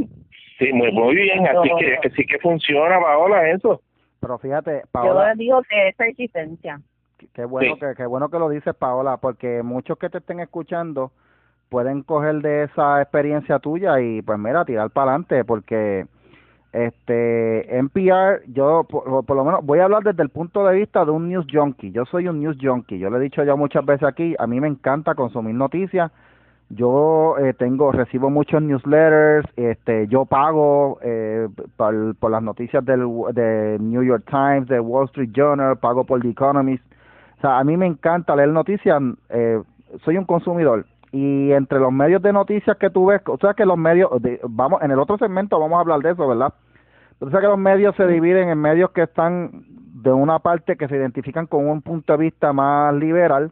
Sí, 0.58 0.72
muy, 0.72 0.92
muy 0.92 1.14
bien, 1.14 1.46
así 1.46 1.70
que, 1.78 1.98
que, 2.02 2.10
sí 2.10 2.26
que 2.26 2.38
funciona, 2.38 3.00
Paola, 3.00 3.48
eso. 3.50 3.80
Pero 4.20 4.38
fíjate, 4.38 4.82
Paola. 4.92 5.32
Yo 5.32 5.38
digo 5.38 5.62
que 5.62 5.88
es 5.88 5.96
persistencia. 5.96 6.80
Qué 7.32 7.44
bueno, 7.44 7.76
que, 7.78 7.94
qué 7.96 8.06
bueno 8.06 8.28
que 8.28 8.38
lo 8.38 8.48
dices, 8.48 8.74
Paola, 8.74 9.16
porque 9.18 9.62
muchos 9.62 9.98
que 9.98 10.10
te 10.10 10.18
estén 10.18 10.40
escuchando 10.40 11.12
pueden 11.68 12.02
coger 12.02 12.42
de 12.42 12.64
esa 12.64 13.00
experiencia 13.00 13.58
tuya 13.58 14.00
y 14.00 14.22
pues 14.22 14.38
mira, 14.38 14.64
tirar 14.64 14.90
para 14.90 15.12
adelante, 15.12 15.44
porque 15.44 16.06
este 16.72 17.78
NPR, 17.78 18.42
yo 18.52 18.84
por, 18.84 19.24
por, 19.24 19.36
lo 19.36 19.44
menos 19.44 19.64
voy 19.64 19.80
a 19.80 19.84
hablar 19.84 20.02
desde 20.02 20.22
el 20.22 20.28
punto 20.28 20.64
de 20.64 20.76
vista 20.76 21.04
de 21.04 21.10
un 21.10 21.28
news 21.28 21.46
junkie. 21.52 21.90
Yo 21.92 22.04
soy 22.04 22.28
un 22.28 22.40
news 22.40 22.56
junkie. 22.60 22.98
Yo 22.98 23.10
lo 23.10 23.18
he 23.18 23.20
dicho 23.20 23.42
ya 23.42 23.56
muchas 23.56 23.84
veces 23.84 24.06
aquí. 24.08 24.34
A 24.38 24.46
mí 24.46 24.60
me 24.60 24.68
encanta 24.68 25.14
consumir 25.14 25.54
noticias 25.54 26.10
yo 26.70 27.36
eh, 27.38 27.52
tengo 27.54 27.90
recibo 27.90 28.30
muchos 28.30 28.62
newsletters 28.62 29.44
este 29.56 30.06
yo 30.06 30.24
pago 30.24 31.00
eh, 31.02 31.48
por, 31.76 32.14
por, 32.14 32.30
las 32.30 32.42
noticias 32.42 32.84
del 32.84 33.00
de 33.32 33.76
New 33.80 34.04
York 34.04 34.24
Times 34.30 34.68
de 34.68 34.78
Wall 34.78 35.06
Street 35.06 35.30
Journal 35.32 35.76
pago 35.78 36.04
por 36.04 36.22
The 36.22 36.28
Economist 36.28 36.84
o 37.40 37.42
sea 37.42 37.58
a 37.58 37.64
mí 37.64 37.76
me 37.76 37.86
encanta 37.86 38.36
leer 38.36 38.50
noticias 38.50 39.00
eh, 39.30 39.60
soy 40.04 40.16
un 40.16 40.24
consumidor. 40.24 40.86
Y 41.12 41.50
entre 41.50 41.80
los 41.80 41.92
medios 41.92 42.22
de 42.22 42.32
noticias 42.32 42.76
que 42.76 42.88
tú 42.88 43.06
ves 43.06 43.20
o 43.26 43.36
sea 43.38 43.54
que 43.54 43.66
los 43.66 43.76
medios 43.76 44.10
vamos 44.48 44.80
en 44.82 44.92
el 44.92 44.98
otro 45.00 45.18
segmento 45.18 45.58
vamos 45.58 45.78
a 45.78 45.80
hablar 45.80 46.00
de 46.00 46.12
eso 46.12 46.28
verdad 46.28 46.54
o 47.18 47.30
sea 47.30 47.40
que 47.40 47.48
los 47.48 47.58
medios 47.58 47.96
se 47.96 48.06
dividen 48.06 48.48
en 48.48 48.58
medios 48.58 48.92
que 48.92 49.02
están 49.02 49.64
de 50.02 50.12
una 50.12 50.38
parte 50.38 50.76
que 50.76 50.86
se 50.86 50.96
identifican 50.96 51.46
con 51.46 51.68
un 51.68 51.82
punto 51.82 52.12
de 52.12 52.18
vista 52.26 52.52
más 52.52 52.94
liberal 52.94 53.50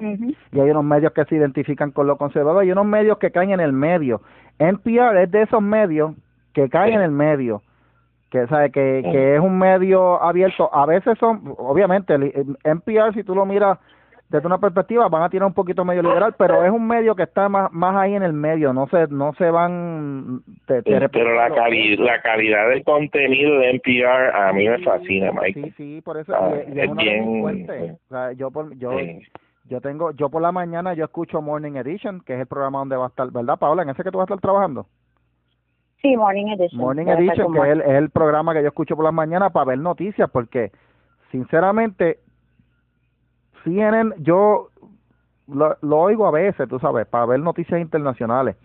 y 0.00 0.60
hay 0.60 0.70
unos 0.70 0.84
medios 0.84 1.12
que 1.12 1.24
se 1.24 1.36
identifican 1.36 1.90
con 1.90 2.06
lo 2.06 2.16
conservador 2.16 2.64
y 2.64 2.72
unos 2.72 2.86
medios 2.86 3.18
que 3.18 3.30
caen 3.30 3.50
en 3.50 3.60
el 3.60 3.72
medio. 3.72 4.20
NPR 4.58 5.22
es 5.22 5.30
de 5.30 5.42
esos 5.42 5.62
medios 5.62 6.14
que 6.52 6.68
caen 6.68 6.94
en 6.94 7.02
el 7.02 7.10
medio, 7.10 7.62
que 8.30 8.46
sabe 8.48 8.70
que, 8.70 9.02
que 9.10 9.34
es 9.36 9.40
un 9.40 9.58
medio 9.58 10.22
abierto. 10.22 10.72
A 10.74 10.86
veces 10.86 11.18
son, 11.18 11.54
obviamente, 11.58 12.14
NPR 12.64 13.14
si 13.14 13.22
tú 13.24 13.34
lo 13.34 13.46
miras 13.46 13.78
desde 14.28 14.46
una 14.46 14.58
perspectiva 14.58 15.08
van 15.08 15.22
a 15.22 15.28
tirar 15.28 15.46
un 15.46 15.54
poquito 15.54 15.84
medio 15.84 16.02
liberal, 16.02 16.34
pero 16.36 16.64
es 16.64 16.70
un 16.70 16.86
medio 16.86 17.14
que 17.14 17.22
está 17.22 17.48
más 17.48 17.72
más 17.72 17.94
ahí 17.94 18.14
en 18.14 18.24
el 18.24 18.32
medio, 18.32 18.72
no 18.72 18.88
se 18.88 19.06
no 19.06 19.32
se 19.34 19.50
van 19.50 20.42
pero 20.66 21.34
la 21.34 21.48
calidad 21.54 22.04
la 22.04 22.20
calidad 22.22 22.68
del 22.70 22.82
contenido 22.82 23.58
de 23.60 23.70
NPR 23.70 24.34
a 24.34 24.52
mí 24.52 24.68
me 24.68 24.78
fascina, 24.82 25.30
Mike. 25.30 25.62
Sí, 25.62 25.74
sí, 25.76 26.00
por 26.00 26.18
eso 26.18 26.34
ah, 26.34 26.56
es, 26.56 26.96
bien 26.96 27.44
o 27.44 28.08
sea, 28.08 28.32
yo 28.32 28.50
por, 28.50 28.76
yo 28.76 28.90
yo 29.68 29.80
tengo, 29.80 30.12
yo 30.12 30.28
por 30.28 30.42
la 30.42 30.52
mañana 30.52 30.94
yo 30.94 31.04
escucho 31.04 31.42
Morning 31.42 31.74
Edition, 31.74 32.20
que 32.20 32.34
es 32.34 32.40
el 32.40 32.46
programa 32.46 32.78
donde 32.80 32.96
va 32.96 33.06
a 33.06 33.08
estar, 33.08 33.30
¿verdad, 33.30 33.58
Paola? 33.58 33.82
¿En 33.82 33.90
ese 33.90 34.04
que 34.04 34.10
tú 34.10 34.18
vas 34.18 34.30
a 34.30 34.34
estar 34.34 34.40
trabajando? 34.40 34.86
Sí, 36.02 36.16
Morning 36.16 36.46
Edition. 36.46 36.80
Morning 36.80 37.06
Edition, 37.06 37.52
que 37.52 37.72
es 37.72 37.78
el, 37.86 38.10
programa 38.10 38.54
que 38.54 38.62
yo 38.62 38.68
escucho 38.68 38.96
por 38.96 39.04
la 39.04 39.12
mañana 39.12 39.50
para 39.50 39.66
ver 39.66 39.78
noticias, 39.78 40.30
porque 40.30 40.70
sinceramente, 41.30 42.20
CNN, 43.64 44.14
yo 44.18 44.68
lo, 45.48 45.76
lo 45.80 45.98
oigo 45.98 46.26
a 46.26 46.30
veces, 46.30 46.68
tú 46.68 46.78
sabes, 46.78 47.06
para 47.06 47.26
ver 47.26 47.40
noticias 47.40 47.80
internacionales. 47.80 48.56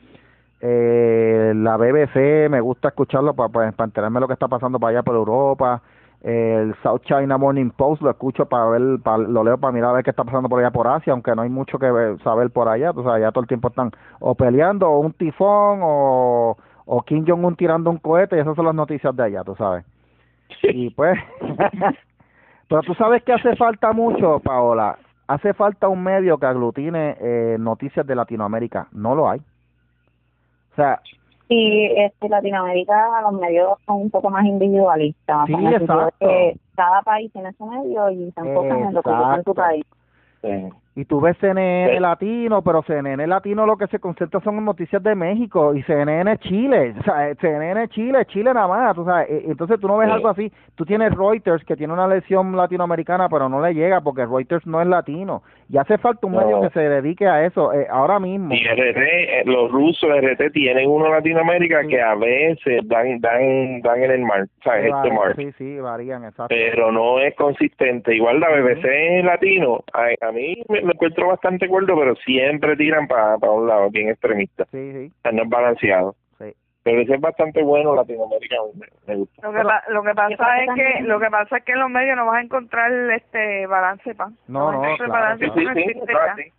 Eh, 0.60 1.54
la 1.56 1.78
BBC, 1.78 2.50
me 2.50 2.62
gusta 2.62 2.89
escucharlo 2.89 3.34
para, 3.34 3.50
para, 3.50 3.72
para 3.72 3.88
enterarme 3.88 4.20
lo 4.20 4.28
que 4.28 4.34
está 4.34 4.48
pasando 4.48 4.80
para 4.80 4.91
allá 4.91 5.04
por 5.04 5.15
Europa 5.15 5.82
el 6.22 6.76
South 6.84 7.02
China 7.06 7.38
Morning 7.38 7.72
Post 7.72 8.04
lo 8.04 8.12
escucho 8.12 8.46
para 8.46 8.65
ver, 8.67 8.82
lo 8.82 9.44
leo 9.44 9.58
para 9.58 9.74
mirar 9.74 9.89
a 9.89 9.94
ver 9.94 10.04
qué 10.04 10.12
está 10.12 10.24
pasando 10.24 10.48
por 10.50 10.60
allá 10.60 10.70
por 10.70 10.88
Asia, 10.88 11.13
aunque 11.13 11.36
no 11.36 11.41
hay 11.41 11.50
mucho 11.50 11.80
que 11.80 11.88
saber 12.24 12.52
por 12.52 12.67
allá, 12.67 12.91
o 12.91 13.04
sea, 13.04 13.13
allá 13.13 13.32
todo 13.32 13.41
el 13.41 13.48
tiempo 13.48 13.70
están 13.70 13.91
o 14.20 14.36
peleando, 14.36 14.88
o 14.88 15.00
un 15.00 15.13
tifón, 15.13 15.80
o, 15.82 16.58
o 16.86 17.02
Kim 17.02 17.26
Jong-un 17.28 17.56
tirando 17.56 17.89
un 17.89 17.98
cohete, 17.98 18.38
y 18.38 18.39
esas 18.39 18.56
son 18.56 18.65
las 18.65 18.76
noticias 18.76 19.15
de 19.15 19.24
allá, 19.24 19.44
tú 19.44 19.56
sabes. 19.56 19.86
Y 20.63 20.89
pues, 20.89 21.17
pero 22.67 22.82
tú 22.82 22.94
sabes 22.96 23.24
que 23.24 23.34
hace 23.34 23.56
falta 23.56 23.94
mucho, 23.94 24.39
Paola, 24.39 24.98
hace 25.28 25.54
falta 25.54 25.88
un 25.88 26.04
medio 26.04 26.38
que 26.38 26.46
aglutine 26.46 27.17
eh, 27.20 27.58
noticias 27.60 28.06
de 28.06 28.15
Latinoamérica, 28.15 28.88
no 28.91 29.15
lo 29.15 29.30
hay. 29.30 29.39
O 29.39 30.76
sea, 30.76 31.02
Sí, 31.52 31.89
este, 31.98 32.30
Latinoamérica 32.30 33.22
los 33.24 33.34
medios 33.34 33.78
son 33.86 34.04
un 34.04 34.10
poco 34.10 34.30
más 34.30 34.46
individualistas. 34.46 35.48
Sí, 35.48 35.54
exacto. 35.54 36.30
cada 36.78 37.02
país 37.02 37.30
tiene 37.34 37.52
su 37.58 37.65
medio 37.65 38.10
y 38.10 38.32
se 38.32 38.39
enfocan 38.39 38.84
en 38.84 38.94
lo 38.94 39.04
que 39.04 39.10
pasa 39.10 39.36
en 39.36 39.44
su 39.44 39.54
país. 39.54 39.86
Y 40.95 41.06
tú 41.06 41.21
ves 41.21 41.38
CNN 41.39 41.99
Latino, 42.01 42.62
pero 42.62 42.84
CNN 42.84 43.25
Latino 43.25 43.65
lo 43.65 43.77
que 43.77 43.88
se 43.88 43.99
concentra 43.99 44.41
son 44.41 44.63
noticias 44.65 45.01
de 45.01 45.15
México 45.15 45.73
y 45.73 45.84
CNN 45.84 46.38
Chile, 46.39 46.93
o 46.99 47.04
sea, 47.04 47.34
CNN 47.36 47.88
Chile, 47.89 48.25
Chile 48.25 48.54
nada 48.54 48.67
más, 48.67 48.95
tú 48.95 49.06
sabes, 49.06 49.27
entonces 49.47 49.80
tú 49.80 49.88
no 49.88 49.97
ves 49.97 50.10
algo 50.10 50.27
así, 50.27 50.51
tú 50.75 50.86
tienes 50.86 51.13
Reuters 51.15 51.63
que 51.63 51.77
tiene 51.77 51.93
una 51.93 52.08
lección 52.08 52.56
latinoamericana, 52.56 53.30
pero 53.30 53.47
no 53.47 53.62
le 53.62 53.73
llega 53.73 54.01
porque 54.01 54.25
Reuters 54.25 54.67
no 54.67 54.82
es 54.82 54.88
latino, 54.88 55.43
y 55.69 55.77
hace 55.77 55.97
falta 55.97 56.27
un 56.27 56.36
medio 56.36 56.62
que 56.62 56.69
se 56.71 56.82
dedique 56.82 57.25
a 57.25 57.45
eso 57.45 57.71
eh, 57.71 57.88
ahora 57.89 58.19
mismo. 58.19 58.54
Y 58.54 58.62
RT, 58.62 58.97
eh, 58.97 59.43
los 59.45 59.71
rusos 59.71 60.10
RT 60.10 60.51
tienen 60.51 60.89
uno 60.89 61.06
en 61.06 61.13
Latinoamérica 61.13 61.88
que 61.88 62.01
a 62.01 62.15
veces 62.15 62.82
dan 62.88 63.21
dan 63.21 63.82
dan 63.82 64.04
en 64.04 64.12
el 64.12 64.21
mar, 64.25 64.47
¿sabes? 64.62 64.91
este 64.93 65.12
mar. 65.12 65.36
Sí, 65.38 65.51
sí, 65.58 65.80
varían, 65.80 66.25
exacto. 66.25 66.54
Pero 66.54 66.91
no 66.91 67.19
es 67.19 67.34
consistente, 67.36 68.13
igual 68.13 68.41
la 68.41 68.49
BBC 68.49 69.23
latino, 69.23 69.80
a, 69.93 70.27
a 70.27 70.32
mí 70.34 70.62
me 70.67 70.81
me 70.84 70.94
encuentro 70.94 71.28
bastante 71.28 71.65
acuerdo, 71.65 71.98
pero 71.98 72.15
siempre 72.17 72.76
tiran 72.76 73.08
para 73.08 73.36
un 73.38 73.67
lado, 73.67 73.89
bien 73.89 74.10
extremista. 74.10 74.65
Sí, 74.72 74.91
sí. 74.91 75.12
no 75.32 75.44
es 75.44 75.50
balanceado. 75.50 76.15
Sí. 76.39 76.54
Pero 76.84 77.02
ese 77.02 77.15
es 77.15 77.22
bastante 77.22 77.63
bueno 77.63 77.96
Latinoamérica, 77.96 78.56
me, 79.08 79.15
gusta. 79.15 79.48
Lo 79.48 79.54
que, 79.54 79.94
lo 79.94 80.04
que 80.04 80.13
pasa 80.13 80.63
es 80.63 80.70
que 80.76 81.02
lo 81.04 81.20
que 81.20 81.30
pasa 81.30 81.58
es 81.58 81.63
que 81.63 81.72
en 81.74 81.80
los 81.80 81.89
medios 81.89 82.15
no 82.15 82.26
vas 82.26 82.38
a 82.38 82.41
encontrar 82.41 82.91
este 83.12 83.67
balance, 83.67 84.15
pa. 84.15 84.32
No, 84.48 84.72
no, 84.72 84.84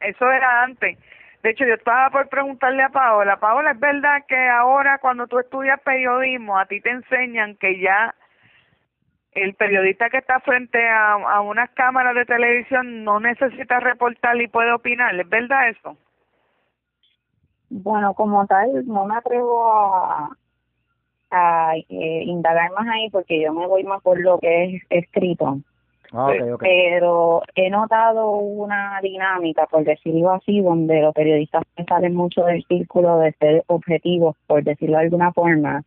Eso 0.00 0.32
era 0.32 0.62
antes. 0.62 0.98
De 1.42 1.50
hecho, 1.50 1.66
yo 1.66 1.74
estaba 1.74 2.08
por 2.10 2.28
preguntarle 2.28 2.84
a 2.84 2.90
Paola, 2.90 3.36
Paola, 3.38 3.72
¿es 3.72 3.80
verdad 3.80 4.22
que 4.28 4.48
ahora 4.48 4.98
cuando 4.98 5.26
tú 5.26 5.40
estudias 5.40 5.80
periodismo 5.80 6.56
a 6.56 6.66
ti 6.66 6.80
te 6.80 6.90
enseñan 6.90 7.56
que 7.56 7.80
ya 7.80 8.14
el 9.34 9.54
periodista 9.54 10.10
que 10.10 10.18
está 10.18 10.40
frente 10.40 10.78
a, 10.88 11.14
a 11.14 11.40
unas 11.40 11.70
cámaras 11.70 12.14
de 12.14 12.26
televisión 12.26 13.04
no 13.04 13.20
necesita 13.20 13.80
reportar 13.80 14.40
y 14.40 14.48
puede 14.48 14.72
opinar, 14.72 15.18
¿es 15.18 15.28
verdad 15.28 15.68
eso? 15.68 15.96
Bueno, 17.70 18.12
como 18.14 18.46
tal, 18.46 18.86
no 18.86 19.06
me 19.06 19.16
atrevo 19.16 19.72
a, 19.72 20.36
a 21.30 21.76
eh, 21.76 22.22
indagar 22.24 22.70
más 22.72 22.86
ahí 22.88 23.08
porque 23.10 23.40
yo 23.40 23.52
me 23.54 23.66
voy 23.66 23.82
más 23.84 24.02
por 24.02 24.20
lo 24.20 24.38
que 24.38 24.64
es 24.64 24.82
escrito. 24.90 25.58
Ah, 26.12 26.30
Pero 26.58 27.40
he 27.54 27.70
notado 27.70 28.32
una 28.32 29.00
dinámica, 29.02 29.66
por 29.66 29.82
decirlo 29.84 30.32
así, 30.32 30.60
donde 30.60 31.00
los 31.00 31.14
periodistas 31.14 31.62
salen 31.88 32.14
mucho 32.14 32.44
del 32.44 32.62
círculo 32.64 33.18
de 33.18 33.32
ser 33.32 33.64
objetivos, 33.68 34.36
por 34.46 34.62
decirlo 34.62 34.98
de 34.98 35.04
alguna 35.04 35.32
forma, 35.32 35.82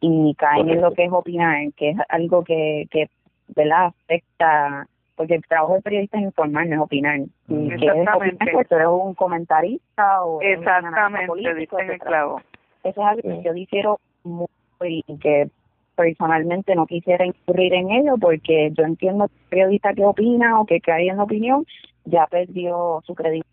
y 0.00 0.34
caen 0.34 0.68
en 0.68 0.80
lo 0.80 0.92
que 0.92 1.04
es 1.04 1.12
opinar, 1.12 1.72
que 1.76 1.90
es 1.90 1.96
algo 2.08 2.42
que, 2.42 2.86
que 2.90 3.08
¿verdad? 3.48 3.86
afecta, 3.86 4.86
porque 5.14 5.34
el 5.34 5.42
trabajo 5.46 5.74
del 5.74 5.82
periodista 5.82 6.18
es 6.18 6.24
informar, 6.24 6.66
no 6.66 6.76
es 6.76 6.80
opinar. 6.80 7.20
Y 7.48 7.72
Exactamente. 7.72 8.44
Que 8.44 8.60
es 8.60 8.72
eres 8.72 8.86
un 8.88 9.14
comentarista 9.14 10.24
o 10.24 10.40
Exactamente, 10.40 11.26
político, 11.26 11.78
el 11.78 11.98
clavo. 11.98 12.40
Eso 12.82 13.00
es 13.00 13.06
algo 13.06 13.22
que 13.22 13.42
yo 13.42 13.52
difiero 13.52 14.00
muy 14.24 14.48
y 14.80 15.18
que 15.18 15.50
personalmente 15.94 16.74
no 16.74 16.86
quisiera 16.86 17.26
incurrir 17.26 17.74
en 17.74 17.90
ello 17.90 18.14
porque 18.18 18.72
yo 18.72 18.84
entiendo 18.84 19.28
que 19.28 19.34
el 19.34 19.48
periodista 19.50 19.92
que 19.92 20.04
opina 20.04 20.58
o 20.58 20.64
que 20.64 20.80
cae 20.80 21.08
en 21.08 21.18
la 21.18 21.24
opinión 21.24 21.66
ya 22.06 22.26
perdió 22.26 23.02
su 23.04 23.14
credibilidad. 23.14 23.50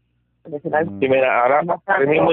Sí, 0.99 1.10
mira, 1.10 1.43
ahora, 1.43 1.62
mismo 2.07 2.31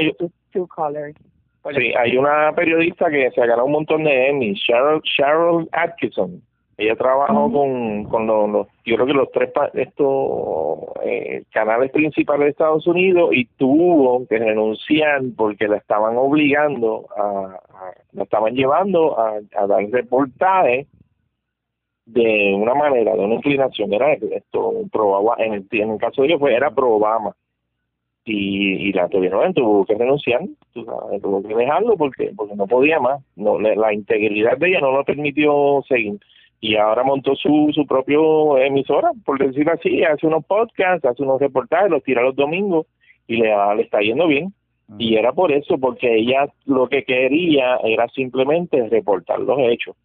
Sí, 1.73 1.95
hay 1.99 2.17
una 2.17 2.53
periodista 2.55 3.09
que 3.09 3.31
se 3.31 3.41
ha 3.41 3.47
ganado 3.47 3.65
un 3.65 3.73
montón 3.73 4.05
de 4.05 4.29
Emmy, 4.29 4.55
Cheryl, 4.55 5.69
Atkinson. 5.73 6.43
Ella 6.77 6.97
trabajó 6.97 7.53
con, 7.53 8.05
con 8.05 8.27
los, 8.27 8.67
yo 8.85 8.97
creo 8.97 9.07
que 9.07 9.13
los 9.13 9.31
tres 9.31 9.51
estos 9.75 10.79
eh, 11.05 11.45
canales 11.53 11.93
principales 11.93 12.47
de 12.47 12.51
Estados 12.51 12.87
Unidos 12.87 13.31
y 13.33 13.47
tuvo 13.57 14.27
que 14.27 14.39
renunciar 14.39 15.23
porque 15.37 15.69
la 15.69 15.77
estaban 15.77 16.17
obligando 16.17 17.07
a, 17.17 17.61
la 18.13 18.23
estaban 18.25 18.55
llevando 18.55 19.19
a, 19.19 19.39
a 19.57 19.67
dar 19.69 19.85
reportajes 19.85 20.89
de 22.07 22.55
una 22.55 22.75
manera, 22.75 23.15
de 23.15 23.21
una 23.21 23.37
inclinación, 23.37 23.93
era 23.95 24.13
esto 24.13 24.75
probaba, 24.93 25.37
en 25.39 25.55
el, 25.55 25.67
en 25.71 25.93
el 25.93 25.99
caso 25.99 26.23
de 26.23 26.29
ellos 26.29 26.41
fue, 26.41 26.55
era 26.55 26.71
pro 26.71 26.97
Obama 26.97 27.35
y, 28.25 28.89
y 28.89 28.93
la 28.93 29.09
tuvieron 29.09 29.53
tuvo 29.55 29.85
que 29.85 29.95
renunciar, 29.95 30.41
tuvo 30.73 31.43
que 31.43 31.55
dejarlo 31.55 31.97
porque 31.97 32.33
porque 32.37 32.55
no 32.55 32.67
podía 32.67 33.01
más, 33.01 33.23
no 33.37 33.59
la 33.59 33.93
integridad 33.93 34.57
de 34.59 34.69
ella 34.69 34.81
no 34.81 34.93
lo 34.93 35.05
permitió 35.05 35.83
seguir 35.89 36.19
y 36.61 36.77
ahora 36.77 37.03
montó 37.03 37.35
su 37.37 37.71
su 37.75 37.87
propio 37.87 38.57
emisora, 38.59 39.11
por 39.25 39.39
decirlo 39.39 39.73
así, 39.73 40.03
hace 40.03 40.27
unos 40.27 40.45
podcasts, 40.47 41.05
hace 41.05 41.23
unos 41.23 41.41
reportajes, 41.41 41.91
los 41.91 42.03
tira 42.03 42.23
los 42.23 42.35
domingos 42.37 42.87
y 43.27 43.37
le, 43.37 43.55
le 43.77 43.83
está 43.83 44.01
yendo 44.01 44.27
bien. 44.27 44.53
Y 44.99 45.17
era 45.17 45.33
por 45.33 45.51
eso, 45.51 45.79
porque 45.79 46.15
ella 46.15 46.47
lo 46.67 46.89
que 46.89 47.05
quería 47.05 47.77
era 47.85 48.07
simplemente 48.09 48.87
reportar 48.89 49.41
los 49.41 49.59
hechos. 49.61 49.97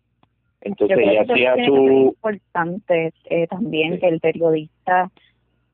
Entonces 0.61 0.97
ella 0.97 1.21
hacía 1.21 1.55
su... 1.65 1.75
Es 1.75 2.15
importante 2.15 3.13
eh, 3.25 3.47
también 3.47 3.99
que 3.99 4.07
el 4.07 4.19
periodista 4.19 5.11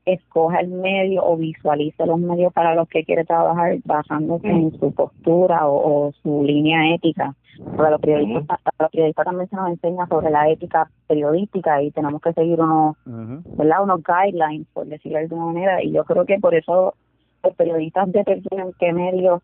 escoja 0.06 0.60
el 0.60 0.70
medio 0.70 1.26
o 1.26 1.36
visualice 1.36 2.06
los 2.06 2.20
medios 2.20 2.54
para 2.54 2.76
los 2.76 2.88
que 2.88 3.04
quiere 3.04 3.26
trabajar 3.26 3.78
basándose 3.86 4.48
en 4.48 4.78
su 4.80 4.94
postura 4.94 5.68
o, 5.68 6.12
su 6.22 6.44
línea 6.44 6.94
ética. 6.94 7.34
Porque 7.76 7.91
los 7.91 8.02
periodistas, 8.02 8.60
los 8.80 8.91
periodistas 8.91 9.26
también 9.26 9.50
se 9.50 9.56
nos 9.56 9.70
enseña 9.70 10.08
sobre 10.08 10.30
la 10.30 10.50
ética 10.50 10.89
periodística 11.08 11.82
y 11.82 11.91
tenemos 11.91 12.22
que 12.22 12.34
seguir 12.34 12.60
unos, 12.60 12.98
¿verdad? 13.06 13.84
unos 13.84 14.02
guidelines, 14.04 14.68
por 14.74 14.86
decirlo 14.86 15.18
de 15.18 15.24
alguna 15.24 15.46
manera. 15.46 15.84
Y 15.84 15.91
yo 15.91 16.04
creo 16.04 16.26
que 16.26 16.38
por 16.39 16.54
eso 16.54 16.94
los 17.44 17.56
periodistas 17.56 18.12
determinan 18.12 18.74
qué 18.78 18.91
medios 18.94 19.41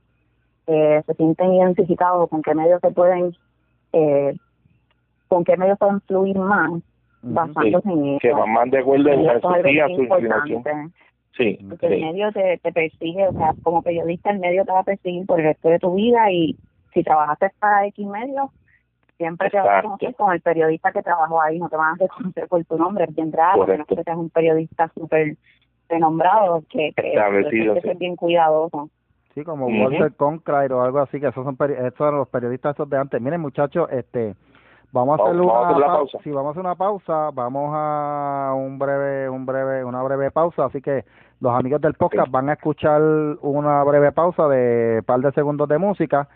eh, 0.67 1.02
se 1.06 1.13
sienten 1.15 1.54
identificados, 1.54 2.30
con 2.30 2.41
qué 2.41 2.54
medios 2.54 2.82
se 2.82 2.91
pueden, 2.91 3.36
eh, 3.93 4.36
con 5.28 5.43
qué 5.43 5.56
medios 5.58 5.80
pueden 5.80 6.02
fluir 6.02 6.38
más 6.38 6.82
basándose 7.21 7.89
en 7.89 8.07
eso. 8.07 8.19
Que 8.19 8.34
van 8.34 8.51
más 8.51 8.71
de 8.71 8.79
acuerdo 8.79 9.10
en 9.10 9.25
la 9.25 9.39
su 9.39 10.03
inclinación. 10.03 10.93
Sí, 11.38 11.57
Porque 11.69 11.88
el 11.88 12.01
medio 12.01 12.31
te, 12.34 12.60
te 12.62 12.71
persigue, 12.73 13.27
o 13.27 13.31
sea, 13.31 13.53
como 13.63 13.81
periodista 13.81 14.31
el 14.31 14.39
medio 14.39 14.65
te 14.65 14.71
va 14.71 14.79
a 14.79 14.84
perseguir 14.84 15.25
por 15.25 15.39
el 15.39 15.45
resto 15.45 15.69
de 15.69 15.79
tu 15.79 15.95
vida 15.95 16.29
y 16.29 16.57
si 16.93 17.03
trabajaste 17.03 17.51
para 17.57 17.88
X 17.88 18.05
medio, 18.05 18.51
siempre 19.17 19.49
te 19.49 19.57
vas 19.57 19.79
a 19.79 19.81
conocer 19.84 20.13
con 20.15 20.34
el 20.34 20.41
periodista 20.41 20.91
que 20.91 21.01
trabajó 21.01 21.41
ahí, 21.41 21.57
no 21.57 21.69
te 21.69 21.77
van 21.77 21.93
a 21.93 21.97
reconocer 21.97 22.47
por 22.47 22.65
tu 22.65 22.77
nombre, 22.77 23.05
es 23.05 23.15
bien 23.15 23.31
raro, 23.31 23.65
no 23.65 23.86
que 23.86 24.03
seas 24.03 24.17
un 24.17 24.29
periodista 24.29 24.91
súper 24.93 25.38
renombrado, 25.88 26.63
que, 26.69 26.91
que, 26.95 27.13
que 27.13 27.81
ser 27.81 27.97
bien 27.97 28.15
cuidadoso. 28.17 28.89
Sí, 29.34 29.43
como 29.43 29.67
Walter 29.67 30.13
Concrate 30.15 30.73
o 30.73 30.81
algo 30.81 30.99
así, 30.99 31.19
que 31.19 31.27
esos 31.27 31.45
son, 31.45 31.57
esos 31.69 31.97
son 31.97 32.17
los 32.17 32.27
periodistas 32.27 32.75
esos 32.75 32.89
de 32.89 32.97
antes. 32.97 33.21
Miren, 33.21 33.39
muchachos, 33.39 33.89
este 33.91 34.36
Vamos 34.91 35.19
a 35.19 35.23
hacer 35.23 35.39
una 35.39 35.86
pausa. 35.88 36.17
Sí, 36.23 36.32
vamos 36.32 36.49
a 36.49 36.51
hacer 36.51 36.62
una 36.62 36.75
pausa. 36.75 37.30
Vamos 37.34 37.71
a 37.73 38.54
un 38.56 38.77
breve, 38.77 39.30
un 39.30 39.45
breve, 39.45 39.84
una 39.86 40.04
breve 40.04 40.32
pausa. 40.32 40.65
Así 40.65 40.82
que 40.82 41.06
los 41.39 41.54
amigos 41.54 41.82
del 41.82 41.93
podcast 41.93 42.30
van 42.30 42.49
a 42.49 42.54
escuchar 42.54 43.01
una 43.41 43.84
breve 43.84 44.12
pausa 44.12 44.47
de 44.47 45.01
par 45.06 45.21
de 45.21 45.32
segundos 45.32 45.69
de 45.69 45.77
música. 45.77 46.27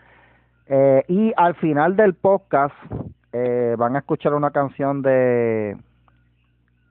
Eh, 0.66 1.04
y 1.08 1.32
al 1.36 1.54
final 1.56 1.96
del 1.96 2.14
podcast 2.14 2.74
eh, 3.32 3.76
van 3.78 3.96
a 3.96 4.00
escuchar 4.00 4.34
una 4.34 4.50
canción 4.50 5.02
de 5.02 5.76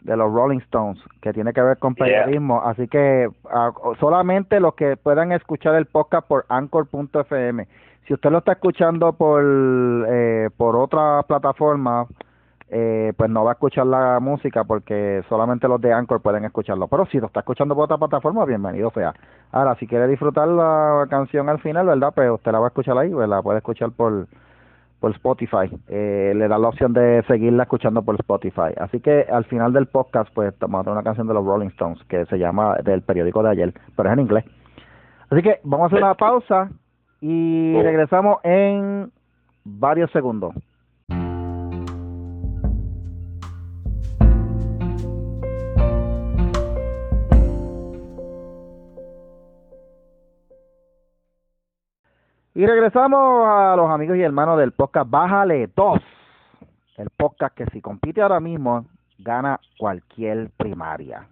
de 0.06 0.16
los 0.16 0.32
Rolling 0.32 0.60
Stones 0.60 1.00
que 1.20 1.34
tiene 1.34 1.52
que 1.52 1.62
ver 1.62 1.78
con 1.80 1.96
periodismo. 1.96 2.62
Así 2.64 2.88
que 2.88 3.28
ah, 3.50 3.72
solamente 4.00 4.60
los 4.60 4.76
que 4.76 4.98
puedan 4.98 5.32
escuchar 5.32 5.74
el 5.76 5.88
podcast 5.88 6.28
por 6.28 6.46
anchor.fm 6.48 7.68
si 8.08 8.14
usted 8.14 8.32
lo 8.32 8.40
está 8.40 8.54
escuchando 8.54 9.14
por 9.14 9.44
eh, 10.08 10.50
por 10.56 10.76
otra 10.76 11.24
plataforma, 11.24 12.08
eh, 12.70 13.14
pues 13.16 13.30
no 13.30 13.44
va 13.44 13.52
a 13.52 13.54
escuchar 13.54 13.88
la 13.88 14.20
música 14.20 14.64
porque 14.64 15.24
solamente 15.30 15.68
los 15.68 15.80
de 15.82 15.94
Anchor 15.94 16.22
pueden 16.22 16.46
escucharlo. 16.46 16.88
Pero 16.88 17.06
si 17.08 17.20
lo 17.20 17.28
está 17.28 17.42
escuchando 17.42 17.76
por 17.76 17.86
otra 17.86 17.98
plataforma, 17.98 18.46
bienvenido 18.46 18.92
sea. 18.92 19.14
Ahora, 19.52 19.76
si 19.76 19.88
quiere 19.88 20.08
disfrutar 20.08 20.48
la 20.48 21.06
canción 21.10 21.50
al 21.50 21.60
final, 21.60 21.86
¿verdad? 21.88 22.14
Pues 22.16 22.30
usted 22.32 22.52
la 22.52 22.60
va 22.60 22.68
a 22.68 22.70
escuchar 22.70 22.98
ahí, 22.98 23.14
¿verdad? 23.14 23.42
Puede 23.44 23.60
escuchar 23.60 23.92
por 23.92 24.28
por 25.00 25.12
Spotify. 25.12 25.70
Eh, 25.88 26.34
le 26.36 26.48
da 26.48 26.58
la 26.58 26.70
opción 26.70 26.94
de 26.94 27.24
seguirla 27.28 27.64
escuchando 27.64 28.02
por 28.02 28.16
Spotify. 28.16 28.74
Así 28.78 29.00
que 29.02 29.26
al 29.30 29.46
final 29.46 29.74
del 29.74 29.88
podcast, 29.88 30.34
pues 30.34 30.54
vamos 30.60 30.80
a 30.80 30.84
tener 30.84 30.94
una 30.94 31.04
canción 31.04 31.28
de 31.28 31.34
los 31.34 31.46
Rolling 31.46 31.68
Stones 31.68 32.04
que 32.06 32.26
se 32.26 32.40
llama 32.40 32.78
del 32.84 33.02
periódico 33.04 33.44
de 33.44 33.50
ayer, 33.50 33.74
pero 33.96 34.10
es 34.10 34.14
en 34.14 34.22
inglés. 34.22 34.46
Así 35.30 35.42
que 35.44 35.60
vamos 35.64 35.86
a 35.86 35.88
hacer 35.88 36.04
una 36.04 36.16
pausa 36.16 36.70
y 37.28 37.82
regresamos 37.82 38.38
en 38.44 39.12
varios 39.64 40.12
segundos. 40.12 40.54
Y 52.54 52.64
regresamos 52.64 53.48
a 53.48 53.74
los 53.76 53.90
amigos 53.90 54.18
y 54.18 54.22
hermanos 54.22 54.60
del 54.60 54.74
podcast 54.74 55.10
Bájale 55.10 55.68
2. 55.76 56.00
El 56.98 57.10
podcast 57.10 57.56
que 57.56 57.66
si 57.74 57.82
compite 57.82 58.22
ahora 58.22 58.40
mismo 58.40 58.86
gana 59.18 59.60
cualquier 59.80 60.52
primaria. 60.58 61.28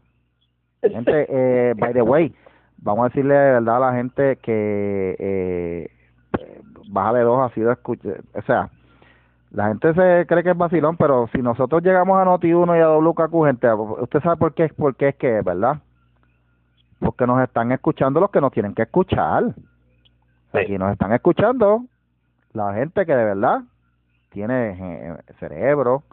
Gente, 0.81 1.27
eh, 1.29 1.75
by 1.77 1.93
the 1.93 2.01
way, 2.01 2.33
vamos 2.83 3.05
a 3.05 3.09
decirle 3.09 3.33
de 3.33 3.51
verdad 3.53 3.77
a 3.77 3.91
la 3.91 3.93
gente 3.93 4.35
que 4.37 5.15
eh, 5.17 5.89
Baja 6.89 7.13
de 7.13 7.21
Dos 7.23 7.39
ha 7.39 7.53
sido 7.53 7.71
escuchado, 7.71 8.15
o 8.33 8.41
sea, 8.43 8.69
la 9.51 9.67
gente 9.67 9.93
se 9.93 10.25
cree 10.27 10.43
que 10.43 10.51
es 10.51 10.57
vacilón, 10.57 10.97
pero 10.97 11.27
si 11.31 11.41
nosotros 11.41 11.81
llegamos 11.83 12.19
a 12.19 12.25
Noti1 12.25 12.77
y 12.77 12.81
a 12.81 12.89
WKQ, 12.89 13.45
gente, 13.45 13.71
usted 13.73 14.21
sabe 14.21 14.37
por 14.37 14.53
qué, 14.53 14.67
por 14.69 14.95
qué 14.95 15.09
es 15.09 15.15
que 15.15 15.39
es, 15.39 15.45
¿verdad? 15.45 15.77
Porque 16.99 17.27
nos 17.27 17.41
están 17.41 17.71
escuchando 17.71 18.19
los 18.19 18.31
que 18.31 18.41
nos 18.41 18.51
tienen 18.51 18.73
que 18.73 18.83
escuchar. 18.83 19.53
Aquí 20.53 20.77
nos 20.77 20.91
están 20.91 21.13
escuchando 21.13 21.85
la 22.53 22.73
gente 22.73 23.05
que 23.05 23.15
de 23.15 23.25
verdad 23.25 23.61
tiene 24.31 24.71
eh, 24.79 25.17
cerebro, 25.39 26.03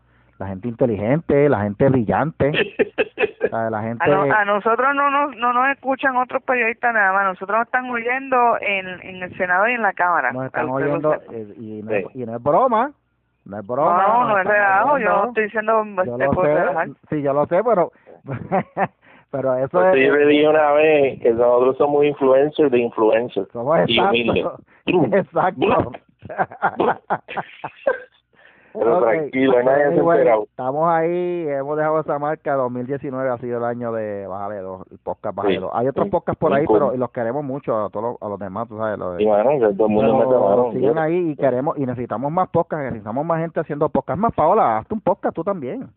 la 0.41 0.47
gente 0.47 0.69
inteligente, 0.69 1.49
la 1.51 1.61
gente 1.61 1.89
brillante. 1.91 2.51
la 3.53 3.83
gente... 3.83 4.11
a, 4.11 4.45
nosotros 4.47 4.95
no 4.95 5.11
nos, 5.11 5.37
no 5.37 5.53
nos 5.53 5.69
escuchan 5.69 6.17
otros 6.17 6.43
periodistas 6.43 6.95
nada 6.95 7.13
más, 7.13 7.25
nosotros 7.27 7.59
nos 7.59 7.67
están 7.67 7.91
oyendo 7.91 8.57
en, 8.61 8.89
en 9.03 9.23
el 9.23 9.37
Senado 9.37 9.69
y 9.69 9.73
en 9.75 9.83
la 9.83 9.93
Cámara. 9.93 10.33
Nos 10.33 10.47
están 10.47 10.71
oyendo 10.71 11.15
eh, 11.31 11.55
y, 11.59 11.83
no, 11.83 11.93
y 12.15 12.25
no 12.25 12.37
es 12.37 12.43
broma. 12.43 12.91
No 13.45 13.59
es 13.59 13.67
broma. 13.67 14.03
No, 14.03 14.29
no, 14.29 14.39
es 14.39 14.47
relajo, 14.47 14.99
yo 14.99 15.09
no 15.09 15.29
estoy 15.29 15.45
diciendo 15.45 15.85
yo 16.07 16.17
lo 16.17 16.33
sé, 16.43 16.95
Sí, 17.11 17.23
yo 17.23 17.33
lo 17.35 17.47
sé, 17.47 17.63
pero 17.63 17.93
pero 19.31 19.57
eso 19.57 19.79
pues 19.79 19.95
es... 19.95 20.07
Yo 20.07 20.17
le 20.17 20.27
dije 20.27 20.49
una 20.49 20.73
vez 20.73 21.21
que 21.21 21.33
nosotros 21.33 21.77
somos 21.77 22.05
influencers 22.05 22.71
de 22.71 22.79
influencers. 22.79 23.49
Somos 23.53 23.79
exacto. 23.91 24.23
exacto. 24.87 25.67
Pero 28.73 29.01
tranquilo, 29.01 29.63
nadie 29.63 29.97
se 29.97 30.43
Estamos 30.43 30.89
ahí, 30.89 31.47
hemos 31.49 31.77
dejado 31.77 32.01
esa 32.01 32.19
marca. 32.19 32.55
2019 32.55 33.31
ha 33.31 33.39
sido 33.39 33.59
el 33.59 33.65
año 33.65 33.93
de 33.93 34.27
Bájale 34.27 34.59
dos, 34.59 34.83
el 34.91 34.99
podcast 34.99 35.35
Bájale 35.35 35.59
dos. 35.59 35.71
Hay 35.75 35.89
otros 35.89 36.09
podcasts 36.09 36.39
por 36.39 36.53
ahí, 36.53 36.65
pero 36.67 36.97
los 36.97 37.11
queremos 37.11 37.45
mucho 37.45 37.87
a 37.87 37.91
todos 37.91 38.13
los, 38.13 38.23
a 38.23 38.29
los 38.29 38.39
demás, 38.39 38.69
tú 38.69 38.77
sabes. 38.79 38.99
Lo 38.99 39.15
de, 39.15 39.23
y 39.23 39.27
bueno, 39.27 39.51
que 39.51 39.75
todo 39.75 39.87
el 39.87 39.93
mundo 39.93 40.73
me 40.73 40.79
Siguen 40.79 40.99
ahí 40.99 41.31
y 41.31 41.37
queremos, 41.37 41.77
y 41.79 41.87
necesitamos 41.87 42.31
más 42.31 42.49
podcasts, 42.49 42.85
necesitamos 42.85 43.27
más 43.27 43.41
gente 43.41 43.61
haciendo 43.61 43.89
podcasts. 43.89 44.21
Más, 44.21 44.33
Paola, 44.35 44.79
hazte 44.79 44.95
un 44.95 45.01
podcast 45.01 45.35
tú 45.35 45.43
también. 45.43 45.89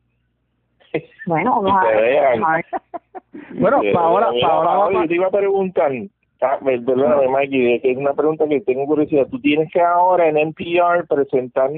Bueno, 1.25 1.62
vamos 1.62 1.71
a 1.71 2.62
Bueno, 3.55 3.81
Paola, 3.93 4.29
Paola, 4.41 5.01
yo 5.01 5.07
te 5.07 5.15
iba 5.15 5.27
a 5.27 5.31
preguntar, 5.31 5.91
ah, 6.41 6.59
perdóname, 6.63 7.29
Mikey, 7.29 7.81
que 7.81 7.91
es 7.91 7.97
una 7.97 8.13
pregunta 8.13 8.47
que 8.47 8.62
tengo 8.62 8.86
curiosidad. 8.86 9.27
Tú 9.27 9.39
tienes 9.39 9.71
que 9.71 9.81
ahora 9.81 10.27
en 10.27 10.38
NPR 10.38 11.07
presentar 11.07 11.71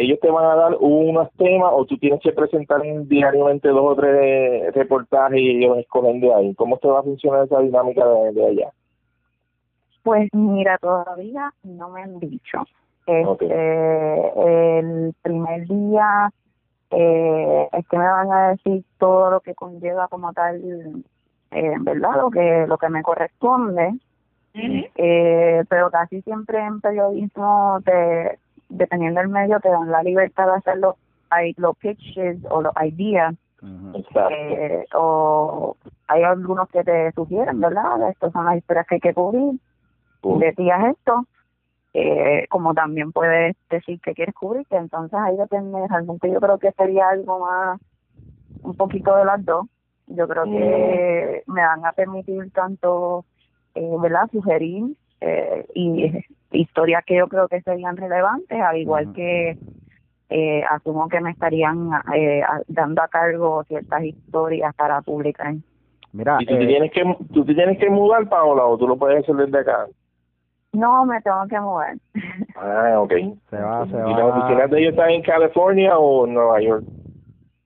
ellos 0.00 0.18
te 0.20 0.30
van 0.30 0.44
a 0.44 0.54
dar 0.54 0.76
unos 0.80 1.30
temas 1.32 1.72
o 1.74 1.84
tú 1.84 1.98
tienes 1.98 2.20
que 2.20 2.32
presentar 2.32 2.80
diariamente 3.04 3.68
dos 3.68 3.92
o 3.92 3.96
tres 3.96 4.74
reportajes 4.74 5.38
y 5.38 5.58
ellos 5.58 5.78
escogen 5.78 6.20
de 6.20 6.32
ahí. 6.32 6.54
¿Cómo 6.54 6.78
te 6.78 6.88
va 6.88 7.00
a 7.00 7.02
funcionar 7.02 7.44
esa 7.44 7.60
dinámica 7.60 8.06
de, 8.06 8.46
allá? 8.46 8.70
Pues 10.02 10.28
mira, 10.32 10.78
todavía 10.78 11.52
no 11.64 11.90
me 11.90 12.02
han 12.02 12.18
dicho. 12.18 12.64
Este, 13.06 13.46
El 13.46 15.14
primer 15.22 15.66
día 15.66 16.30
eh, 16.90 17.68
es 17.72 17.88
que 17.88 17.98
me 17.98 18.08
van 18.08 18.32
a 18.32 18.48
decir 18.50 18.82
todo 18.98 19.30
lo 19.30 19.40
que 19.40 19.54
conlleva 19.54 20.08
como 20.08 20.32
tal, 20.32 21.04
eh, 21.50 21.74
¿verdad? 21.80 22.16
Lo 22.16 22.30
que, 22.30 22.64
lo 22.66 22.78
que 22.78 22.88
me 22.88 23.02
corresponde. 23.02 23.94
eh, 24.54 25.62
pero 25.68 25.90
casi 25.90 26.22
siempre 26.22 26.58
en 26.58 26.80
periodismo 26.80 27.78
te 27.84 28.38
dependiendo 28.70 29.20
del 29.20 29.28
medio, 29.28 29.60
te 29.60 29.68
dan 29.68 29.90
la 29.90 30.02
libertad 30.02 30.46
de 30.46 30.52
hacer 30.54 30.78
los, 30.78 30.94
los 31.56 31.76
pitches 31.76 32.38
o 32.48 32.62
los 32.62 32.72
ideas. 32.82 33.34
Eh, 33.62 34.86
o 34.94 35.76
hay 36.08 36.22
algunos 36.22 36.68
que 36.70 36.82
te 36.82 37.12
sugieren, 37.12 37.60
¿verdad? 37.60 38.08
Estas 38.08 38.32
son 38.32 38.46
las 38.46 38.56
historias 38.56 38.86
que 38.86 38.94
hay 38.94 39.00
que 39.00 39.12
cubrir. 39.12 39.60
Uh. 40.22 40.38
Decías 40.38 40.96
esto, 40.96 41.26
eh, 41.92 42.46
como 42.48 42.72
también 42.72 43.12
puedes 43.12 43.56
decir 43.68 44.00
que 44.00 44.14
quieres 44.14 44.34
cubrir, 44.34 44.66
que 44.66 44.76
entonces 44.76 45.18
ahí 45.18 45.36
depende. 45.36 45.86
Realmente 45.88 46.30
yo 46.30 46.40
creo 46.40 46.58
que 46.58 46.72
sería 46.72 47.10
algo 47.10 47.40
más, 47.40 47.80
un 48.62 48.76
poquito 48.76 49.14
de 49.16 49.24
las 49.26 49.44
dos. 49.44 49.66
Yo 50.06 50.26
creo 50.26 50.44
que 50.44 51.42
me 51.46 51.62
van 51.62 51.84
a 51.84 51.92
permitir 51.92 52.50
tanto, 52.52 53.24
eh, 53.74 53.96
¿verdad? 54.00 54.28
Sugerir 54.32 54.96
eh, 55.20 55.66
y 55.74 56.24
historias 56.52 57.04
que 57.04 57.16
yo 57.16 57.28
creo 57.28 57.48
que 57.48 57.60
serían 57.62 57.96
relevantes, 57.96 58.60
al 58.60 58.76
igual 58.78 59.12
que 59.12 59.56
eh, 60.30 60.62
asumo 60.70 61.08
que 61.08 61.20
me 61.20 61.30
estarían 61.30 61.90
eh, 62.14 62.42
dando 62.68 63.02
a 63.02 63.08
cargo 63.08 63.64
ciertas 63.64 64.04
historias 64.04 64.74
para 64.74 65.02
publicar. 65.02 65.54
Mira, 66.12 66.38
¿Y 66.40 66.46
tú, 66.46 66.58
te 66.58 66.66
tienes 66.66 66.92
que, 66.92 67.16
tú 67.32 67.44
te 67.44 67.54
tienes 67.54 67.78
que 67.78 67.88
mudar, 67.88 68.28
Paola, 68.28 68.64
o 68.64 68.76
tú 68.78 68.88
lo 68.88 68.96
puedes 68.96 69.22
hacer 69.22 69.36
desde 69.36 69.60
acá? 69.60 69.86
No, 70.72 71.04
me 71.04 71.20
tengo 71.20 71.46
que 71.48 71.60
mudar. 71.60 71.96
Ah, 72.56 73.00
ok. 73.00 73.12
Se 73.48 73.56
va, 73.56 73.86
se 73.86 73.96
¿Y 73.96 74.14
las 74.14 74.36
oficinas 74.36 74.70
de 74.70 74.80
ellos 74.80 74.90
están 74.90 75.10
en 75.10 75.22
California 75.22 75.98
o 75.98 76.26
en 76.26 76.34
Nueva 76.34 76.60
York? 76.60 76.84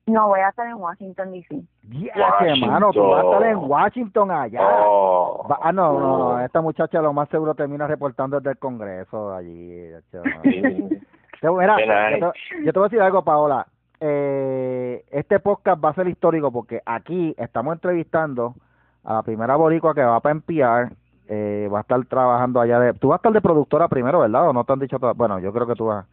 No, 0.07 0.27
voy 0.27 0.39
a 0.39 0.49
estar 0.49 0.67
en 0.67 0.75
Washington, 0.75 1.31
D.C. 1.33 1.61
Yeah, 1.89 2.37
hermano, 2.41 2.91
tú 2.91 3.01
vas 3.07 3.23
a 3.23 3.27
estar 3.27 3.43
en 3.43 3.57
Washington 3.57 4.31
allá. 4.31 4.59
Oh. 4.63 5.47
ah, 5.61 5.71
no, 5.71 5.99
no, 5.99 6.17
no, 6.17 6.39
esta 6.39 6.59
muchacha 6.59 7.01
lo 7.01 7.13
más 7.13 7.29
seguro 7.29 7.53
termina 7.53 7.85
reportando 7.85 8.37
desde 8.37 8.51
el 8.51 8.57
Congreso 8.57 9.33
allí. 9.33 9.91
Mira, 11.43 12.19
yo, 12.19 12.31
yo, 12.63 12.73
te 12.73 12.79
voy 12.79 12.85
a 12.85 12.89
decir 12.89 13.01
algo, 13.01 13.23
Paola. 13.23 13.67
Eh, 13.99 15.05
este 15.11 15.39
podcast 15.39 15.83
va 15.83 15.89
a 15.89 15.93
ser 15.93 16.07
histórico 16.07 16.51
porque 16.51 16.81
aquí 16.85 17.35
estamos 17.37 17.73
entrevistando 17.73 18.55
a 19.03 19.15
la 19.15 19.23
primera 19.23 19.55
boricua 19.55 19.93
que 19.93 20.03
va 20.03 20.19
para 20.19 20.35
NPR. 20.35 20.91
Eh, 21.27 21.69
va 21.71 21.79
a 21.79 21.81
estar 21.81 22.03
trabajando 22.05 22.61
allá 22.61 22.79
de... 22.79 22.93
Tú 22.93 23.09
vas 23.09 23.15
a 23.15 23.17
estar 23.17 23.33
de 23.33 23.41
productora 23.41 23.87
primero, 23.87 24.19
¿verdad? 24.19 24.49
¿O 24.49 24.53
no 24.53 24.63
te 24.63 24.73
han 24.73 24.79
dicho 24.79 24.99
todo? 24.99 25.13
Bueno, 25.15 25.39
yo 25.39 25.51
creo 25.53 25.65
que 25.65 25.75
tú 25.75 25.85
vas... 25.85 26.05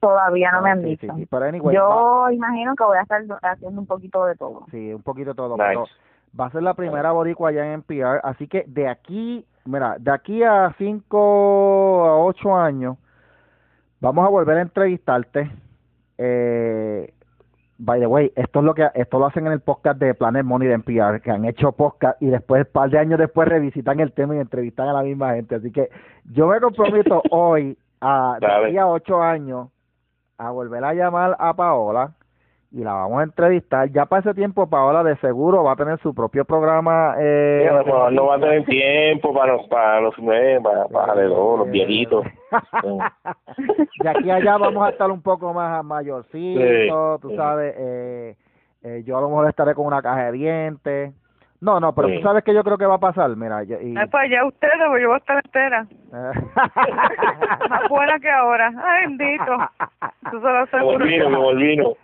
Todavía 0.00 0.52
no 0.52 0.62
me 0.62 0.70
han 0.70 0.82
dicho. 0.82 1.06
Yo 1.72 2.30
imagino 2.30 2.74
que 2.76 2.84
voy 2.84 2.98
a 2.98 3.02
estar 3.02 3.22
haciendo 3.42 3.80
un 3.80 3.86
poquito 3.86 4.24
de 4.26 4.36
todo. 4.36 4.66
Sí, 4.70 4.92
un 4.92 5.02
poquito 5.02 5.30
de 5.30 5.36
todo. 5.36 5.56
va 5.56 6.46
a 6.46 6.50
ser 6.50 6.62
la 6.62 6.74
primera 6.74 7.12
boricua 7.12 7.48
allá 7.48 7.66
en 7.66 7.72
NPR, 7.80 8.20
así 8.22 8.46
que 8.46 8.64
de 8.66 8.88
aquí, 8.88 9.46
mira, 9.64 9.96
de 9.98 10.10
aquí 10.10 10.42
a 10.42 10.74
5 10.76 12.06
a 12.06 12.18
8 12.18 12.56
años, 12.56 12.96
vamos 14.00 14.26
a 14.26 14.28
volver 14.28 14.58
a 14.58 14.62
entrevistarte. 14.62 15.50
Eh, 16.18 17.12
by 17.78 18.00
the 18.00 18.06
way, 18.06 18.32
esto 18.36 18.60
es 18.60 18.64
lo 18.64 18.74
que 18.74 18.88
esto 18.94 19.18
lo 19.18 19.26
hacen 19.26 19.46
en 19.46 19.52
el 19.52 19.60
podcast 19.60 19.98
de 19.98 20.14
Planet 20.14 20.44
Money 20.44 20.68
de 20.68 20.74
NPR, 20.74 21.20
que 21.20 21.30
han 21.30 21.44
hecho 21.44 21.72
podcast 21.72 22.20
y 22.20 22.26
después, 22.26 22.66
un 22.66 22.72
par 22.72 22.90
de 22.90 22.98
años 22.98 23.18
después, 23.18 23.48
revisitan 23.48 24.00
el 24.00 24.12
tema 24.12 24.36
y 24.36 24.40
entrevistan 24.40 24.88
a 24.88 24.92
la 24.92 25.02
misma 25.02 25.34
gente. 25.34 25.54
Así 25.56 25.70
que 25.70 25.90
yo 26.32 26.46
me 26.48 26.60
comprometo 26.60 27.22
hoy, 27.30 27.78
a, 28.00 28.36
de 28.40 28.46
aquí 28.46 28.78
a 28.78 28.86
8 28.86 29.22
años, 29.22 29.68
a 30.38 30.50
volver 30.50 30.84
a 30.84 30.94
llamar 30.94 31.36
a 31.38 31.54
Paola 31.54 32.12
y 32.72 32.82
la 32.82 32.92
vamos 32.92 33.20
a 33.20 33.22
entrevistar. 33.22 33.90
Ya 33.90 34.06
para 34.06 34.20
ese 34.20 34.34
tiempo 34.34 34.68
Paola 34.68 35.02
de 35.02 35.16
seguro 35.16 35.64
va 35.64 35.72
a 35.72 35.76
tener 35.76 35.98
su 36.00 36.14
propio 36.14 36.44
programa. 36.44 37.14
Eh, 37.18 37.68
no, 38.12 38.26
va 38.26 38.34
a 38.36 38.40
tener 38.40 38.64
tiempo 38.66 39.32
para 39.32 39.54
los 39.54 39.66
para 39.68 40.00
los, 40.00 40.14
para, 40.14 40.86
para 40.88 41.24
los 41.24 41.70
viejitos. 41.70 42.26
de 44.00 44.08
aquí 44.08 44.30
allá 44.30 44.58
vamos 44.58 44.86
a 44.86 44.90
estar 44.90 45.10
un 45.10 45.22
poco 45.22 45.54
más 45.54 45.84
mayorcitos, 45.84 47.20
tú 47.20 47.34
sabes. 47.34 47.74
Eh, 47.78 48.36
eh, 48.82 49.02
yo 49.04 49.16
a 49.16 49.20
lo 49.20 49.28
mejor 49.28 49.48
estaré 49.48 49.74
con 49.74 49.86
una 49.86 50.02
caja 50.02 50.26
de 50.26 50.32
dientes. 50.32 51.14
No, 51.60 51.80
no, 51.80 51.94
pero 51.94 52.08
tú 52.08 52.20
sabes 52.22 52.44
que 52.44 52.54
yo 52.54 52.62
creo 52.62 52.78
que 52.78 52.86
va 52.86 52.94
a 52.96 53.00
pasar, 53.00 53.34
mira. 53.36 53.62
y... 53.62 53.94
pues 54.10 54.30
ya 54.30 54.44
ustedes, 54.44 54.74
pues 54.88 55.02
yo 55.02 55.08
voy 55.08 55.14
a 55.14 55.18
estar 55.18 55.40
entera. 55.44 55.86
Más 57.70 57.88
buena 57.88 58.18
que 58.18 58.30
ahora. 58.30 58.72
Ay, 58.76 59.06
bendito. 59.06 59.56
Tú 60.30 60.40
se 60.40 60.46
lo 60.46 60.66
Como 60.66 60.92
el 60.92 61.02
vino, 61.02 61.24
como 61.24 61.50
el 61.50 61.56
vino. 61.56 61.94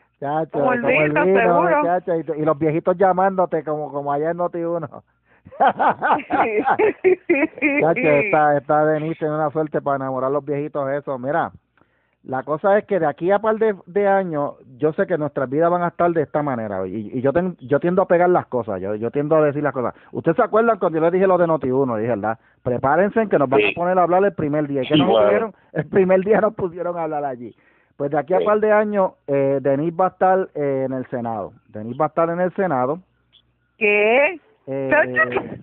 Como 0.52 0.72
el 0.72 0.82
vino, 0.82 1.24
seguro. 1.24 1.82
Chacho, 1.84 2.14
y, 2.16 2.44
los 2.44 2.58
viejitos 2.58 2.96
llamándote 2.96 3.64
como, 3.64 3.90
como 3.90 4.12
ayer 4.12 4.34
no 4.34 4.48
te 4.48 4.66
uno. 4.66 5.02
chacho, 5.58 5.76
está, 8.00 8.56
está 8.56 8.86
Denise 8.86 9.18
tiene 9.18 9.34
una 9.34 9.50
suerte 9.50 9.82
para 9.82 9.96
enamorar 9.96 10.30
a 10.30 10.32
los 10.32 10.44
viejitos 10.44 10.88
eso. 10.90 11.18
Mira, 11.18 11.50
la 12.24 12.44
cosa 12.44 12.78
es 12.78 12.84
que 12.84 13.00
de 13.00 13.06
aquí 13.06 13.32
a 13.32 13.40
par 13.40 13.56
de, 13.56 13.74
de, 13.86 14.06
años, 14.06 14.52
yo 14.78 14.92
sé 14.92 15.06
que 15.06 15.18
nuestras 15.18 15.50
vidas 15.50 15.70
van 15.70 15.82
a 15.82 15.88
estar 15.88 16.10
de 16.12 16.22
esta 16.22 16.40
manera. 16.42 16.86
Y, 16.86 17.10
y 17.14 17.20
yo, 17.20 17.32
yo 17.58 17.80
tiendo 17.80 18.02
a 18.02 18.06
pegar 18.06 18.30
las 18.30 18.46
cosas, 18.46 18.80
yo, 18.80 18.94
yo 18.94 19.10
tiendo 19.10 19.34
a 19.34 19.44
decir 19.44 19.62
las 19.62 19.72
cosas. 19.72 19.94
¿Ustedes 20.12 20.36
se 20.36 20.42
acuerdan 20.42 20.78
cuando 20.78 20.98
yo 20.98 21.04
les 21.04 21.12
dije 21.12 21.26
lo 21.26 21.36
de 21.36 21.46
Noti1? 21.46 21.96
Dije, 21.98 22.10
¿verdad? 22.10 22.38
Prepárense 22.62 23.22
en 23.22 23.28
que 23.28 23.38
nos 23.38 23.48
van 23.48 23.60
a 23.60 23.74
poner 23.74 23.98
a 23.98 24.02
hablar 24.04 24.24
el 24.24 24.34
primer 24.34 24.68
día. 24.68 24.82
¿Y 24.82 24.88
que 24.88 24.96
nos 24.96 25.08
pusieron? 25.08 25.52
El 25.72 25.86
primer 25.86 26.20
día 26.20 26.40
nos 26.40 26.54
pusieron 26.54 26.96
a 26.96 27.02
hablar 27.02 27.24
allí. 27.24 27.54
Pues 27.96 28.12
de 28.12 28.18
aquí 28.18 28.34
a 28.34 28.40
par 28.40 28.60
de 28.60 28.70
años, 28.70 29.12
eh, 29.26 29.58
Denis 29.60 29.92
va 29.98 30.06
a 30.06 30.10
estar 30.10 30.48
eh, 30.54 30.84
en 30.86 30.92
el 30.92 31.06
Senado. 31.06 31.52
Denis 31.68 31.96
va 32.00 32.04
a 32.04 32.08
estar 32.08 32.30
en 32.30 32.40
el 32.40 32.52
Senado. 32.54 33.00
¿Qué? 33.78 34.40
Eh, 34.68 35.60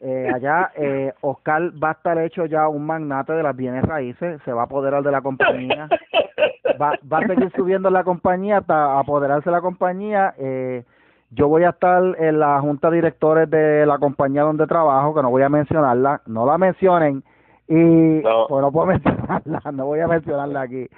eh, 0.00 0.30
allá 0.32 0.70
eh, 0.76 1.12
Oscar 1.22 1.72
va 1.82 1.88
a 1.90 1.92
estar 1.92 2.18
hecho 2.18 2.46
ya 2.46 2.68
un 2.68 2.86
magnate 2.86 3.32
de 3.32 3.42
las 3.42 3.56
bienes 3.56 3.84
raíces, 3.84 4.40
se 4.44 4.52
va 4.52 4.62
a 4.62 4.64
apoderar 4.64 5.02
de 5.02 5.10
la 5.10 5.20
compañía, 5.20 5.88
va, 6.80 6.92
va 7.12 7.18
a 7.18 7.26
seguir 7.26 7.50
subiendo 7.56 7.90
la 7.90 8.04
compañía 8.04 8.58
hasta 8.58 8.98
apoderarse 8.98 9.50
de 9.50 9.56
la 9.56 9.60
compañía. 9.60 10.34
Eh, 10.38 10.84
Yo 11.30 11.48
voy 11.48 11.64
a 11.64 11.70
estar 11.70 12.02
en 12.18 12.38
la 12.38 12.60
junta 12.60 12.90
de 12.90 12.96
directores 12.96 13.50
de 13.50 13.84
la 13.86 13.98
compañía 13.98 14.42
donde 14.42 14.66
trabajo, 14.66 15.14
que 15.14 15.22
no 15.22 15.30
voy 15.30 15.42
a 15.42 15.48
mencionarla, 15.48 16.22
no 16.26 16.46
la 16.46 16.58
mencionen, 16.58 17.22
y 17.66 17.74
no, 17.74 18.46
pues 18.48 18.62
no 18.62 18.72
puedo 18.72 18.86
mencionarla, 18.94 19.60
no 19.72 19.86
voy 19.86 20.00
a 20.00 20.06
mencionarla 20.06 20.62
aquí. 20.62 20.88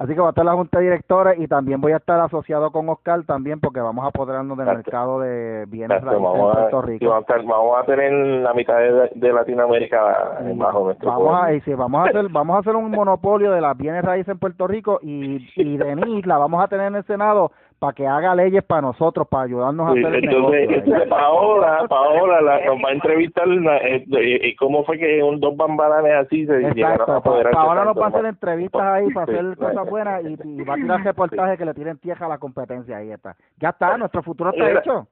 Así 0.00 0.14
que 0.14 0.20
va 0.22 0.28
a 0.28 0.30
estar 0.30 0.46
la 0.46 0.54
Junta 0.54 0.78
de 0.78 0.84
Directores 0.84 1.38
y 1.38 1.46
también 1.46 1.78
voy 1.78 1.92
a 1.92 1.98
estar 1.98 2.18
asociado 2.20 2.70
con 2.70 2.88
Oscar 2.88 3.22
también 3.24 3.60
porque 3.60 3.80
vamos 3.80 4.02
a 4.02 4.08
apoderarnos 4.08 4.56
del 4.56 4.66
mercado 4.66 5.20
de 5.20 5.66
bienes 5.68 6.02
raíces 6.02 6.24
en 6.24 6.52
Puerto 6.52 6.80
Rico. 6.80 7.24
vamos, 7.46 7.78
a 7.78 7.84
tener 7.84 8.10
la 8.10 8.54
mitad 8.54 8.78
de, 8.78 9.30
Latinoamérica 9.30 10.38
bajo 10.54 10.84
nuestro 10.84 11.06
vamos 11.06 11.42
a, 11.42 11.52
y 11.52 11.60
sí, 11.60 11.74
vamos 11.74 12.00
a 12.00 12.08
hacer 12.08 12.30
vamos 12.30 12.56
a 12.56 12.60
hacer 12.60 12.76
un 12.76 12.90
monopolio 12.90 13.52
de 13.52 13.60
las 13.60 13.76
bienes 13.76 14.02
raíces 14.02 14.32
en 14.32 14.38
Puerto 14.38 14.66
Rico 14.66 15.00
y, 15.02 15.46
y 15.56 15.76
Denise 15.76 16.26
la 16.26 16.38
vamos 16.38 16.64
a 16.64 16.68
tener 16.68 16.86
en 16.86 16.94
el 16.94 17.04
Senado 17.04 17.52
para 17.80 17.94
que 17.94 18.06
haga 18.06 18.34
leyes 18.34 18.62
para 18.62 18.82
nosotros, 18.82 19.26
para 19.26 19.44
ayudarnos 19.44 19.88
a 19.88 19.90
hacer 19.92 20.14
el 20.14 20.24
entonces, 20.24 20.68
negocio. 20.68 21.08
Paola, 21.08 21.86
Paola 21.88 22.40
la, 22.42 22.64
nos 22.66 22.76
va 22.76 22.90
a 22.90 22.92
entrevistar 22.92 23.48
eh, 23.48 24.04
y 24.42 24.54
cómo 24.56 24.84
fue 24.84 24.98
que 24.98 25.22
un 25.22 25.40
dos 25.40 25.56
bambalanes 25.56 26.26
así 26.26 26.46
se 26.46 26.58
llegaron 26.74 27.10
a 27.10 27.20
poder 27.22 27.50
Paola 27.50 27.86
nos 27.86 27.96
va 27.96 28.04
a 28.04 28.08
hacer 28.10 28.26
entrevistas 28.26 28.82
ahí 28.82 29.10
para 29.14 29.32
hacer 29.32 29.56
cosas 29.56 29.88
buenas 29.88 30.22
y, 30.24 30.62
va 30.62 30.74
a 30.74 30.76
tirar 30.76 31.02
reportajes 31.02 31.58
que 31.58 31.64
le 31.64 31.72
tiren 31.72 31.96
tierra 31.98 32.26
a 32.26 32.28
la 32.28 32.38
competencia. 32.38 32.98
Ahí 32.98 33.10
está. 33.10 33.34
Ya 33.58 33.70
está, 33.70 33.96
nuestro 33.96 34.22
futuro 34.22 34.50
está 34.50 34.70
hecho. 34.70 35.06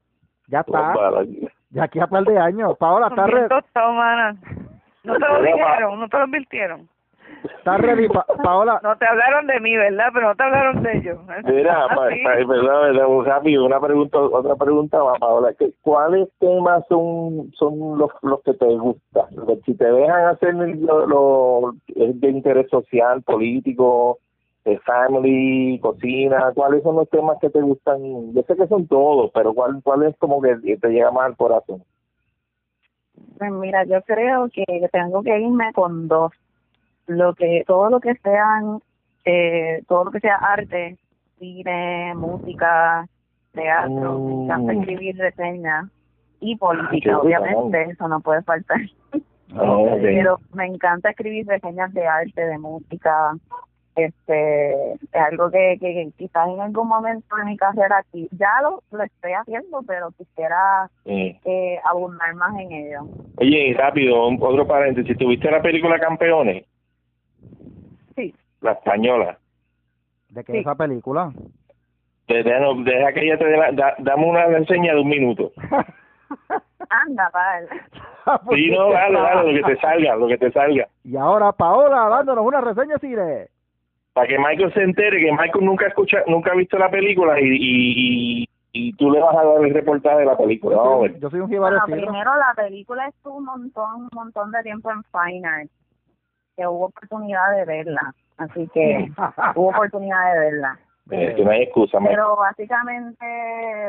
Ya 0.49 0.61
está. 0.61 0.95
Ya 1.71 1.85
aquí 1.85 2.01
a 2.01 2.07
par 2.07 2.25
de 2.25 2.39
años. 2.39 2.77
Paola, 2.77 3.09
está 3.09 3.27
re... 3.27 3.49
No 5.05 5.14
te 5.14 5.21
lo 5.21 5.43
dijeron, 5.43 6.01
no 6.01 6.09
te 6.09 6.16
lo 6.19 6.25
advirtieron. 6.25 6.89
Ready, 7.64 8.09
Paola. 8.43 8.81
No 8.83 8.97
te 8.97 9.07
hablaron 9.07 9.47
de 9.47 9.61
mí, 9.61 9.76
¿verdad? 9.76 10.09
Pero 10.12 10.29
no 10.29 10.35
te 10.35 10.43
hablaron 10.43 10.83
de 10.83 10.97
ellos. 10.97 11.18
Mira, 11.45 11.87
¿Ah, 11.91 12.09
verdad, 12.47 13.47
una 13.62 13.81
pregunta, 13.81 14.18
otra 14.18 14.57
pregunta 14.57 14.99
Paola. 15.20 15.55
¿Cuáles 15.83 16.29
temas 16.39 16.85
son 16.89 17.53
son 17.53 17.99
los, 17.99 18.11
los 18.22 18.43
que 18.43 18.55
te 18.55 18.66
gustan? 18.66 19.26
Si 19.64 19.74
te 19.74 19.85
dejan 19.85 20.26
hacer 20.26 20.55
lo, 20.55 21.07
lo 21.07 21.74
de 21.95 22.31
interés 22.31 22.68
social, 22.70 23.22
político, 23.22 24.18
de 24.64 24.79
family, 24.81 25.79
cocina, 25.81 26.53
¿cuáles 26.55 26.83
son 26.83 26.97
los 26.97 27.09
temas 27.11 27.39
que 27.41 27.51
te 27.51 27.61
gustan? 27.61 28.33
Yo 28.33 28.43
sé 28.43 28.57
que 28.57 28.66
son 28.66 28.87
todos, 28.87 29.31
pero 29.35 29.53
¿cuál, 29.53 29.81
cuál 29.83 30.05
es 30.05 30.16
como 30.18 30.41
que 30.41 30.57
te 30.57 30.89
llega 30.89 31.11
más 31.11 31.26
al 31.26 31.37
corazón? 31.37 31.83
Pues 33.39 33.51
mira, 33.53 33.85
yo 33.85 34.01
creo 34.03 34.49
que 34.49 34.64
tengo 34.93 35.22
que 35.22 35.39
irme 35.39 35.72
con 35.72 36.09
dos 36.09 36.33
lo 37.09 37.35
que 37.35 37.65
todo 37.67 37.91
lo 37.91 38.01
que 38.01 38.15
sean 38.17 38.81
eh, 39.25 39.83
todo 39.89 40.05
lo 40.05 40.11
que 40.11 40.21
sea 40.21 40.37
arte 40.37 40.97
cine 41.39 42.15
música 42.15 43.07
teatro 43.53 44.19
me 44.21 44.45
encanta 44.45 44.73
mm. 44.73 44.81
escribir 44.81 45.17
reseñas 45.17 45.87
y 46.41 46.57
política 46.57 47.15
ah, 47.15 47.19
obviamente 47.19 47.83
eso 47.91 48.07
no 48.07 48.21
puede 48.21 48.43
faltar. 48.43 48.81
Ah, 49.55 49.97
pero 50.01 50.39
me 50.55 50.67
encanta 50.67 51.11
escribir 51.11 51.47
reseñas 51.47 51.93
de 51.95 52.07
arte 52.07 52.47
de 52.47 52.59
música 52.59 53.35
este 53.97 54.93
es 54.93 55.15
algo 55.15 55.51
que, 55.51 55.77
que, 55.81 56.11
quizás 56.17 56.49
en 56.49 56.61
algún 56.61 56.87
momento 56.87 57.35
de 57.35 57.45
mi 57.47 57.57
carrera 57.57 57.99
aquí 57.99 58.29
ya 58.31 58.63
lo, 58.63 58.83
lo 58.93 59.03
estoy 59.03 59.33
haciendo 59.33 59.83
pero 59.87 60.13
quisiera 60.13 60.89
eh, 61.05 61.81
abundar 61.85 62.35
más 62.35 62.57
en 62.61 62.71
ello. 62.71 63.01
Oye 63.37 63.75
rápido 63.77 64.21
otro 64.21 64.67
paréntesis 64.69 65.19
tuviste 65.19 65.51
la 65.51 65.63
película 65.63 65.99
Campeones 65.99 66.65
la 68.61 68.73
española. 68.73 69.39
¿De 70.31 70.45
qué 70.45 70.53
es 70.53 70.61
esa 70.61 70.75
película? 70.75 71.33
Deja, 72.29 72.51
deja 72.85 73.13
que 73.13 73.25
ella 73.25 73.39
te 73.39 73.45
dé 73.47 73.57
la, 73.57 73.95
dame 73.99 74.27
una 74.27 74.47
reseña 74.47 74.95
de 74.95 75.01
un 75.01 75.09
minuto. 75.09 75.53
Anda, 76.91 77.31
vale. 77.33 77.69
sí, 78.55 78.71
no, 78.71 78.91
dale, 78.91 79.19
dale, 79.19 79.53
lo 79.53 79.67
que 79.67 79.75
te 79.75 79.81
salga, 79.81 80.17
lo 80.17 80.29
que 80.29 80.39
te 80.39 80.53
salga. 80.53 80.89
Y 81.05 81.17
ahora 81.17 81.53
Paola 81.53 82.09
dándonos 82.09 82.45
una 82.45 82.61
reseña, 82.61 82.99
Cire. 82.99 83.49
Para 84.13 84.27
que 84.27 84.39
Michael 84.39 84.73
se 84.75 84.83
entere 84.83 85.21
que 85.21 85.33
Michael 85.33 85.65
nunca 85.65 85.87
escucha, 85.87 86.19
nunca 86.27 86.53
ha 86.53 86.57
visto 86.57 86.77
la 86.77 86.91
película 86.91 87.41
y, 87.41 87.45
y, 87.45 88.49
y, 88.73 88.93
tú 88.95 89.11
le 89.11 89.21
vas 89.21 89.35
a 89.35 89.45
dar 89.45 89.65
el 89.65 89.73
reportaje 89.73 90.19
de 90.19 90.25
la 90.27 90.37
película. 90.37 90.77
Vamos 90.77 90.99
a 90.99 91.03
ver. 91.03 91.21
Yo 91.21 91.31
soy 91.31 91.41
un 91.41 91.51
bueno, 91.51 91.81
primero 91.87 92.37
la 92.37 92.53
película 92.57 93.07
estuvo 93.07 93.37
un 93.37 93.45
montón, 93.45 94.03
un 94.03 94.09
montón 94.13 94.51
de 94.51 94.63
tiempo 94.63 94.91
en 94.91 95.03
Fine 95.05 95.49
Arts, 95.49 95.71
que 96.57 96.67
hubo 96.67 96.87
oportunidad 96.87 97.57
de 97.57 97.65
verla 97.65 98.15
así 98.39 98.68
que 98.72 99.11
hubo 99.55 99.68
oportunidad 99.70 100.32
de 100.32 100.39
verla. 100.41 100.78
Eh, 101.11 101.43
no 101.43 101.51
hay 101.51 101.62
excusa. 101.62 101.99
Pero 102.05 102.36
básicamente, 102.36 103.26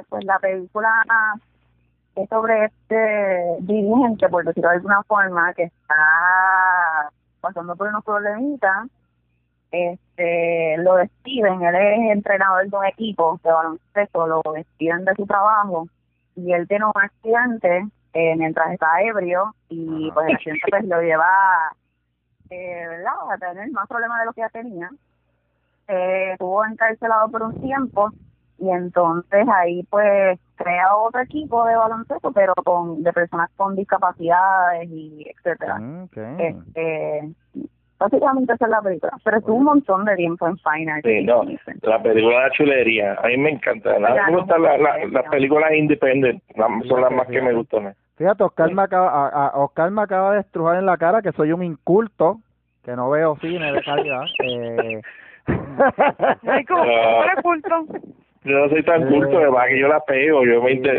pues 0.10 0.24
la 0.26 0.40
película 0.40 1.04
es 2.16 2.30
sobre 2.30 2.66
este 2.66 3.58
dirigente, 3.62 4.30
por 4.30 4.46
decirlo 4.46 4.70
de 4.70 4.76
alguna 4.76 5.04
forma, 5.04 5.54
que 5.54 5.64
está 5.64 7.10
pasando 7.42 7.76
por 7.76 7.88
unos 7.88 8.04
problemitas. 8.04 8.88
Este, 9.72 10.78
lo 10.80 10.96
despiden, 10.96 11.62
él 11.62 11.76
es 11.76 12.12
entrenador 12.12 12.68
de 12.68 12.76
un 12.76 12.86
equipo 12.86 13.40
de 13.44 13.52
baloncesto, 13.52 14.28
lo 14.28 14.42
despiden 14.54 15.06
de 15.06 15.14
su 15.14 15.28
trabajo 15.28 15.88
y 16.36 16.54
él 16.54 16.68
tiene 16.68 16.86
un 16.86 16.94
accidente 16.96 17.86
eh, 18.14 18.36
mientras 18.36 18.72
está 18.72 18.88
ebrio 19.02 19.54
y 19.70 20.10
pues 20.12 20.28
el 20.28 20.36
accidente 20.36 20.62
pues 20.72 20.86
lo 20.86 21.02
lleva 21.02 21.72
eh, 22.50 22.88
¿verdad? 22.88 23.14
a 23.32 23.38
tener 23.38 23.72
más 23.72 23.88
problemas 23.88 24.20
de 24.20 24.26
lo 24.26 24.34
que 24.34 24.42
ya 24.42 24.50
tenía. 24.50 24.90
Eh, 25.88 26.34
estuvo 26.34 26.64
encarcelado 26.66 27.30
por 27.30 27.44
un 27.44 27.62
tiempo 27.62 28.12
y 28.60 28.70
entonces 28.70 29.48
ahí 29.56 29.84
pues 29.90 30.40
crea 30.56 30.96
otro 30.96 31.22
equipo 31.22 31.66
de 31.66 31.76
baloncesto 31.76 32.32
pero 32.32 32.54
con 32.56 33.02
de 33.02 33.14
personas 33.14 33.50
con 33.56 33.76
discapacidades 33.76 34.90
y 34.90 35.26
etcétera. 35.30 35.80
Mm, 35.80 36.10
este 36.38 37.30
básicamente 37.98 38.54
esa 38.54 38.66
es 38.66 38.72
la 38.72 38.82
película 38.82 39.12
pero 39.24 39.38
estuvo 39.38 39.56
un 39.56 39.64
montón 39.64 40.06
de 40.06 40.16
tiempo 40.16 40.48
en 40.48 40.58
Fine 40.58 41.02
sí, 41.04 41.24
no, 41.24 41.44
la 41.82 42.02
película 42.02 42.44
de 42.46 42.52
chulería 42.52 43.14
a 43.14 43.28
mí 43.28 43.38
me 43.38 43.52
encanta 43.52 43.98
me 44.00 44.36
gustan 44.36 44.62
las 44.62 45.30
películas 45.32 45.72
independientes 45.74 46.42
son 46.88 47.02
las 47.02 47.12
más 47.12 47.28
que 47.28 47.42
me 47.42 47.54
gustan 47.54 47.96
Fíjate, 48.20 48.44
Oscar, 48.44 48.74
me 48.74 48.82
acaba, 48.82 49.30
a, 49.30 49.58
Oscar 49.60 49.90
me 49.92 50.02
acaba 50.02 50.34
de 50.34 50.42
estrujar 50.42 50.76
en 50.76 50.86
la 50.86 50.98
cara 50.98 51.22
que 51.22 51.32
soy 51.32 51.54
un 51.54 51.64
inculto, 51.64 52.42
que 52.84 52.94
no 52.94 53.10
veo 53.10 53.38
cine 53.38 53.72
de 53.72 53.82
calidad. 53.82 54.24
eh. 54.44 55.02
¿cómo 56.68 56.84
eres 56.84 57.42
culto? 57.42 57.70
Yo 58.44 58.60
no 58.60 58.68
soy 58.68 58.84
tan 58.84 59.08
culto, 59.08 59.40
de 59.40 59.46
verdad 59.46 59.68
que 59.70 59.80
yo 59.80 59.88
la 59.88 60.02
pego, 60.02 60.44
yo 60.44 60.62
me 60.62 60.82
yo, 60.82 60.94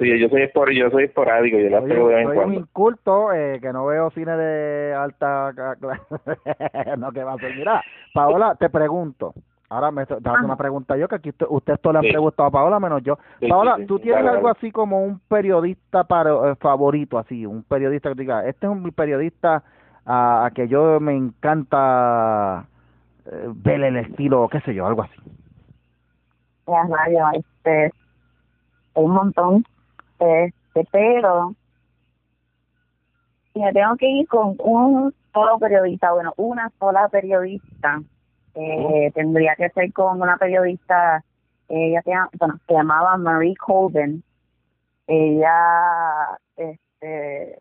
yo, 0.00 0.16
yo, 0.16 0.28
soy 0.28 0.42
espor, 0.42 0.72
yo 0.72 0.90
soy 0.90 1.04
esporádico, 1.04 1.56
yo 1.56 1.70
la 1.70 1.82
pego 1.82 2.08
de 2.08 2.16
vez 2.16 2.24
en 2.24 2.34
cuando. 2.34 2.42
Soy 2.42 2.56
un 2.56 2.62
inculto 2.62 3.32
eh, 3.32 3.60
que 3.60 3.72
no 3.72 3.86
veo 3.86 4.10
cine 4.10 4.36
de 4.36 4.94
alta 4.94 5.52
no 6.98 7.12
que 7.12 7.22
va 7.22 7.34
a 7.34 7.38
ser. 7.38 7.54
Mira, 7.54 7.80
Paola, 8.12 8.56
te 8.58 8.68
pregunto, 8.70 9.34
Ahora 9.70 9.90
me 9.90 10.06
da 10.06 10.32
una 10.42 10.56
pregunta 10.56 10.96
yo, 10.96 11.08
que 11.08 11.16
aquí 11.16 11.28
usted, 11.28 11.46
usted 11.50 11.78
le 11.92 11.98
han 11.98 12.04
preguntado 12.04 12.48
a 12.48 12.50
Paola, 12.50 12.80
menos 12.80 13.02
yo. 13.02 13.18
Paola, 13.46 13.76
¿tú 13.86 13.98
tienes 13.98 14.26
algo 14.26 14.48
así 14.48 14.72
como 14.72 15.04
un 15.04 15.18
periodista 15.28 16.04
para, 16.04 16.52
eh, 16.52 16.54
favorito, 16.56 17.18
así, 17.18 17.44
un 17.44 17.62
periodista 17.64 18.08
que 18.08 18.22
diga, 18.22 18.46
este 18.46 18.66
es 18.66 18.72
un 18.72 18.82
periodista 18.92 19.62
a, 20.06 20.50
que 20.54 20.68
yo 20.68 20.98
me 21.00 21.14
encanta 21.14 22.66
eh, 23.26 23.48
ver 23.56 23.82
el 23.82 23.96
estilo, 23.98 24.48
qué 24.48 24.60
sé 24.62 24.74
yo, 24.74 24.86
algo 24.86 25.02
así? 25.02 25.20
Ya, 26.66 27.30
este, 27.34 27.92
un 28.94 29.10
montón, 29.10 29.64
este, 30.18 30.86
pero 30.90 31.54
me 33.54 33.72
tengo 33.74 33.96
que 33.96 34.08
ir 34.08 34.28
con 34.28 34.56
un 34.60 35.12
solo 35.34 35.58
periodista, 35.58 36.12
bueno, 36.12 36.32
una 36.38 36.70
sola 36.78 37.08
periodista 37.08 38.00
eh, 38.54 39.10
tendría 39.14 39.54
que 39.56 39.68
ser 39.70 39.92
con 39.92 40.20
una 40.20 40.36
periodista, 40.36 41.22
ella 41.68 42.02
se, 42.02 42.12
bueno, 42.38 42.58
se 42.66 42.74
llamaba 42.74 43.16
Marie 43.16 43.56
Colvin. 43.56 44.22
Ella 45.06 46.38
este, 46.56 47.58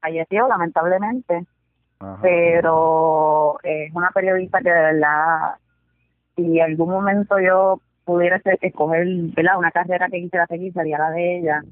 falleció 0.00 0.48
lamentablemente, 0.48 1.46
pero 2.22 3.58
es 3.62 3.94
una 3.94 4.10
periodista 4.10 4.60
que 4.60 4.70
de 4.70 4.80
verdad, 4.80 5.54
si 6.34 6.58
en 6.58 6.64
algún 6.64 6.90
momento 6.90 7.38
yo 7.38 7.80
pudiera 8.04 8.40
escoger 8.60 9.06
¿verdad? 9.34 9.58
una 9.58 9.70
carrera 9.70 10.08
que 10.08 10.20
quisiera 10.20 10.46
seguir, 10.46 10.72
sería 10.72 10.98
la 10.98 11.10
de 11.10 11.38
ella. 11.38 11.62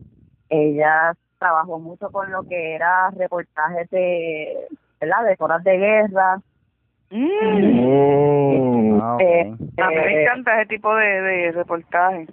Ella 0.48 1.14
trabajó 1.38 1.78
mucho 1.78 2.10
con 2.10 2.30
lo 2.30 2.42
que 2.44 2.74
era 2.74 3.10
reportajes 3.10 3.88
de, 3.90 4.66
¿verdad? 5.00 5.24
de 5.24 5.36
horas 5.38 5.64
de 5.64 5.76
guerra, 5.76 6.40
Mm. 7.16 9.00
Ah, 9.00 9.16
eh, 9.20 9.54
a 9.78 9.88
mí 9.88 9.94
me 9.94 10.14
eh, 10.14 10.22
encanta 10.22 10.60
ese 10.60 10.66
tipo 10.66 10.92
de, 10.96 11.06
de 11.22 11.52
reportaje. 11.52 12.26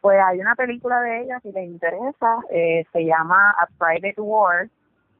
Pues 0.00 0.18
hay 0.20 0.40
una 0.40 0.56
película 0.56 1.00
de 1.02 1.22
ella, 1.22 1.38
si 1.40 1.52
les 1.52 1.68
interesa, 1.68 2.38
eh, 2.50 2.84
se 2.92 3.04
llama 3.04 3.54
A 3.60 3.68
Private 3.78 4.20
War. 4.20 4.68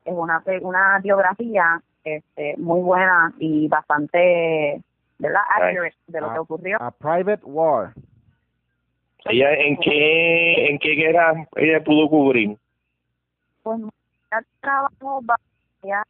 Es 0.05 0.13
una 0.13 0.43
una 0.63 0.99
biografía 0.99 1.81
este, 2.03 2.57
muy 2.57 2.81
buena 2.81 3.33
y 3.39 3.69
bastante, 3.69 4.83
¿verdad? 5.19 5.43
Accurate 5.49 5.97
de 6.09 6.21
lo 6.21 6.33
que 6.33 6.39
ocurrió. 6.41 6.83
A 6.83 6.91
Private 6.91 7.45
War. 7.45 7.93
¿Ella 9.27 9.53
en 9.53 9.77
qué, 9.77 10.71
en 10.71 10.79
qué 10.81 10.91
guerra 10.95 11.47
ella 11.55 11.85
pudo 11.85 12.09
cubrir? 12.09 12.57
Pues 13.63 13.79
ella 13.81 14.43
trabajó, 14.61 15.23
ya, 15.85 16.03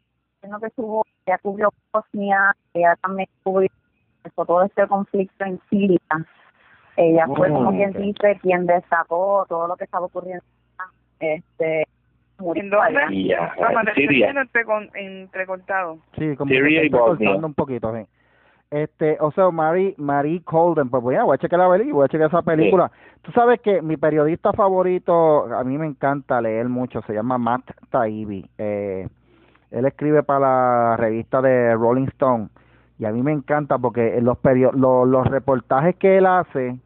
no 0.47 0.61
que 0.61 0.66
estuvo, 0.66 1.05
ella 1.26 1.39
cubrió 1.39 1.70
Bosnia, 1.93 2.55
ella 2.74 2.97
también 3.03 3.28
cubrió 3.43 3.68
todo 4.34 4.62
este 4.62 4.86
conflicto 4.86 5.45
en 5.45 5.61
Siria. 5.68 5.99
Ella 6.97 7.26
fue 7.26 7.49
como 7.49 7.70
quien 7.70 7.93
dice 7.93 8.39
quien 8.43 8.66
destacó 8.66 9.47
todo 9.49 9.68
lo 9.68 9.76
que 9.76 9.84
estaba 9.84 10.07
ocurriendo 10.07 10.45
este 11.20 11.86
muriendo 12.39 12.80
allá. 12.80 13.09
Yeah, 13.09 13.55
Siria. 13.95 14.32
entrecortado. 14.95 15.99
Sí, 16.16 16.36
como 16.36 16.51
Siria 16.51 16.84
y 16.84 16.89
Bosnia. 16.89 17.36
un 17.36 17.55
poquito, 17.55 17.95
sí. 17.95 18.07
Este, 18.70 19.16
o 19.20 19.30
sea, 19.32 19.51
Marie, 19.51 19.95
Marie 19.97 20.43
Colden, 20.43 20.91
pues 20.91 21.03
voy 21.03 21.14
a, 21.14 21.24
voy 21.24 21.34
a 21.34 21.39
checar 21.39 21.59
la 21.59 21.70
película, 21.70 21.95
voy 21.95 22.05
a 22.05 22.09
checar 22.09 22.28
esa 22.28 22.43
película. 22.43 22.91
Tú 23.22 23.32
sabes 23.32 23.61
que 23.61 23.80
mi 23.80 23.97
periodista 23.97 24.53
favorito, 24.53 25.47
a 25.55 25.64
mí 25.64 25.78
me 25.78 25.86
encanta 25.86 26.41
leer 26.41 26.68
mucho, 26.68 27.01
se 27.03 27.14
llama 27.14 27.39
Matt 27.39 27.70
Taibbi. 27.89 28.45
Eh, 28.59 29.09
él 29.71 29.85
escribe 29.87 30.23
para 30.23 30.41
la 30.41 30.97
revista 30.97 31.43
de 31.43 31.75
Rolling 31.75 32.09
Stone 32.09 32.49
y 32.99 33.05
a 33.05 33.12
mí 33.12 33.23
me 33.23 33.33
encanta 33.33 33.79
porque 33.79 34.21
los, 34.21 34.39
los, 34.75 35.09
los 35.09 35.27
reportajes 35.27 35.97
que 35.97 36.19
él 36.19 36.27
hace, 36.27 36.79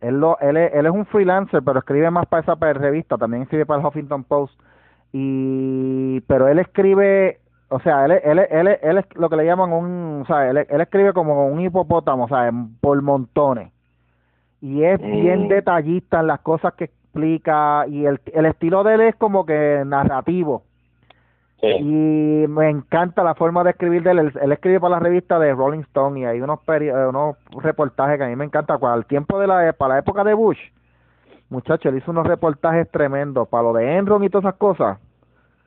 él, 0.00 0.18
lo, 0.18 0.38
él, 0.40 0.56
es, 0.56 0.72
él 0.74 0.86
es 0.86 0.92
un 0.92 1.04
freelancer, 1.06 1.62
pero 1.62 1.80
escribe 1.80 2.10
más 2.10 2.26
para 2.26 2.42
esa 2.42 2.54
revista, 2.54 3.18
también 3.18 3.42
escribe 3.42 3.66
para 3.66 3.80
el 3.80 3.86
Huffington 3.86 4.24
Post. 4.24 4.58
Y, 5.12 6.20
pero 6.22 6.48
él 6.48 6.58
escribe 6.58 7.38
o 7.68 7.80
sea, 7.80 8.04
él, 8.04 8.12
él, 8.12 8.38
él, 8.38 8.78
él, 8.82 8.98
es 8.98 9.06
lo 9.16 9.30
que 9.30 9.36
le 9.36 9.46
llaman 9.46 9.72
un, 9.72 10.22
o 10.22 10.26
sea, 10.26 10.50
él, 10.50 10.58
él 10.58 10.80
escribe 10.82 11.14
como 11.14 11.46
un 11.46 11.58
hipopótamo, 11.58 12.24
o 12.24 12.28
sea, 12.28 12.52
por 12.82 13.00
montones. 13.00 13.72
Y 14.60 14.84
es 14.84 15.00
bien 15.00 15.48
detallista 15.48 16.20
en 16.20 16.26
las 16.26 16.40
cosas 16.40 16.74
que 16.74 16.84
explica 16.84 17.86
y 17.88 18.04
el, 18.04 18.20
el 18.34 18.44
estilo 18.44 18.84
de 18.84 18.94
él 18.94 19.00
es 19.00 19.16
como 19.16 19.46
que 19.46 19.82
narrativo. 19.86 20.64
Y 21.62 22.46
me 22.48 22.70
encanta 22.70 23.22
la 23.22 23.36
forma 23.36 23.62
de 23.62 23.70
escribir 23.70 24.02
de 24.02 24.10
él. 24.10 24.32
él. 24.40 24.52
escribe 24.52 24.80
para 24.80 24.96
la 24.96 25.00
revista 25.00 25.38
de 25.38 25.54
Rolling 25.54 25.82
Stone 25.82 26.20
y 26.20 26.24
hay 26.24 26.40
unos 26.40 26.58
unos 27.08 27.36
reportajes 27.62 28.18
que 28.18 28.24
a 28.24 28.28
mí 28.28 28.34
me 28.36 28.44
encanta. 28.44 28.78
Al 28.82 29.06
tiempo 29.06 29.38
de 29.38 29.46
la, 29.46 29.72
para 29.72 29.94
la 29.94 30.00
época 30.00 30.24
de 30.24 30.34
Bush, 30.34 30.58
muchacho, 31.50 31.88
él 31.88 31.98
hizo 31.98 32.10
unos 32.10 32.26
reportajes 32.26 32.90
tremendos 32.90 33.46
para 33.48 33.62
lo 33.62 33.72
de 33.74 33.96
Enron 33.96 34.24
y 34.24 34.28
todas 34.28 34.46
esas 34.46 34.58
cosas 34.58 34.98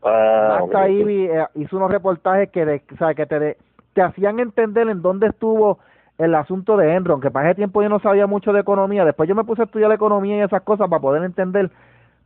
Ah, 0.07 0.59
eh, 0.87 1.45
hizo 1.55 1.77
unos 1.77 1.89
reportajes 1.89 2.51
que, 2.51 2.63
de, 2.63 2.83
o 2.93 2.97
sea, 2.97 3.15
que 3.15 3.25
te, 3.25 3.57
te 3.93 4.01
hacían 4.03 4.39
entender 4.39 4.87
en 4.87 5.01
dónde 5.01 5.27
estuvo 5.27 5.79
el 6.19 6.35
asunto 6.35 6.77
de 6.77 6.93
Enron, 6.93 7.19
que 7.19 7.31
para 7.31 7.47
ese 7.49 7.55
tiempo 7.55 7.81
yo 7.81 7.89
no 7.89 7.99
sabía 7.99 8.27
mucho 8.27 8.53
de 8.53 8.59
economía, 8.59 9.03
después 9.03 9.27
yo 9.27 9.33
me 9.33 9.43
puse 9.43 9.63
a 9.63 9.65
estudiar 9.65 9.89
la 9.89 9.95
economía 9.95 10.37
y 10.37 10.41
esas 10.41 10.61
cosas 10.61 10.87
para 10.89 11.01
poder 11.01 11.23
entender, 11.23 11.71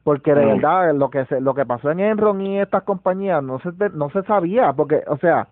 porque 0.03 0.33
de 0.33 0.45
mm. 0.45 0.49
verdad 0.49 0.95
lo 0.95 1.09
que 1.09 1.25
se, 1.25 1.41
lo 1.41 1.53
que 1.53 1.65
pasó 1.65 1.91
en 1.91 1.99
Enron 1.99 2.41
y 2.41 2.59
estas 2.59 2.83
compañías 2.83 3.43
no 3.43 3.59
se, 3.59 3.69
no 3.93 4.09
se 4.09 4.23
sabía, 4.23 4.73
porque, 4.73 5.03
o 5.07 5.17
sea, 5.17 5.47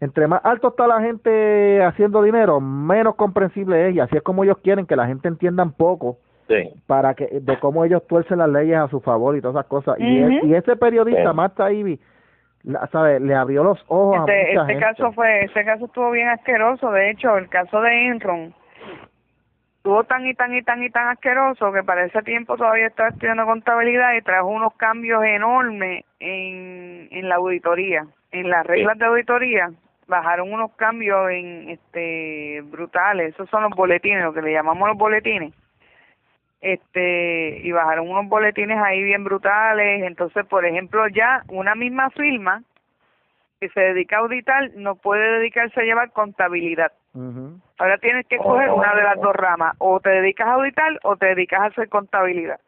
entre 0.00 0.26
más 0.26 0.44
alto 0.44 0.68
está 0.68 0.86
la 0.86 1.00
gente 1.00 1.82
haciendo 1.82 2.22
dinero, 2.22 2.60
menos 2.60 3.14
comprensible 3.14 3.88
es, 3.88 3.94
y 3.94 4.00
así 4.00 4.16
es 4.16 4.22
como 4.22 4.44
ellos 4.44 4.58
quieren 4.62 4.86
que 4.86 4.96
la 4.96 5.06
gente 5.06 5.28
entienda 5.28 5.64
poco 5.64 6.18
para 6.86 7.14
que 7.14 7.40
de 7.40 7.58
cómo 7.58 7.84
ellos 7.84 8.06
tuercen 8.06 8.38
las 8.38 8.48
leyes 8.48 8.76
a 8.76 8.88
su 8.88 9.00
favor 9.00 9.36
y 9.36 9.40
todas 9.40 9.56
esas 9.56 9.66
cosas. 9.66 9.96
y, 9.98 10.46
y 10.46 10.54
ese 10.54 10.76
periodista, 10.76 11.30
sí. 11.30 11.36
Matt 11.36 11.56
sabe, 12.90 13.20
le 13.20 13.34
abrió 13.34 13.64
los 13.64 13.82
ojos 13.88 14.28
este, 14.28 14.58
a 14.58 14.62
mucha 14.62 14.72
este 14.72 14.84
caso 14.84 15.12
fue, 15.12 15.44
ese 15.44 15.64
caso 15.64 15.86
estuvo 15.86 16.10
bien 16.10 16.28
asqueroso. 16.28 16.90
De 16.90 17.10
hecho, 17.10 17.36
el 17.36 17.48
caso 17.48 17.80
de 17.80 18.08
Enron 18.08 18.54
estuvo 19.82 20.04
tan 20.04 20.24
y 20.28 20.34
tan 20.34 20.54
y 20.54 20.62
tan 20.62 20.80
y 20.84 20.90
tan 20.90 21.08
asqueroso 21.08 21.72
que 21.72 21.82
para 21.82 22.04
ese 22.04 22.22
tiempo 22.22 22.56
todavía 22.56 22.86
estaba 22.86 23.08
estudiando 23.08 23.44
contabilidad 23.44 24.14
y 24.14 24.22
trajo 24.22 24.46
unos 24.46 24.74
cambios 24.76 25.24
enormes 25.24 26.04
en, 26.20 27.08
en 27.10 27.28
la 27.28 27.34
auditoría, 27.34 28.06
en 28.30 28.48
las 28.48 28.64
reglas 28.64 28.96
de 28.96 29.06
auditoría 29.06 29.72
bajaron 30.06 30.52
unos 30.52 30.70
cambios 30.76 31.28
en 31.30 31.70
este 31.70 32.60
brutales, 32.66 33.34
esos 33.34 33.50
son 33.50 33.64
los 33.64 33.72
boletines, 33.72 34.22
lo 34.22 34.32
que 34.32 34.42
le 34.42 34.52
llamamos 34.52 34.86
los 34.88 34.96
boletines. 34.96 35.52
Este 36.60 37.58
y 37.64 37.72
bajaron 37.72 38.08
unos 38.08 38.28
boletines 38.28 38.78
ahí 38.78 39.02
bien 39.02 39.24
brutales. 39.24 40.04
Entonces 40.04 40.46
por 40.46 40.64
ejemplo 40.64 41.08
ya 41.08 41.42
una 41.48 41.74
misma 41.74 42.08
firma 42.10 42.62
que 43.58 43.68
se 43.70 43.80
dedica 43.80 44.18
a 44.18 44.20
auditar 44.20 44.70
no 44.76 44.94
puede 44.94 45.38
dedicarse 45.38 45.80
a 45.80 45.84
llevar 45.84 46.12
contabilidad 46.12 46.92
ahora 47.78 47.98
tienes 47.98 48.26
que 48.26 48.36
escoger 48.36 48.70
una 48.70 48.94
de 48.94 49.02
las 49.02 49.20
dos 49.20 49.34
ramas. 49.34 49.74
O 49.78 50.00
te 50.00 50.10
dedicas 50.10 50.48
a 50.48 50.54
auditar 50.54 50.98
o 51.02 51.16
te 51.16 51.26
dedicas 51.26 51.60
a 51.60 51.66
hacer 51.66 51.88
contabilidad. 51.88 52.60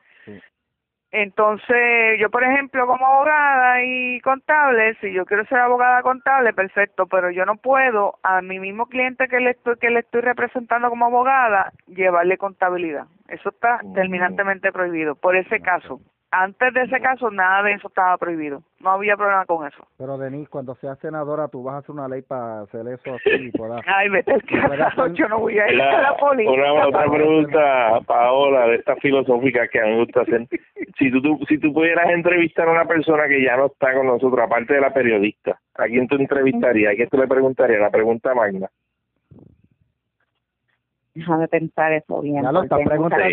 Entonces, 1.17 2.19
yo, 2.19 2.29
por 2.29 2.43
ejemplo, 2.43 2.89
como 2.89 3.07
abogada 3.07 3.85
y 3.85 4.21
contable, 4.21 4.97
si 5.01 5.13
yo 5.13 5.25
quiero 5.25 5.47
ser 5.47 5.59
abogada 5.59 6.03
contable, 6.03 6.53
perfecto, 6.53 7.07
pero 7.07 7.31
yo 7.31 7.47
no 7.47 7.55
puedo 7.55 8.19
a 8.25 8.43
mi 8.43 8.59
mismo 8.59 8.87
cliente 8.87 9.29
que 9.29 9.39
le 9.39 9.51
estoy, 9.51 9.77
que 9.77 9.91
le 9.91 10.01
estoy 10.01 10.23
representando 10.23 10.91
como 10.91 11.07
abogada 11.07 11.73
llevarle 11.87 12.37
contabilidad. 12.37 13.07
Eso 13.29 13.51
está 13.51 13.79
terminantemente 13.95 14.73
prohibido 14.73 15.15
por 15.15 15.37
ese 15.37 15.61
caso. 15.61 16.01
Antes 16.37 16.75
de 16.75 16.83
ese 16.83 17.01
caso, 17.01 17.31
nada 17.31 17.63
de 17.63 17.75
eso 17.75 17.87
estaba 17.87 18.19
prohibido. 18.19 18.61
No 18.81 18.91
había 18.91 19.17
problema 19.17 19.47
con 19.47 19.65
eso. 19.69 19.87
Pero, 19.97 20.19
Denise, 20.19 20.51
cuando 20.51 20.75
seas 20.75 20.99
senadora, 20.99 21.47
tú 21.47 21.63
vas 21.63 21.77
a 21.77 21.79
hacer 21.79 21.93
una 21.93 22.09
ley 22.09 22.23
para 22.23 22.63
hacer 22.63 22.81
eso 22.89 23.15
así. 23.15 23.53
Para, 23.59 23.81
Ay, 23.87 24.09
vete 24.09 24.33
al 24.33 25.15
yo 25.15 25.29
no 25.29 25.39
voy 25.39 25.61
a 25.61 25.73
ir 25.73 25.81
a 25.81 26.03
la 26.03 26.17
policía. 26.17 26.51
Una 26.51 26.87
otra 26.89 27.09
pregunta, 27.09 28.01
Paola, 28.05 28.67
de 28.67 28.77
esta 28.77 28.97
filosófica 28.97 29.69
que 29.69 29.81
a 29.81 29.85
mí 29.85 29.91
me 29.91 29.99
gusta 30.01 30.23
hacer. 30.23 30.49
Si 30.97 31.11
tú, 31.11 31.41
si 31.49 31.59
tú 31.59 31.73
pudieras 31.73 32.09
entrevistar 32.11 32.69
a 32.69 32.71
una 32.71 32.85
persona 32.85 33.27
que 33.27 33.43
ya 33.43 33.57
no 33.57 33.67
está 33.67 33.93
con 33.95 34.07
nosotros, 34.07 34.39
aparte 34.39 34.75
de 34.75 34.81
la 34.81 34.95
periodista, 34.95 35.59
¿a 35.75 35.87
quién 35.87 36.07
tú 36.07 36.15
entrevistarías? 36.15 36.93
¿A 36.93 36.95
quién 36.95 37.09
tú 37.09 37.17
le 37.17 37.27
preguntarías? 37.27 37.81
La 37.81 37.91
pregunta 37.91 38.33
magna. 38.33 38.69
Déjame 41.15 41.47
pensar 41.47 41.93
eso 41.93 42.21
bien. 42.23 42.43
Ya 42.43 42.51
lo 42.51 42.65
está 42.65 42.77
preguntando. 42.77 43.25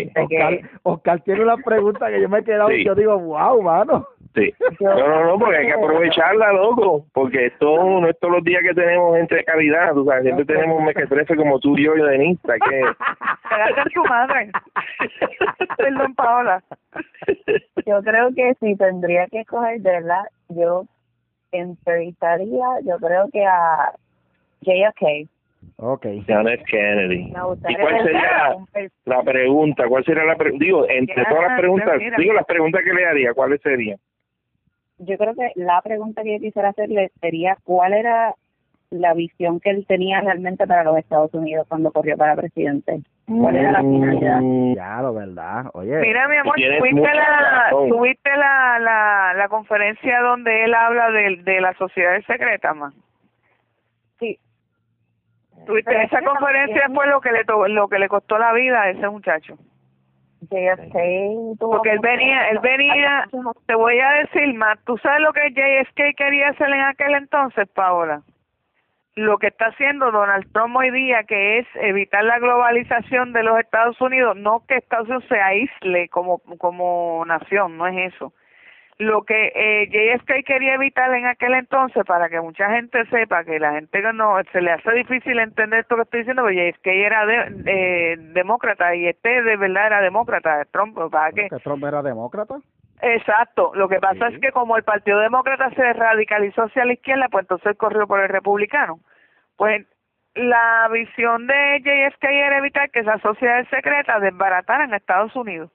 Oscar, 0.84 1.20
tiene 1.22 1.42
una 1.42 1.56
pregunta 1.56 2.08
que 2.08 2.20
yo 2.20 2.28
me 2.28 2.38
he 2.38 2.44
quedado 2.44 2.70
y 2.70 2.84
yo 2.84 2.94
digo, 2.94 3.18
wow, 3.18 3.60
mano. 3.60 4.06
Sí. 4.34 4.54
No, 4.80 4.94
no, 4.96 5.24
no, 5.24 5.38
porque 5.38 5.56
hay 5.56 5.66
que 5.66 5.72
aprovecharla, 5.72 6.52
loco. 6.52 7.04
Porque 7.12 7.46
esto 7.46 7.76
no 7.76 8.08
es 8.08 8.18
todos 8.20 8.34
los 8.34 8.44
días 8.44 8.62
que 8.62 8.72
tenemos 8.72 9.16
gente 9.16 9.34
de 9.34 9.44
calidad. 9.44 9.92
Tú 9.94 10.04
sabes, 10.04 10.22
siempre 10.22 10.44
tenemos 10.44 10.82
mequetrefe 10.82 11.36
como 11.36 11.58
tú 11.58 11.76
y 11.76 11.84
yo 11.84 11.96
y 11.96 12.02
Denise. 12.02 12.40
Que... 12.46 12.82
Pégate 13.50 13.90
tu 13.92 14.04
madre. 14.04 14.50
Perdón, 15.76 16.14
Paola. 16.14 16.62
Yo 17.84 18.00
creo 18.02 18.32
que 18.32 18.54
si 18.60 18.76
tendría 18.76 19.26
que 19.26 19.40
escoger, 19.40 19.80
de 19.80 19.90
verdad, 19.90 20.22
yo 20.48 20.84
entrevistaría, 21.50 22.64
yo 22.84 22.96
creo 22.98 23.28
que 23.32 23.44
a 23.44 23.92
JFK 24.60 25.28
Ok. 25.84 26.06
John 26.28 26.48
F. 26.48 26.62
Kennedy. 26.68 27.32
¿Y 27.68 27.74
cuál 27.74 28.04
sería 28.04 28.56
la, 29.04 29.22
pregunta? 29.24 29.88
¿Cuál 29.88 30.04
sería 30.04 30.22
la 30.22 30.36
pregunta? 30.36 30.64
Digo, 30.64 30.86
entre 30.88 31.24
todas 31.24 31.48
las 31.48 31.58
preguntas, 31.58 31.98
digo 32.18 32.32
las 32.34 32.46
preguntas 32.46 32.82
que 32.84 32.94
le 32.94 33.04
haría, 33.04 33.34
¿cuáles 33.34 33.60
serían? 33.62 33.98
Yo 34.98 35.18
creo 35.18 35.34
que 35.34 35.50
la 35.56 35.80
pregunta 35.82 36.22
que 36.22 36.34
yo 36.34 36.38
quisiera 36.38 36.68
hacerle 36.68 37.10
sería 37.20 37.56
cuál 37.64 37.94
era 37.94 38.36
la 38.90 39.12
visión 39.14 39.58
que 39.58 39.70
él 39.70 39.84
tenía 39.88 40.20
realmente 40.20 40.68
para 40.68 40.84
los 40.84 40.96
Estados 40.98 41.34
Unidos 41.34 41.66
cuando 41.68 41.90
corrió 41.90 42.16
para 42.16 42.36
presidente. 42.36 43.00
¿Cuál 43.26 43.56
era 43.56 43.72
la 43.72 43.82
mm. 43.82 43.92
finalidad? 43.92 44.40
Ya, 44.76 45.02
lo 45.02 45.14
verdad. 45.14 45.64
Oye. 45.72 45.98
Mira, 45.98 46.28
mi 46.28 46.36
amor, 46.36 46.54
¿tuviste, 46.54 47.14
la, 47.14 47.70
¿tuviste 47.88 48.30
la, 48.36 48.78
la, 48.78 49.34
la 49.36 49.48
conferencia 49.48 50.20
donde 50.20 50.64
él 50.64 50.74
habla 50.74 51.10
de, 51.10 51.42
de 51.42 51.60
la 51.60 51.74
sociedad 51.74 52.20
secreta, 52.24 52.72
más? 52.72 52.94
Sí, 55.66 55.72
esa 55.86 56.22
conferencia 56.22 56.88
fue 56.94 57.06
lo 57.06 57.20
que 57.20 57.32
le 57.32 57.44
lo 57.68 57.88
que 57.88 57.98
le 57.98 58.08
costó 58.08 58.38
la 58.38 58.52
vida 58.52 58.82
a 58.82 58.90
ese 58.90 59.08
muchacho. 59.08 59.56
Porque 61.58 61.90
él 61.90 62.00
venía, 62.00 62.48
él 62.48 62.58
venía, 62.58 63.28
te 63.66 63.74
voy 63.74 63.98
a 64.00 64.10
decir 64.12 64.54
más, 64.54 64.78
¿tú 64.84 64.98
sabes 64.98 65.20
lo 65.20 65.32
que 65.32 65.52
JSK 65.52 66.16
quería 66.16 66.48
hacer 66.48 66.68
en 66.68 66.80
aquel 66.80 67.14
entonces, 67.14 67.68
Paola? 67.68 68.22
Lo 69.14 69.38
que 69.38 69.48
está 69.48 69.66
haciendo 69.66 70.10
Donald 70.10 70.50
Trump 70.52 70.74
hoy 70.74 70.90
día, 70.90 71.22
que 71.24 71.58
es 71.58 71.66
evitar 71.74 72.24
la 72.24 72.38
globalización 72.38 73.32
de 73.32 73.42
los 73.42 73.58
Estados 73.60 74.00
Unidos, 74.00 74.36
no 74.36 74.64
que 74.66 74.76
Estados 74.76 75.08
Unidos 75.08 75.24
se 75.28 75.40
aísle 75.40 76.08
como, 76.08 76.38
como 76.58 77.24
nación, 77.26 77.76
no 77.76 77.86
es 77.86 78.14
eso 78.14 78.32
lo 79.02 79.22
que 79.22 79.52
eh, 79.54 79.88
JFK 79.88 80.44
quería 80.44 80.74
evitar 80.74 81.12
en 81.14 81.26
aquel 81.26 81.54
entonces 81.54 82.04
para 82.04 82.28
que 82.28 82.40
mucha 82.40 82.70
gente 82.70 83.04
sepa 83.06 83.44
que 83.44 83.58
la 83.58 83.72
gente 83.72 84.00
no 84.12 84.36
se 84.52 84.60
le 84.60 84.72
hace 84.72 84.92
difícil 84.92 85.38
entender 85.38 85.80
esto 85.80 85.96
que 85.96 86.02
estoy 86.02 86.20
diciendo 86.20 86.42
porque 86.42 86.70
JFK 86.70 86.86
era 86.86 87.26
de, 87.26 87.62
eh, 87.66 88.16
demócrata 88.34 88.94
y 88.94 89.06
este 89.06 89.42
de 89.42 89.56
verdad 89.56 89.86
era 89.86 90.00
demócrata 90.00 90.64
Trump 90.70 90.98
para 91.10 91.32
que 91.32 91.48
Trump 91.62 91.84
era 91.84 92.02
demócrata 92.02 92.58
exacto 93.00 93.72
lo 93.74 93.88
que 93.88 93.98
pasa 93.98 94.28
es 94.28 94.40
que 94.40 94.52
como 94.52 94.76
el 94.76 94.84
Partido 94.84 95.18
Demócrata 95.18 95.70
se 95.70 95.92
radicalizó 95.92 96.62
hacia 96.62 96.84
la 96.84 96.92
izquierda 96.92 97.28
pues 97.30 97.44
entonces 97.44 97.76
corrió 97.76 98.06
por 98.06 98.20
el 98.20 98.28
republicano. 98.28 99.00
Pues 99.56 99.86
la 100.34 100.88
visión 100.90 101.46
de 101.46 101.80
JFK 101.80 102.24
era 102.24 102.58
evitar 102.58 102.90
que 102.90 103.00
esas 103.00 103.20
sociedades 103.20 103.68
secretas 103.68 104.20
desbarataran 104.22 104.92
a 104.92 104.96
Estados 104.96 105.34
Unidos 105.36 105.70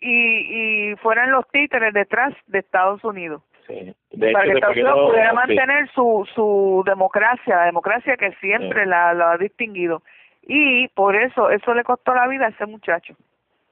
y, 0.00 0.90
y 0.90 0.96
fueran 0.96 1.30
los 1.30 1.48
títeres 1.48 1.92
detrás 1.92 2.34
de 2.46 2.60
Estados 2.60 3.02
Unidos. 3.04 3.42
Sí. 3.66 3.94
para 4.32 4.44
que 4.44 4.52
Estados 4.52 4.76
Unidos 4.76 5.10
pudiera 5.10 5.32
mantener 5.34 5.90
su, 5.94 6.26
su 6.34 6.82
democracia, 6.86 7.56
la 7.56 7.64
democracia 7.66 8.16
que 8.16 8.32
siempre 8.40 8.86
la, 8.86 9.12
la, 9.12 9.32
ha 9.32 9.38
distinguido. 9.38 10.02
Y 10.42 10.88
por 10.88 11.14
eso, 11.14 11.50
eso 11.50 11.74
le 11.74 11.84
costó 11.84 12.14
la 12.14 12.26
vida 12.28 12.46
a 12.46 12.48
ese 12.48 12.64
muchacho. 12.64 13.14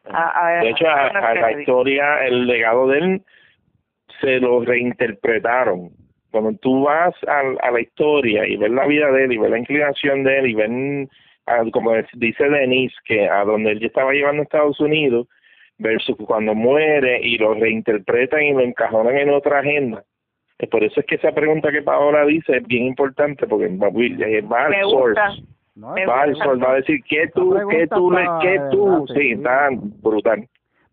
de 0.05 0.69
hecho, 0.69 0.87
a, 0.89 1.35
la 1.35 1.53
historia, 1.53 2.27
el 2.27 2.47
legado 2.47 2.89
de 2.89 2.99
él 2.99 3.23
se 4.21 4.39
lo 4.39 4.61
reinterpretaron. 4.61 5.91
Cuando 6.31 6.53
tú 6.59 6.85
vas 6.85 7.15
a, 7.27 7.41
a 7.67 7.71
la 7.71 7.81
historia 7.81 8.47
y 8.47 8.59
ves 8.59 8.71
la 8.71 8.87
vida 8.87 9.11
de 9.11 9.25
él 9.25 9.33
y 9.33 9.39
ves 9.39 9.51
la 9.51 9.59
inclinación 9.59 10.25
de 10.25 10.39
él 10.39 10.47
y 10.49 10.55
ven, 10.55 11.09
como 11.73 11.93
dice 12.15 12.49
Denise, 12.51 12.95
que 13.07 13.27
a 13.27 13.45
donde 13.45 13.73
él 13.73 13.83
estaba 13.83 14.13
llevando 14.13 14.43
a 14.43 14.45
Estados 14.45 14.79
Unidos, 14.79 15.27
versus 15.79 16.17
cuando 16.27 16.55
muere 16.55 17.21
y 17.23 17.39
lo 17.39 17.55
reinterpretan 17.55 18.43
y 18.43 18.53
lo 18.53 18.61
encajonan 18.61 19.17
en 19.17 19.31
otra 19.31 19.61
agenda. 19.61 20.05
Por 20.71 20.83
eso 20.83 21.01
es 21.01 21.07
que 21.07 21.17
esa 21.17 21.33
pregunta 21.33 21.71
que 21.71 21.83
Paola 21.83 22.25
dice 22.25 22.57
es 22.57 22.67
bien 22.67 22.85
importante 22.85 23.47
porque 23.47 23.69
va, 23.69 23.89
va 23.89 24.67
al 24.67 24.91
source. 24.91 25.21
va 25.77 26.23
al 26.23 26.35
source, 26.37 26.65
va 26.65 26.73
a 26.73 26.77
decir 26.77 27.03
que 27.05 27.29
tú, 27.35 27.55
que 27.69 27.87
tú, 27.89 28.11
que 28.41 28.61
tú, 28.71 29.07
sí, 29.15 29.33
está 29.33 29.69
brutal. 30.03 30.49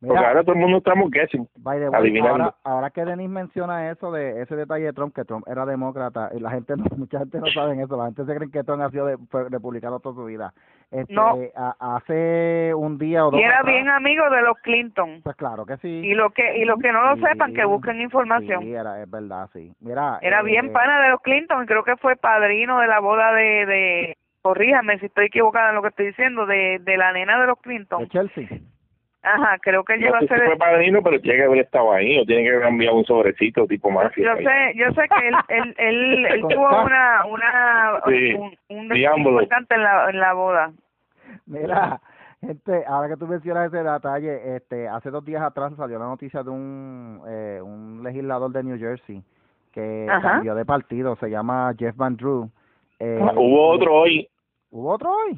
Porque 0.05 0.25
ahora 0.25 0.43
todo 0.43 0.55
el 0.55 0.61
mundo 0.61 0.77
estamos 0.79 1.09
guessing, 1.11 1.47
adivinando. 1.93 2.53
Ahora, 2.63 2.89
que 2.89 3.05
Denis 3.05 3.29
menciona 3.29 3.89
eso 3.89 4.11
de 4.11 4.41
ese 4.41 4.55
detalle 4.55 4.85
de 4.85 4.93
Trump, 4.93 5.15
que 5.15 5.23
Trump 5.23 5.47
era 5.47 5.65
demócrata, 5.65 6.29
y 6.35 6.39
la 6.39 6.51
gente, 6.51 6.75
no, 6.75 6.83
mucha 6.97 7.19
gente 7.19 7.39
no 7.39 7.47
sabe 7.47 7.81
eso, 7.81 7.95
la 7.95 8.05
gente 8.05 8.25
se 8.25 8.35
cree 8.35 8.51
que 8.51 8.63
Trump 8.63 8.81
ha 8.81 8.89
sido 8.89 9.05
de, 9.05 9.17
republicano 9.49 9.99
toda 9.99 10.15
su 10.15 10.25
vida. 10.25 10.53
Este, 10.93 11.13
no. 11.13 11.37
hace 11.79 12.73
un 12.75 12.97
día 12.97 13.25
o 13.25 13.31
dos. 13.31 13.39
Y 13.39 13.43
era 13.43 13.63
bien 13.63 13.89
amigo 13.89 14.29
de 14.29 14.41
los 14.43 14.57
Clinton. 14.59 15.21
Pues 15.23 15.35
claro 15.35 15.65
que 15.65 15.77
sí. 15.77 15.87
Y 15.87 16.13
lo 16.13 16.29
que 16.29 16.57
y 16.57 16.65
lo 16.65 16.77
que 16.77 16.91
no 16.91 17.15
lo 17.15 17.27
sepan, 17.27 17.53
que 17.53 17.65
busquen 17.65 17.99
información. 17.99 18.61
Sí, 18.61 18.73
era, 18.73 19.01
es 19.01 19.09
verdad, 19.09 19.49
sí. 19.53 19.73
Mira, 19.79 20.19
era 20.21 20.43
bien 20.43 20.67
eh, 20.67 20.69
pana 20.69 21.01
de 21.01 21.09
los 21.09 21.21
Clinton, 21.21 21.65
creo 21.65 21.83
que 21.83 21.97
fue 21.97 22.15
padrino 22.15 22.79
de 22.79 22.87
la 22.87 22.99
boda 22.99 23.33
de, 23.33 23.65
de 23.65 24.17
corríjame 24.43 24.99
si 24.99 25.07
estoy 25.07 25.25
equivocada 25.25 25.69
en 25.69 25.75
lo 25.75 25.81
que 25.81 25.87
estoy 25.87 26.07
diciendo, 26.07 26.45
de, 26.45 26.79
de 26.79 26.97
la 26.97 27.11
nena 27.11 27.39
de 27.39 27.47
los 27.47 27.59
Clinton. 27.59 28.03
De 28.03 28.09
Chelsea. 28.09 28.47
Ajá, 29.23 29.57
creo 29.61 29.85
que 29.85 29.93
él 29.93 30.01
llegó 30.01 30.15
a 30.15 30.19
ser... 30.19 30.45
fue 30.45 30.57
padrino, 30.57 31.01
pero 31.01 31.19
tiene 31.21 31.37
que 31.37 31.43
haber 31.45 31.59
estado 31.59 31.93
ahí, 31.93 32.19
o 32.19 32.25
tiene 32.25 32.43
que 32.43 32.55
haber 32.55 32.67
enviado 32.67 32.97
un 32.97 33.05
sobrecito 33.05 33.65
tipo 33.65 33.89
mafia. 33.89 34.25
Yo 34.25 34.35
sé, 34.35 34.73
yo 34.75 34.91
sé 34.91 35.07
que 35.07 35.27
él, 35.27 35.35
él, 35.47 35.75
él, 35.77 36.25
él 36.31 36.41
tuvo 36.41 36.67
una, 36.83 37.25
una, 37.25 38.01
un, 38.05 38.57
un 38.67 38.97
importante 38.97 39.75
en 39.75 39.83
la, 39.83 40.09
en 40.09 40.19
la 40.19 40.33
boda. 40.33 40.73
Mira, 41.45 42.01
gente, 42.41 42.83
ahora 42.85 43.07
que 43.07 43.17
tú 43.17 43.25
mencionas 43.25 43.73
ese 43.73 43.81
detalle, 43.81 44.57
este, 44.57 44.89
hace 44.89 45.09
dos 45.09 45.23
días 45.23 45.41
atrás 45.41 45.71
salió 45.77 45.97
la 45.99 46.05
noticia 46.05 46.43
de 46.43 46.49
un, 46.49 47.21
eh, 47.25 47.61
un 47.63 48.03
legislador 48.03 48.51
de 48.51 48.63
New 48.63 48.77
Jersey 48.77 49.23
que 49.71 50.05
cambió 50.21 50.53
de 50.53 50.65
partido, 50.65 51.15
se 51.15 51.29
llama 51.29 51.73
Jeff 51.77 51.95
Van 51.95 52.15
Drew. 52.15 52.49
Eh, 52.99 53.19
Hubo 53.35 53.69
otro 53.69 53.95
hoy. 54.01 54.29
¿Hubo 54.69 54.91
otro 54.91 55.11
hoy? 55.11 55.37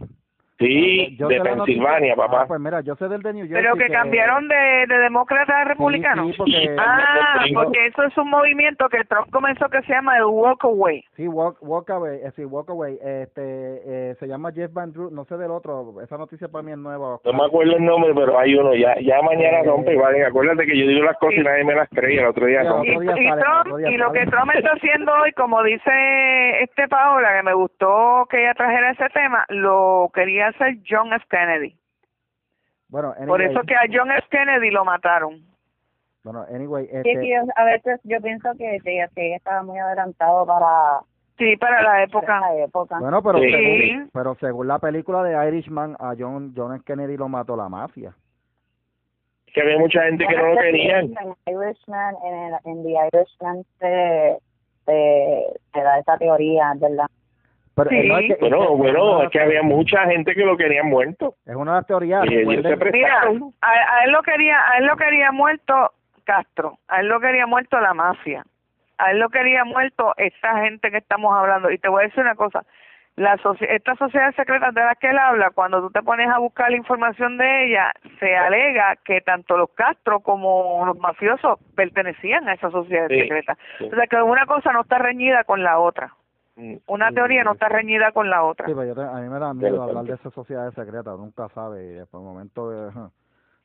Sí, 0.58 1.18
de 1.20 1.42
Pensilvania, 1.42 2.16
papá. 2.16 2.44
Ah, 2.44 2.46
pues 2.48 2.62
mira, 2.62 2.80
yo 2.82 2.96
sé 2.96 3.10
del 3.10 3.22
de 3.22 3.34
New 3.34 3.48
Jersey. 3.48 3.62
Pero 3.62 3.76
que, 3.76 3.92
cambiaron 3.92 4.48
de, 4.48 4.86
de 4.88 4.98
demócrata 5.00 5.62
a 5.62 5.64
republicano. 5.66 6.28
Sí, 6.28 6.34
porque... 6.38 6.76
Ah, 6.86 7.44
porque 7.54 7.88
eso 7.88 8.04
es 8.04 8.18
un 8.18 8.30
movimiento 8.30 8.88
que 8.90 9.04
Trump 9.06 9.30
comenzó 9.32 9.68
que 9.70 9.82
se 9.82 9.94
llama 9.94 10.18
el 10.18 10.26
Walk 10.26 10.64
Away. 10.64 11.04
Sí, 11.16 11.28
Walk, 11.28 11.58
walk 11.62 11.90
Away, 11.90 12.20
eh, 12.24 12.32
sí, 12.36 12.46
Walk 12.46 12.70
Away. 12.70 12.98
Este, 13.02 14.12
eh, 14.12 14.16
se 14.20 14.28
llama 14.28 14.52
Jeff 14.52 14.72
Van 14.72 14.92
Drew, 14.92 15.10
no 15.12 15.26
sé 15.26 15.38
del 15.38 15.52
otro, 15.52 16.02
esa 16.02 16.18
noticia 16.18 16.48
para 16.48 16.64
mí 16.64 16.72
es 16.72 16.78
nueva. 16.78 17.20
No 17.24 17.34
me 17.34 17.46
acuerdo 17.46 17.76
el 17.76 17.84
nombre, 17.84 18.14
pero 18.14 18.38
hay 18.38 18.56
uno, 18.56 18.74
ya 18.76 18.96
ya 19.02 19.22
mañana 19.22 19.60
eh, 19.60 19.64
rompe, 19.66 19.96
vale, 19.96 20.26
acuérdate 20.26 20.66
que 20.66 20.78
yo 20.78 20.88
digo 20.88 21.04
las 21.04 21.18
cosas 21.18 21.40
y 21.40 21.44
nadie 21.44 21.64
me 21.64 21.76
las 21.76 21.90
creía, 21.90 22.22
el 22.22 22.28
otro 22.28 22.46
día 22.46 22.64
rompe. 22.64 22.90
Y, 22.90 22.94
y, 22.94 23.32
Trump, 23.32 23.80
y 23.88 23.98
lo 23.98 24.12
que 24.12 24.26
Trump 24.28 24.52
está 24.54 24.72
haciendo 24.72 25.12
hoy, 25.14 25.32
como 25.34 25.64
dice 25.64 25.92
este 26.62 26.88
Paola, 26.88 27.38
que 27.38 27.44
me 27.44 27.54
gustó 27.54 28.28
que 28.30 28.42
ella 28.42 28.54
trajera 28.54 28.92
ese 28.92 29.10
tema, 29.10 29.46
lo 29.50 30.10
quería 30.14 30.45
hacer 30.48 30.78
John 30.88 31.14
F. 31.14 31.26
Kennedy. 31.30 31.78
Bueno, 32.88 33.14
Por 33.28 33.42
eso 33.42 33.62
que 33.62 33.76
a 33.76 33.84
John 33.92 34.12
F. 34.12 34.28
Kennedy 34.30 34.72
lo 34.72 34.86
mataron. 34.86 35.44
Bueno, 36.24 36.46
anyway, 36.54 36.88
este... 36.92 37.36
a 37.56 37.64
veces 37.66 38.00
yo 38.04 38.20
pienso 38.22 38.52
que 38.58 38.80
JFK 38.80 39.36
estaba 39.36 39.64
muy 39.64 39.78
adelantado 39.78 40.46
para 40.46 41.02
Sí, 41.38 41.58
para 41.58 41.82
la 41.82 42.04
época. 42.04 42.40
Bueno, 43.00 43.22
pero, 43.22 43.40
según, 43.40 44.10
pero 44.14 44.36
según 44.36 44.68
la 44.70 44.80
película 44.80 45.22
de 45.22 45.48
Irishman, 45.50 45.96
a 46.00 46.14
John, 46.18 46.54
John 46.56 46.74
F. 46.76 46.84
Kennedy 46.86 47.18
lo 47.18 47.28
mató 47.28 47.58
la 47.58 47.68
mafia. 47.68 48.16
Que 49.54 49.62
había 49.62 49.78
mucha 49.78 50.04
gente 50.04 50.26
que 50.26 50.36
no 50.36 50.48
lo 50.48 50.58
quería. 50.58 51.00
En 51.00 51.14
Irishman, 51.46 52.16
en, 52.24 52.54
en 52.64 52.84
The 52.84 53.10
Irishman 53.12 53.64
se, 53.80 54.38
se, 54.86 55.46
se 55.74 55.82
da 55.82 56.00
esa 56.00 56.18
teoría, 56.18 56.74
¿verdad? 56.78 57.08
Pero, 57.76 57.90
sí. 57.90 58.08
no 58.08 58.18
es 58.18 58.28
que, 58.28 58.38
bueno, 58.40 58.76
bueno, 58.76 59.24
es 59.24 59.30
que 59.30 59.42
había 59.42 59.62
mucha 59.62 60.06
gente 60.06 60.34
que 60.34 60.46
lo 60.46 60.56
quería 60.56 60.84
muerto. 60.84 61.36
Es 61.46 61.56
una 61.56 61.74
de 61.74 61.78
las 61.80 61.88
teorías. 61.88 62.24
Mira, 62.26 63.22
a, 63.62 63.98
a, 63.98 64.04
él 64.06 64.12
lo 64.12 64.22
quería, 64.24 64.58
a 64.72 64.78
él 64.78 64.86
lo 64.86 64.96
quería 64.96 65.32
muerto 65.32 65.92
Castro, 66.24 66.80
a 66.88 67.02
él 67.02 67.08
lo 67.08 67.20
quería 67.20 67.46
muerto 67.46 67.80
la 67.80 67.94
mafia, 67.94 68.44
a 68.98 69.12
él 69.12 69.20
lo 69.20 69.30
quería 69.30 69.64
muerto 69.66 70.14
esta 70.18 70.62
gente 70.62 70.90
que 70.90 70.98
estamos 70.98 71.34
hablando. 71.36 71.70
Y 71.70 71.78
te 71.78 71.90
voy 71.90 72.04
a 72.04 72.08
decir 72.08 72.22
una 72.22 72.36
cosa, 72.36 72.66
la 73.16 73.40
estas 73.70 73.98
sociedades 73.98 74.36
secretas 74.36 74.74
de 74.74 74.82
las 74.82 74.98
que 74.98 75.10
él 75.10 75.18
habla, 75.18 75.52
cuando 75.52 75.82
tú 75.82 75.90
te 75.90 76.02
pones 76.02 76.28
a 76.30 76.40
buscar 76.40 76.70
la 76.70 76.78
información 76.78 77.38
de 77.38 77.66
ella, 77.66 77.92
se 78.20 78.36
alega 78.36 78.98
que 79.06 79.22
tanto 79.22 79.58
los 79.58 79.70
Castro 79.72 80.20
como 80.20 80.86
los 80.86 80.98
mafiosos 80.98 81.60
pertenecían 81.76 82.50
a 82.50 82.54
esas 82.54 82.74
sociedades 82.74 83.18
secretas. 83.18 83.58
O 83.80 83.96
sea 83.96 84.08
que 84.08 84.22
una 84.22 84.46
cosa 84.46 84.74
no 84.74 84.82
está 84.82 84.98
reñida 84.98 85.46
con 85.46 85.64
la 85.64 85.80
otra. 85.80 86.14
Mm, 86.56 86.76
una 86.88 87.12
teoría 87.12 87.44
no 87.44 87.54
está 87.54 87.68
reñida 87.68 88.12
con 88.12 88.30
la 88.30 88.44
otra. 88.44 88.66
Sí, 88.66 88.74
pero 88.74 88.94
yo 88.94 89.02
a 89.02 89.20
mí 89.20 89.30
me 89.30 89.40
da 89.40 89.54
miedo 89.54 89.84
hablar 89.84 90.06
de 90.06 90.14
esas 90.14 90.34
sociedades 90.34 90.74
secretas, 90.74 91.18
nunca 91.18 91.50
sabe, 91.50 91.86
y 91.86 91.90
después 91.90 92.22
el 92.22 92.28
momento 92.28 92.70
de, 92.70 92.92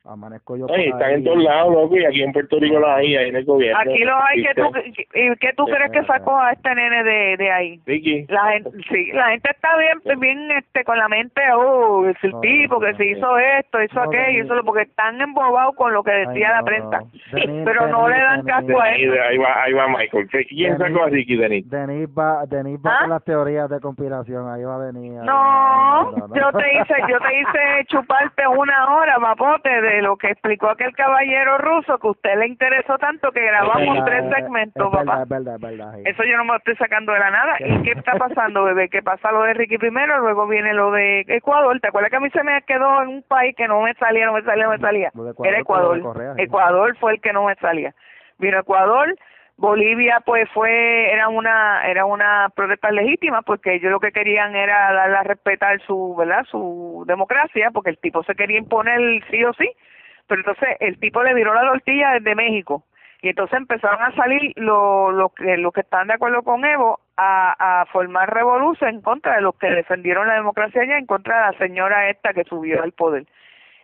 amanezco 0.04 0.56
yo 0.56 0.66
están 0.66 1.10
en 1.10 1.24
todos 1.24 1.42
lados 1.42 1.74
loco 1.74 1.96
y 1.96 2.04
aquí 2.06 2.22
en 2.22 2.32
Puerto 2.32 2.58
Rico 2.58 2.78
los 2.78 2.88
hay 2.88 3.16
ahí 3.16 3.28
en 3.28 3.36
el 3.36 3.44
gobierno. 3.44 3.78
Aquí 3.80 4.02
los 4.02 4.16
hay 4.18 4.42
que 4.42 4.54
tú 4.54 4.70
y 5.14 5.36
que 5.36 5.52
tú 5.52 5.66
crees 5.66 5.92
que 5.92 6.04
sacó 6.04 6.38
a 6.38 6.52
este 6.52 6.74
nene 6.74 7.04
de, 7.04 7.36
de 7.36 7.50
ahí 7.50 7.80
Vicky 7.84 8.24
la 8.28 8.52
gente 8.52 8.70
sí 8.88 9.12
la 9.12 9.30
gente 9.30 9.50
está 9.50 9.68
bien 9.76 10.20
bien 10.20 10.50
este 10.52 10.84
con 10.84 10.96
la 10.96 11.08
mente 11.08 11.42
oh 11.54 12.06
es 12.06 12.16
el 12.22 12.32
tipo 12.40 12.80
que 12.80 12.94
se 12.94 13.10
hizo 13.10 13.38
esto 13.38 13.82
hizo 13.82 14.00
aquello 14.00 14.44
eso 14.44 14.64
porque 14.64 14.82
están 14.82 15.20
embobados 15.20 15.76
con 15.76 15.92
lo 15.92 16.02
que 16.02 16.12
decía 16.12 16.50
la 16.52 16.62
prensa. 16.62 17.00
pero 17.32 17.86
no 17.88 18.08
le 18.08 18.18
dan 18.18 18.42
caso 18.44 18.80
a 18.80 18.90
eso. 18.92 19.12
ahí 19.28 19.36
va 19.36 19.62
ahí 19.62 19.72
va 19.74 19.88
Michael. 19.88 20.28
Quién 20.48 20.78
sacó 20.78 21.04
a 21.04 21.08
Ricky 21.08 21.36
Denis 21.36 21.68
Denis 21.68 22.08
va 22.08 22.46
Denis 22.46 22.78
va 22.78 22.94
¿Ah? 22.94 22.98
con 23.02 23.10
las 23.10 23.24
teorías 23.24 23.68
de 23.68 23.80
conspiración 23.80 24.48
ahí 24.48 24.64
va 24.64 24.76
a 24.76 24.78
venir 24.78 25.12
no, 25.12 26.12
yo 26.34 26.52
te 26.52 26.74
hice 26.74 26.94
yo 27.08 27.18
te 27.18 27.40
hice 27.40 27.84
chuparte 27.88 28.46
una 28.46 28.94
hora 28.94 29.18
papote 29.20 29.68
de 29.68 29.89
de 29.94 30.02
lo 30.02 30.16
que 30.16 30.28
explicó 30.28 30.70
aquel 30.70 30.94
caballero 30.94 31.58
ruso 31.58 31.98
que 31.98 32.06
a 32.06 32.10
usted 32.10 32.38
le 32.38 32.46
interesó 32.46 32.96
tanto 32.98 33.32
que 33.32 33.40
grabamos 33.40 34.04
tres 34.04 34.24
segmentos, 34.34 34.90
papá. 34.92 35.24
Verdad, 35.26 35.58
verdad, 35.58 35.98
Eso 36.04 36.22
yo 36.24 36.36
no 36.36 36.44
me 36.44 36.56
estoy 36.56 36.76
sacando 36.76 37.12
de 37.12 37.18
la 37.18 37.30
nada. 37.30 37.56
¿Y 37.58 37.82
qué 37.82 37.92
está 37.92 38.12
pasando, 38.12 38.64
bebé? 38.64 38.88
¿Qué 38.88 39.02
pasa 39.02 39.32
lo 39.32 39.42
de 39.42 39.54
Ricky 39.54 39.78
primero, 39.78 40.20
luego 40.20 40.46
viene 40.46 40.72
lo 40.74 40.90
de 40.92 41.24
Ecuador. 41.28 41.78
¿Te 41.80 41.88
acuerdas 41.88 42.10
que 42.10 42.16
a 42.16 42.20
mí 42.20 42.30
se 42.30 42.42
me 42.42 42.62
quedó 42.62 43.02
en 43.02 43.08
un 43.08 43.22
país 43.22 43.54
que 43.56 43.66
no 43.66 43.80
me 43.82 43.94
salía, 43.94 44.26
no 44.26 44.32
me 44.32 44.42
salía, 44.42 44.64
no 44.64 44.70
me 44.70 44.78
salía? 44.78 45.12
Era 45.44 45.58
Ecuador. 45.58 46.00
Ecuador 46.38 46.96
fue 46.98 47.12
el 47.12 47.20
que 47.20 47.32
no 47.32 47.46
me 47.46 47.54
salía. 47.56 47.94
Vino 48.38 48.58
Ecuador, 48.58 49.14
Bolivia 49.60 50.22
pues 50.24 50.48
fue 50.54 51.12
era 51.12 51.28
una 51.28 51.86
era 51.86 52.06
una 52.06 52.48
protesta 52.54 52.90
legítima 52.90 53.42
porque 53.42 53.74
ellos 53.74 53.90
lo 53.90 54.00
que 54.00 54.10
querían 54.10 54.56
era 54.56 54.90
darle 54.90 55.16
a 55.18 55.22
respetar 55.22 55.78
su 55.82 56.16
verdad 56.16 56.46
su 56.50 57.04
democracia 57.06 57.70
porque 57.70 57.90
el 57.90 57.98
tipo 57.98 58.22
se 58.22 58.34
quería 58.34 58.56
imponer 58.56 59.22
sí 59.30 59.44
o 59.44 59.52
sí. 59.52 59.70
Pero 60.26 60.40
entonces 60.40 60.76
el 60.80 60.98
tipo 60.98 61.22
le 61.22 61.34
viró 61.34 61.52
la 61.52 61.70
tortilla 61.70 62.12
desde 62.12 62.34
México. 62.34 62.84
Y 63.20 63.28
entonces 63.28 63.58
empezaron 63.58 64.00
a 64.00 64.14
salir 64.16 64.54
los 64.56 65.12
lo 65.12 65.28
que 65.28 65.58
los 65.58 65.74
que 65.74 65.82
están 65.82 66.06
de 66.06 66.14
acuerdo 66.14 66.42
con 66.42 66.64
Evo 66.64 67.00
a, 67.18 67.82
a 67.82 67.86
formar 67.86 68.32
revolución 68.32 68.94
en 68.94 69.02
contra 69.02 69.36
de 69.36 69.42
los 69.42 69.56
que 69.56 69.70
defendieron 69.70 70.26
la 70.26 70.36
democracia 70.36 70.80
allá 70.80 70.96
en 70.96 71.04
contra 71.04 71.36
de 71.36 71.52
la 71.52 71.58
señora 71.58 72.08
esta 72.08 72.32
que 72.32 72.44
subió 72.44 72.82
al 72.82 72.92
poder. 72.92 73.26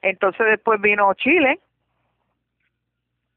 Entonces 0.01 0.47
después 0.47 0.81
vino 0.81 1.13
Chile. 1.15 1.61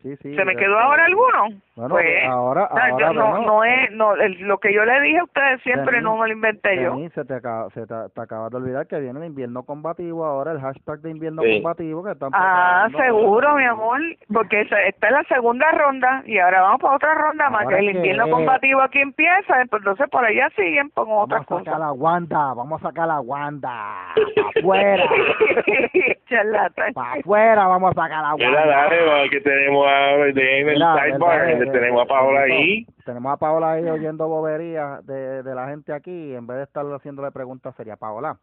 ¿Se 0.01 0.45
me 0.45 0.55
quedó 0.55 0.79
ahora 0.79 1.03
alguno? 1.03 1.59
Bueno, 1.79 1.95
pues, 1.95 2.25
ahora, 2.27 2.65
ahora 2.65 3.13
no, 3.13 3.41
no 3.41 3.63
es, 3.63 3.89
no, 3.91 4.13
lo 4.13 4.57
que 4.57 4.73
yo 4.73 4.83
le 4.83 4.99
dije 4.99 5.19
a 5.19 5.23
ustedes 5.23 5.61
siempre 5.61 6.01
no 6.01 6.17
me 6.17 6.27
lo 6.27 6.33
inventé 6.33 6.75
yo. 6.75 6.97
Se 7.15 7.23
te 7.23 7.35
acaba, 7.35 7.69
se 7.69 7.87
te, 7.87 7.93
acaba 8.21 8.49
de 8.49 8.57
olvidar 8.57 8.85
que 8.85 8.99
viene 8.99 9.17
el 9.17 9.27
invierno 9.27 9.63
combativo 9.63 10.25
ahora, 10.25 10.51
el 10.51 10.59
hashtag 10.59 10.99
de 10.99 11.11
invierno 11.11 11.41
combativo 11.41 12.03
que 12.03 12.11
están 12.11 12.31
Ah, 12.33 12.89
seguro, 12.97 13.55
mi 13.55 13.63
amor, 13.63 14.01
porque 14.33 14.59
esta 14.59 14.77
es 14.81 14.93
la 15.09 15.23
segunda 15.29 15.71
ronda 15.71 16.21
y 16.25 16.37
ahora 16.39 16.63
vamos 16.63 16.81
para 16.81 16.95
otra 16.97 17.13
ronda 17.15 17.49
más 17.49 17.65
que 17.67 17.79
el 17.79 17.95
invierno 17.95 18.29
combativo 18.29 18.81
aquí 18.81 18.99
empieza, 18.99 19.53
pues 19.69 19.79
entonces 19.79 20.09
por 20.09 20.25
allá 20.25 20.49
siguen 20.57 20.89
con 20.89 21.07
otras 21.09 21.45
cosas. 21.45 21.63
Vamos 21.63 21.67
a 21.67 21.71
sacar 21.71 21.79
la 21.79 21.91
Wanda, 21.93 22.53
vamos 22.55 22.83
a 22.83 22.87
sacar 22.89 23.07
la 23.07 23.19
Wanda, 23.21 24.13
afuera. 24.57 25.05
Para 26.93 27.13
afuera 27.13 27.67
vamos 27.67 27.91
a 27.91 27.93
sacar 27.93 28.21
la 28.21 28.35
Wanda. 28.35 28.65
dale, 28.65 29.29
que 29.29 29.39
tenemos 29.39 29.87
en 29.87 30.69
el 30.69 30.79
sidebar, 30.79 31.68
tenemos 31.71 32.01
a 32.01 32.05
Paola 32.05 32.41
ahí. 32.41 32.85
Tenemos 33.05 33.33
a 33.33 33.37
Paola 33.37 33.71
ahí 33.71 33.83
oyendo 33.89 34.27
boberías 34.27 35.05
de, 35.05 35.43
de 35.43 35.55
la 35.55 35.67
gente 35.69 35.93
aquí, 35.93 36.33
en 36.33 36.47
vez 36.47 36.57
de 36.57 36.63
estar 36.63 36.85
haciéndole 36.85 37.31
preguntas 37.31 37.75
sería 37.75 37.95
Paola, 37.95 38.37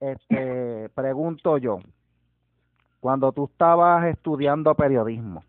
este, 0.00 0.88
pregunto 0.94 1.58
yo, 1.58 1.78
cuando 3.00 3.32
tú 3.32 3.44
estabas 3.44 4.04
estudiando 4.06 4.74
periodismo, 4.74 5.42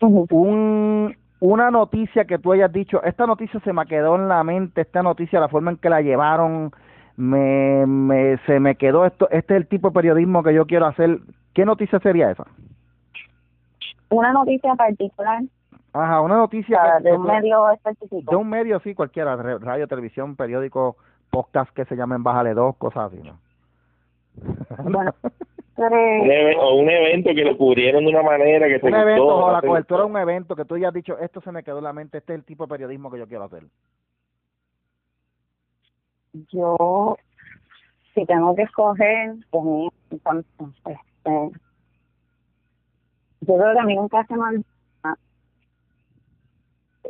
un, 0.00 1.16
una 1.40 1.70
noticia 1.70 2.24
que 2.24 2.38
tú 2.38 2.52
hayas 2.52 2.72
dicho, 2.72 3.02
esta 3.04 3.26
noticia 3.26 3.60
se 3.60 3.72
me 3.72 3.86
quedó 3.86 4.16
en 4.16 4.28
la 4.28 4.42
mente, 4.42 4.80
esta 4.80 5.02
noticia, 5.02 5.38
la 5.40 5.48
forma 5.48 5.70
en 5.70 5.76
que 5.76 5.88
la 5.88 6.00
llevaron, 6.00 6.72
me, 7.16 7.86
me, 7.86 8.38
se 8.46 8.58
me 8.58 8.74
quedó 8.74 9.06
esto, 9.06 9.28
este 9.30 9.54
es 9.54 9.60
el 9.60 9.68
tipo 9.68 9.88
de 9.88 9.94
periodismo 9.94 10.42
que 10.42 10.54
yo 10.54 10.66
quiero 10.66 10.86
hacer. 10.86 11.20
¿Qué 11.54 11.64
noticia 11.64 12.00
sería 12.00 12.30
esa? 12.30 12.46
una 14.12 14.32
noticia 14.32 14.74
particular. 14.74 15.42
Ajá, 15.92 16.20
una 16.20 16.36
noticia. 16.36 16.98
de 17.00 17.12
un 17.12 17.24
medio 17.24 17.70
específico. 17.70 18.30
De 18.30 18.36
un 18.36 18.48
medio, 18.48 18.80
sí, 18.80 18.94
cualquiera, 18.94 19.36
radio, 19.36 19.86
televisión, 19.86 20.36
periódico, 20.36 20.96
podcast 21.30 21.70
que 21.74 21.84
se 21.84 21.96
llamen 21.96 22.22
Bájale 22.22 22.54
Dos, 22.54 22.76
cosas 22.76 23.12
así, 23.12 23.22
¿no? 23.22 23.38
Bueno, 24.84 25.14
o 26.60 26.74
un 26.76 26.90
evento 26.90 27.30
que 27.34 27.44
lo 27.44 27.56
cubrieron 27.56 28.04
de 28.04 28.10
una 28.10 28.22
manera 28.22 28.66
que 28.68 28.86
un 28.86 28.94
evento, 28.94 29.26
o 29.26 29.50
la 29.50 29.62
cobertura 29.62 30.02
de 30.02 30.06
un 30.06 30.16
evento 30.18 30.54
que 30.54 30.66
tú 30.66 30.76
ya 30.76 30.88
has 30.88 30.94
dicho, 30.94 31.18
esto 31.18 31.40
se 31.40 31.50
me 31.50 31.62
quedó 31.62 31.78
en 31.78 31.84
la 31.84 31.94
mente, 31.94 32.18
este 32.18 32.34
es 32.34 32.40
el 32.40 32.44
tipo 32.44 32.64
de 32.64 32.68
periodismo 32.68 33.10
que 33.10 33.18
yo 33.18 33.26
quiero 33.26 33.44
hacer. 33.44 33.64
Yo, 36.52 37.16
si 38.14 38.26
tengo 38.26 38.54
que 38.54 38.62
escoger, 38.62 39.34
pues, 39.50 39.92
este, 40.10 41.50
yo 43.40 43.56
creo 43.56 43.72
que 43.72 43.78
a 43.80 43.84
mí 43.84 43.96
nunca 43.96 44.24
se 44.26 44.36
me 44.36 44.62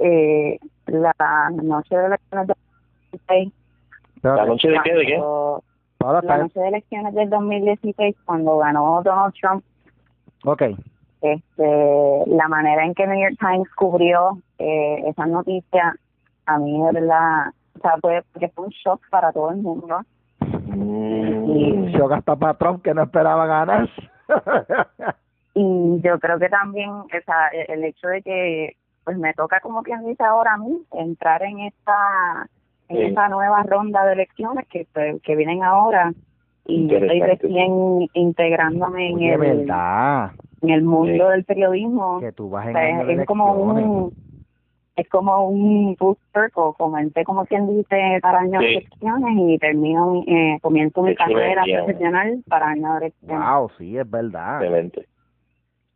eh, 0.02 0.58
la 0.86 1.50
noche 1.50 1.96
de 1.96 2.06
elecciones 2.06 2.46
del 2.48 2.56
2016. 3.12 3.52
¿La 4.22 4.46
noche 4.46 4.68
de 4.68 4.80
qué? 4.84 4.94
¿De 4.94 5.06
qué? 5.06 5.22
La 6.00 6.38
noche 6.38 6.60
de 6.60 6.68
elecciones 6.68 7.14
del 7.14 7.30
2016, 7.30 8.16
cuando 8.24 8.58
ganó 8.58 9.02
Donald 9.02 9.34
Trump. 9.40 9.64
Ok. 10.44 10.62
Este, 11.20 12.24
la 12.26 12.48
manera 12.48 12.84
en 12.84 12.94
que 12.94 13.06
New 13.06 13.20
York 13.20 13.36
Times 13.38 13.68
cubrió 13.76 14.38
eh, 14.58 15.04
esa 15.06 15.26
noticia, 15.26 15.94
a 16.46 16.58
mí 16.58 16.82
de 16.82 17.00
verdad, 17.00 17.52
o 17.76 17.80
sea, 17.80 17.96
fue, 18.00 18.22
fue 18.54 18.64
un 18.64 18.70
shock 18.70 19.00
para 19.08 19.32
todo 19.32 19.50
el 19.50 19.58
mundo. 19.58 20.00
Mm. 20.40 21.50
Y, 21.50 21.92
shock 21.92 22.12
hasta 22.12 22.34
para 22.34 22.54
Trump, 22.54 22.82
que 22.82 22.92
no 22.92 23.04
esperaba 23.04 23.46
ganar. 23.46 23.88
y 25.54 26.00
yo 26.00 26.18
creo 26.18 26.38
que 26.40 26.48
también 26.48 26.90
o 26.90 27.06
sea, 27.24 27.48
el 27.68 27.84
hecho 27.84 28.08
de 28.08 28.22
que 28.22 28.76
pues 29.04 29.18
me 29.18 29.34
toca 29.34 29.60
como 29.60 29.82
quien 29.82 30.04
dice 30.04 30.22
ahora 30.24 30.54
a 30.54 30.58
mí 30.58 30.82
entrar 30.92 31.42
en 31.42 31.60
esta 31.60 32.48
en 32.88 33.06
esta 33.06 33.28
nueva 33.28 33.62
ronda 33.62 34.04
de 34.06 34.12
elecciones 34.14 34.66
que 34.68 34.86
pues, 34.92 35.20
que 35.22 35.36
vienen 35.36 35.62
ahora 35.62 36.12
y 36.66 36.86
yo 36.86 36.98
estoy 36.98 37.20
recién 37.20 38.08
integrándome 38.12 39.10
en 39.10 39.22
el 39.22 39.38
verdad. 39.38 40.30
en 40.60 40.70
el 40.70 40.82
mundo 40.82 41.28
del 41.30 41.44
periodismo 41.44 42.20
que 42.20 42.32
tú 42.32 42.50
vas 42.50 42.66
es 42.68 43.26
como 43.26 43.52
un 43.52 44.12
es 44.94 45.08
como 45.08 45.48
un 45.48 45.96
booster 45.98 46.50
circle, 46.50 46.74
comencé 46.76 47.24
como 47.24 47.46
quien 47.46 47.66
dice 47.66 48.18
para 48.20 48.40
años 48.40 48.60
de 48.60 48.72
elecciones 48.72 49.32
y 49.38 49.58
termino, 49.58 50.22
eh, 50.26 50.58
comienzo 50.60 51.02
mi 51.02 51.14
carrera 51.14 51.62
profesional 51.64 52.42
para 52.46 52.68
años 52.68 52.92
de 52.92 53.06
elecciones. 53.06 53.48
Wow, 53.48 53.70
sí, 53.78 53.96
es 53.96 54.10
verdad. 54.10 54.62
Excelente. 54.62 55.06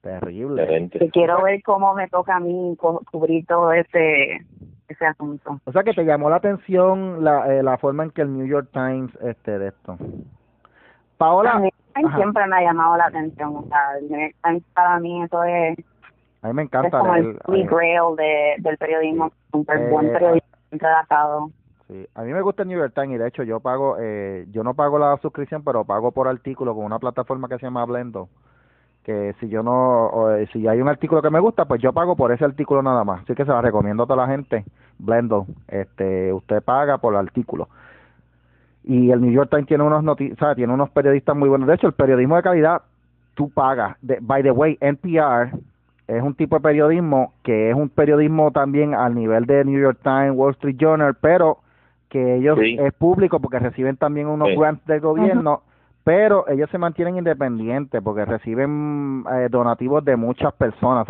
Terrible. 0.06 0.90
quiero 1.12 1.42
ver 1.42 1.62
cómo 1.62 1.94
me 1.94 2.08
toca 2.08 2.36
a 2.36 2.40
mí 2.40 2.76
cubrir 3.10 3.46
todo 3.46 3.72
ese 3.72 4.40
ese 4.88 5.04
asunto. 5.04 5.60
O 5.64 5.72
sea 5.72 5.82
que 5.82 5.92
te 5.92 6.04
llamó 6.04 6.30
la 6.30 6.36
atención 6.36 7.24
la, 7.24 7.52
eh, 7.52 7.62
la 7.62 7.76
forma 7.76 8.04
en 8.04 8.10
que 8.10 8.22
el 8.22 8.36
New 8.36 8.46
York 8.46 8.68
Times 8.72 9.10
este 9.20 9.58
de 9.58 9.68
esto. 9.68 9.98
Paola. 11.18 11.60
siempre 12.14 12.46
me 12.46 12.56
ha 12.56 12.62
llamado 12.62 12.96
la 12.96 13.06
atención. 13.06 13.56
O 13.56 13.64
sea, 13.68 13.98
el 13.98 14.08
New 14.08 14.20
York 14.20 14.36
Times 14.42 14.62
para 14.74 15.00
mí 15.00 15.22
eso 15.22 15.42
es. 15.44 15.78
A 16.42 16.48
mí 16.48 16.54
me 16.54 16.62
encanta. 16.62 16.98
Es 16.98 17.02
como 17.02 17.14
el, 17.16 17.38
el 17.48 17.66
grail 17.66 18.16
de, 18.16 18.54
del 18.58 18.78
periodismo. 18.78 19.32
Un 19.52 19.64
buen 19.64 20.06
eh, 20.06 20.12
periodismo 20.12 20.48
redactado. 20.70 21.50
Sí, 21.88 22.06
a 22.14 22.22
mí 22.22 22.32
me 22.32 22.42
gusta 22.42 22.62
el 22.62 22.68
New 22.68 22.78
York 22.78 22.92
Times 22.94 23.14
y 23.14 23.18
de 23.18 23.28
hecho 23.28 23.42
yo 23.42 23.60
pago, 23.60 23.96
eh, 23.98 24.46
yo 24.50 24.62
no 24.62 24.74
pago 24.74 24.98
la 24.98 25.16
suscripción, 25.18 25.62
pero 25.64 25.84
pago 25.84 26.12
por 26.12 26.28
artículo 26.28 26.74
con 26.74 26.84
una 26.84 26.98
plataforma 26.98 27.48
que 27.48 27.58
se 27.58 27.66
llama 27.66 27.84
Blendo 27.84 28.28
que 29.06 29.36
si 29.38 29.48
yo 29.48 29.62
no, 29.62 30.06
o, 30.06 30.32
eh, 30.32 30.48
si 30.52 30.66
hay 30.66 30.80
un 30.80 30.88
artículo 30.88 31.22
que 31.22 31.30
me 31.30 31.38
gusta, 31.38 31.64
pues 31.64 31.80
yo 31.80 31.92
pago 31.92 32.16
por 32.16 32.32
ese 32.32 32.44
artículo 32.44 32.82
nada 32.82 33.04
más. 33.04 33.22
Así 33.22 33.36
que 33.36 33.44
se 33.44 33.52
la 33.52 33.62
recomiendo 33.62 34.02
a 34.02 34.06
toda 34.06 34.26
la 34.26 34.32
gente. 34.32 34.64
Blendo, 34.98 35.46
este, 35.68 36.32
usted 36.32 36.60
paga 36.60 36.98
por 36.98 37.14
el 37.14 37.20
artículo. 37.20 37.68
Y 38.82 39.12
el 39.12 39.20
New 39.20 39.30
York 39.30 39.48
Times 39.48 39.68
tiene 39.68 39.84
unos 39.84 40.02
noticias, 40.02 40.56
tiene 40.56 40.74
unos 40.74 40.90
periodistas 40.90 41.36
muy 41.36 41.48
buenos. 41.48 41.68
De 41.68 41.74
hecho, 41.74 41.86
el 41.86 41.92
periodismo 41.92 42.34
de 42.34 42.42
calidad, 42.42 42.82
tú 43.34 43.48
pagas. 43.48 43.96
De, 44.02 44.18
by 44.20 44.42
the 44.42 44.50
way, 44.50 44.76
NPR 44.80 45.56
es 46.08 46.22
un 46.24 46.34
tipo 46.34 46.56
de 46.56 46.62
periodismo 46.62 47.32
que 47.44 47.70
es 47.70 47.76
un 47.76 47.90
periodismo 47.90 48.50
también 48.50 48.92
al 48.92 49.14
nivel 49.14 49.46
de 49.46 49.64
New 49.64 49.80
York 49.80 50.00
Times, 50.02 50.32
Wall 50.34 50.54
Street 50.54 50.78
Journal, 50.80 51.14
pero 51.20 51.58
que 52.08 52.38
ellos 52.38 52.58
es 52.60 52.92
público 52.94 53.38
porque 53.38 53.60
reciben 53.60 53.96
también 53.98 54.26
unos 54.26 54.48
grants 54.58 54.84
del 54.86 54.98
gobierno 54.98 55.62
pero 56.06 56.48
ellos 56.48 56.70
se 56.70 56.78
mantienen 56.78 57.16
independientes 57.16 58.00
porque 58.00 58.24
reciben 58.24 59.24
eh, 59.28 59.48
donativos 59.50 60.04
de 60.04 60.14
muchas 60.14 60.52
personas. 60.54 61.04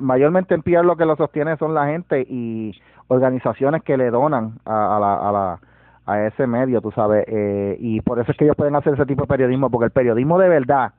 mayormente 0.00 0.56
en 0.56 0.62
PR 0.62 0.84
lo 0.84 0.96
que 0.96 1.04
lo 1.04 1.14
sostiene 1.14 1.56
son 1.56 1.72
la 1.72 1.86
gente 1.86 2.26
y 2.28 2.74
organizaciones 3.06 3.84
que 3.84 3.96
le 3.96 4.10
donan 4.10 4.54
a, 4.64 4.98
la, 5.00 5.14
a, 5.14 5.30
la, 5.30 5.60
a 6.04 6.26
ese 6.26 6.48
medio, 6.48 6.80
tú 6.80 6.90
sabes. 6.90 7.24
Eh, 7.28 7.76
y 7.78 8.00
por 8.00 8.18
eso 8.18 8.32
es 8.32 8.36
que 8.36 8.42
ellos 8.42 8.56
pueden 8.56 8.74
hacer 8.74 8.94
ese 8.94 9.06
tipo 9.06 9.22
de 9.22 9.28
periodismo, 9.28 9.70
porque 9.70 9.84
el 9.84 9.92
periodismo 9.92 10.36
de 10.36 10.48
verdad, 10.48 10.94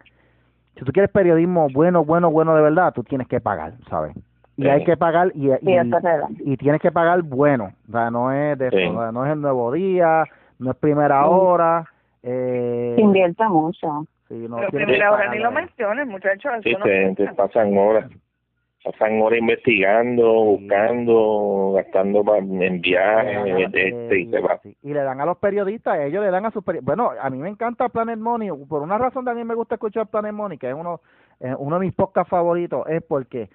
si 0.78 0.86
tú 0.86 0.94
quieres 0.94 1.12
periodismo 1.12 1.68
bueno, 1.74 2.06
bueno, 2.06 2.32
bueno 2.32 2.56
de 2.56 2.62
verdad, 2.62 2.94
tú 2.94 3.04
tienes 3.04 3.28
que 3.28 3.42
pagar, 3.42 3.74
¿sabes? 3.90 4.16
y 4.56 4.66
hay 4.70 4.86
que 4.86 4.96
pagar 4.96 5.34
y, 5.36 5.50
y, 5.52 6.56
tienes 6.56 6.80
que 6.80 6.90
pagar 6.90 7.22
bueno 7.24 7.74
o 7.90 7.92
sea 7.92 8.10
no 8.10 8.32
es 8.32 8.58
de 8.58 8.70
no 8.90 9.26
es 9.26 9.34
el 9.34 9.42
nuevo 9.42 9.70
día 9.74 10.24
no 10.60 10.72
es 10.72 10.78
primera 10.78 11.26
hora 11.26 11.86
eh, 12.26 12.95
Invierta 12.97 13.47
mucho. 13.47 14.07
Sí, 14.28 14.47
no, 14.49 14.57
Pero 14.71 15.05
ahora 15.05 15.32
ni 15.32 15.38
lo 15.38 15.51
menciones, 15.51 16.07
muchachos. 16.07 16.53
Sí, 16.63 16.76
te, 17.15 17.28
pasan 17.34 17.78
horas. 17.78 18.09
Pasan 18.84 19.21
horas 19.21 19.39
investigando, 19.39 20.23
buscando, 20.34 21.73
gastando 21.76 22.36
en 22.36 22.82
viajes, 22.82 23.69
este, 23.73 24.19
y 24.19 24.30
se 24.30 24.39
va. 24.39 24.59
Y 24.63 24.93
le 24.93 25.01
dan 25.01 25.21
a 25.21 25.26
los 25.26 25.38
periodistas, 25.38 25.99
ellos 25.99 26.23
le 26.23 26.32
dan 26.32 26.45
a 26.47 26.51
sus 26.51 26.63
Bueno, 26.82 27.11
a 27.19 27.30
mí 27.30 27.38
me 27.38 27.49
encanta 27.49 27.89
Planet 27.89 28.17
Money, 28.17 28.49
por 28.67 28.82
una 28.82 28.97
razón 28.97 29.26
también 29.26 29.47
me 29.47 29.55
gusta 29.55 29.76
escuchar 29.76 30.07
Planet 30.07 30.34
Money, 30.34 30.57
que 30.57 30.69
es 30.69 30.76
uno, 30.76 31.01
eh, 31.39 31.53
uno 31.57 31.80
de 31.80 31.86
mis 31.86 31.93
podcasts 31.93 32.30
favoritos, 32.30 32.88
es 32.88 33.03
porque 33.03 33.49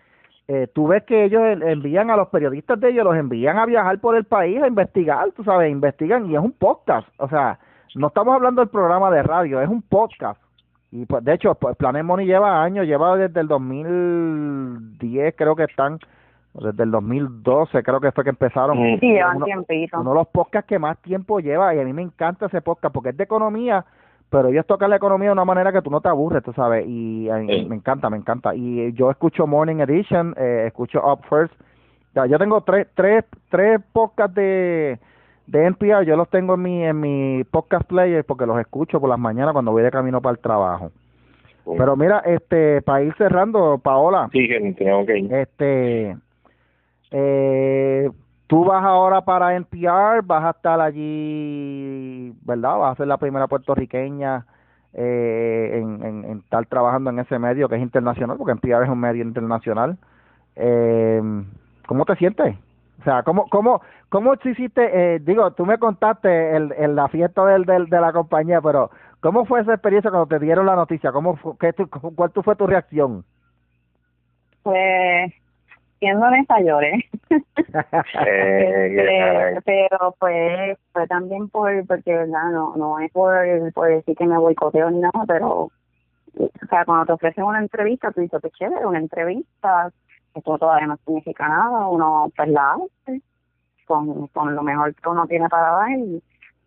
eh, 0.47 0.69
tú 0.73 0.89
ves 0.89 1.05
que 1.05 1.25
ellos 1.25 1.43
envían 1.63 2.11
a 2.11 2.17
los 2.17 2.29
periodistas 2.29 2.79
de 2.79 2.91
ellos, 2.91 3.05
los 3.05 3.17
envían 3.17 3.59
a 3.59 3.67
viajar 3.67 4.01
por 4.01 4.17
el 4.17 4.25
país 4.25 4.63
a 4.63 4.69
investigar, 4.69 5.31
tú 5.33 5.43
sabes, 5.43 5.71
investigan 5.71 6.31
y 6.31 6.35
es 6.35 6.41
un 6.41 6.53
podcast, 6.53 7.09
o 7.19 7.29
sea, 7.29 7.59
no 7.95 8.09
estamos 8.09 8.35
hablando 8.35 8.61
del 8.61 8.69
programa 8.69 9.11
de 9.11 9.23
radio, 9.23 9.61
es 9.61 9.69
un 9.69 9.83
podcast. 9.83 10.41
Y 10.93 11.07
pues, 11.07 11.25
de 11.25 11.35
hecho, 11.35 11.55
pues, 11.55 11.77
Planet 11.77 12.05
Money 12.05 12.27
lleva 12.27 12.63
años, 12.63 12.87
lleva 12.87 13.17
desde 13.17 13.41
el 13.41 13.49
2010, 13.49 15.35
creo 15.37 15.55
que 15.55 15.65
están, 15.65 16.01
desde 16.55 16.83
el 16.83 16.91
2012, 16.91 17.83
creo 17.83 18.01
que 18.01 18.11
fue 18.11 18.25
que 18.25 18.31
empezaron. 18.31 18.77
Sí, 18.99 19.07
llevan 19.07 19.37
uno, 19.37 19.47
tiempito. 19.47 20.01
Uno 20.01 20.11
de 20.11 20.17
los 20.17 20.29
podcasts 20.29 20.69
que 20.69 20.79
más 20.79 20.99
tiempo 20.99 21.39
lleva, 21.41 21.75
y 21.75 21.81
a 21.81 21.85
mí 21.85 21.93
me 21.93 22.03
encanta 22.03 22.47
ese 22.47 22.61
podcast 22.61 22.93
porque 22.93 23.11
es 23.11 23.17
de 23.17 23.25
economía, 23.25 23.85
pero 24.31 24.49
ellos 24.49 24.67
tocan 24.67 24.91
la 24.91 24.97
economía 24.97 25.29
de 25.29 25.35
una 25.35 25.45
manera 25.45 25.73
que 25.73 25.83
tú 25.83 25.91
no 25.91 26.01
te 26.01 26.09
aburres, 26.09 26.43
tú 26.43 26.53
sabes, 26.53 26.85
y 26.87 27.29
me 27.69 27.77
encanta, 27.77 28.11
me 28.11 28.17
encanta. 28.17 28.55
Y 28.55 28.93
yo 28.93 29.11
escucho 29.11 29.47
Morning 29.47 29.77
Edition, 29.77 30.35
eh, 30.37 30.65
escucho 30.67 31.01
Up 31.05 31.21
First. 31.29 31.55
yo 32.29 32.39
tengo 32.39 32.63
tres, 32.63 32.89
tres, 32.95 33.25
tres 33.49 33.81
podcasts 33.93 34.35
de 34.35 34.99
de 35.51 35.67
NPR 35.67 36.07
yo 36.07 36.17
los 36.17 36.29
tengo 36.31 36.55
en 36.55 36.63
mi 36.63 36.85
en 36.85 37.01
mi 37.01 37.45
podcast 37.45 37.85
player 37.89 38.25
porque 38.25 38.47
los 38.47 38.59
escucho 38.61 39.01
por 39.01 39.09
las 39.09 39.19
mañanas 39.19 39.53
cuando 39.53 39.73
voy 39.73 39.83
de 39.83 39.91
camino 39.91 40.21
para 40.21 40.35
el 40.35 40.39
trabajo 40.39 40.93
Pero 41.77 41.97
mira, 41.97 42.21
este, 42.21 42.83
para 42.83 43.03
ir 43.03 43.15
cerrando, 43.17 43.79
Paola. 43.79 44.29
Sí, 44.33 44.47
que 44.49 45.19
ir. 45.19 45.33
Este, 45.33 46.17
eh, 47.11 48.11
tú 48.47 48.65
vas 48.65 48.85
ahora 48.85 49.23
para 49.23 49.57
NPR, 49.57 50.23
vas 50.25 50.45
a 50.45 50.51
estar 50.51 50.81
allí, 50.81 52.33
¿verdad? 52.43 52.79
Vas 52.79 52.93
a 52.93 52.97
ser 52.97 53.09
la 53.09 53.19
primera 53.19 53.47
puertorriqueña 53.47 54.47
eh, 54.95 55.81
en, 55.81 56.25
en, 56.25 56.39
estar 56.39 56.65
trabajando 56.67 57.11
en 57.11 57.19
ese 57.19 57.39
medio 57.39 57.69
que 57.69 57.77
es 57.77 57.83
internacional, 57.83 58.37
porque 58.37 58.53
NPR 58.53 58.85
es 58.85 58.91
un 58.91 59.01
medio 59.01 59.23
internacional. 59.23 59.99
Eh, 60.57 61.21
¿Cómo 61.87 62.05
te 62.05 62.17
sientes? 62.17 62.57
O 63.01 63.03
sea, 63.03 63.23
¿cómo, 63.23 63.47
cómo, 63.49 63.81
cómo 64.11 64.35
hiciste? 64.35 65.15
Eh, 65.15 65.19
digo, 65.21 65.53
tú 65.53 65.65
me 65.65 65.79
contaste 65.79 66.55
el, 66.55 66.95
la 66.95 67.09
fiesta 67.09 67.45
del, 67.47 67.65
del, 67.65 67.87
de 67.89 68.01
la 68.01 68.13
compañía, 68.13 68.61
pero 68.61 68.91
¿cómo 69.21 69.47
fue 69.47 69.63
esa 69.63 69.73
experiencia 69.73 70.11
cuando 70.11 70.27
te 70.27 70.39
dieron 70.39 70.67
la 70.67 70.77
noticia? 70.77 71.11
¿Cómo 71.11 71.37
fue, 71.37 71.55
qué 71.59 71.73
¿Cuál 72.15 72.31
fue 72.31 72.57
tu 72.57 72.67
reacción? 72.67 73.25
Pues, 74.63 75.33
siendo 75.99 76.27
honesta, 76.27 76.61
lloré. 76.61 77.09
Eh, 78.27 79.55
este, 79.55 79.63
pero 79.65 80.15
pues 80.19 80.77
fue 80.93 81.07
también 81.07 81.49
por, 81.49 81.87
porque 81.87 82.13
verdad, 82.13 82.51
no, 82.53 82.77
no 82.77 82.99
es 82.99 83.11
por, 83.13 83.33
por 83.73 83.89
decir 83.89 84.17
que 84.17 84.27
me 84.27 84.37
boicoteo 84.37 84.91
ni 84.91 84.99
nada, 84.99 85.25
pero, 85.27 85.71
o 86.37 86.67
sea, 86.69 86.85
cuando 86.85 87.07
te 87.07 87.13
ofrecen 87.13 87.45
una 87.45 87.61
entrevista, 87.61 88.11
tú 88.11 88.21
dices, 88.21 88.41
qué 88.43 88.51
chévere, 88.51 88.85
una 88.85 88.99
entrevista, 88.99 89.91
esto 90.35 90.59
todavía 90.59 90.87
no 90.87 90.97
significa 91.05 91.49
nada, 91.49 91.89
uno 91.89 92.31
pues 92.37 92.49
la 92.49 92.75
hace 92.75 93.23
con, 93.87 94.29
con 94.29 94.55
lo 94.55 94.63
mejor 94.63 94.95
que 94.95 95.09
uno 95.09 95.27
tiene 95.27 95.49
para 95.49 95.71
dar 95.71 95.91
y 95.99 96.23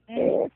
eh, 0.08 0.50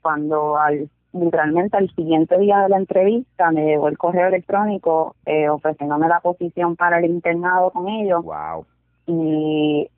cuando 0.00 0.56
al 0.56 0.88
literalmente 1.12 1.76
al 1.76 1.90
siguiente 1.94 2.38
día 2.38 2.60
de 2.60 2.68
la 2.68 2.76
entrevista 2.76 3.50
me 3.50 3.64
llegó 3.64 3.88
el 3.88 3.98
correo 3.98 4.28
electrónico 4.28 5.16
eh, 5.26 5.48
ofreciéndome 5.48 6.08
la 6.08 6.20
posición 6.20 6.76
para 6.76 6.98
el 6.98 7.06
internado 7.06 7.70
con 7.70 7.88
ellos 7.88 8.22
wow. 8.22 8.64
y 9.06 9.90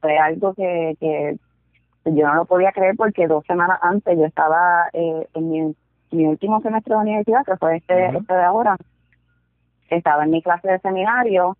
fue 0.00 0.16
algo 0.18 0.54
que, 0.54 0.96
que 1.00 1.36
yo 2.04 2.26
no 2.28 2.34
lo 2.34 2.44
podía 2.44 2.72
creer 2.72 2.94
porque 2.96 3.26
dos 3.26 3.44
semanas 3.46 3.78
antes 3.82 4.16
yo 4.16 4.24
estaba 4.24 4.88
eh, 4.92 5.26
en 5.34 5.50
mi, 5.50 5.74
mi 6.12 6.26
último 6.26 6.60
semestre 6.60 6.94
de 6.94 7.00
universidad 7.00 7.44
que 7.44 7.56
fue 7.56 7.78
este, 7.78 8.16
este 8.16 8.34
de 8.34 8.42
ahora 8.42 8.76
estaba 9.88 10.22
en 10.22 10.30
mi 10.30 10.40
clase 10.40 10.68
de 10.68 10.78
seminario 10.78 11.56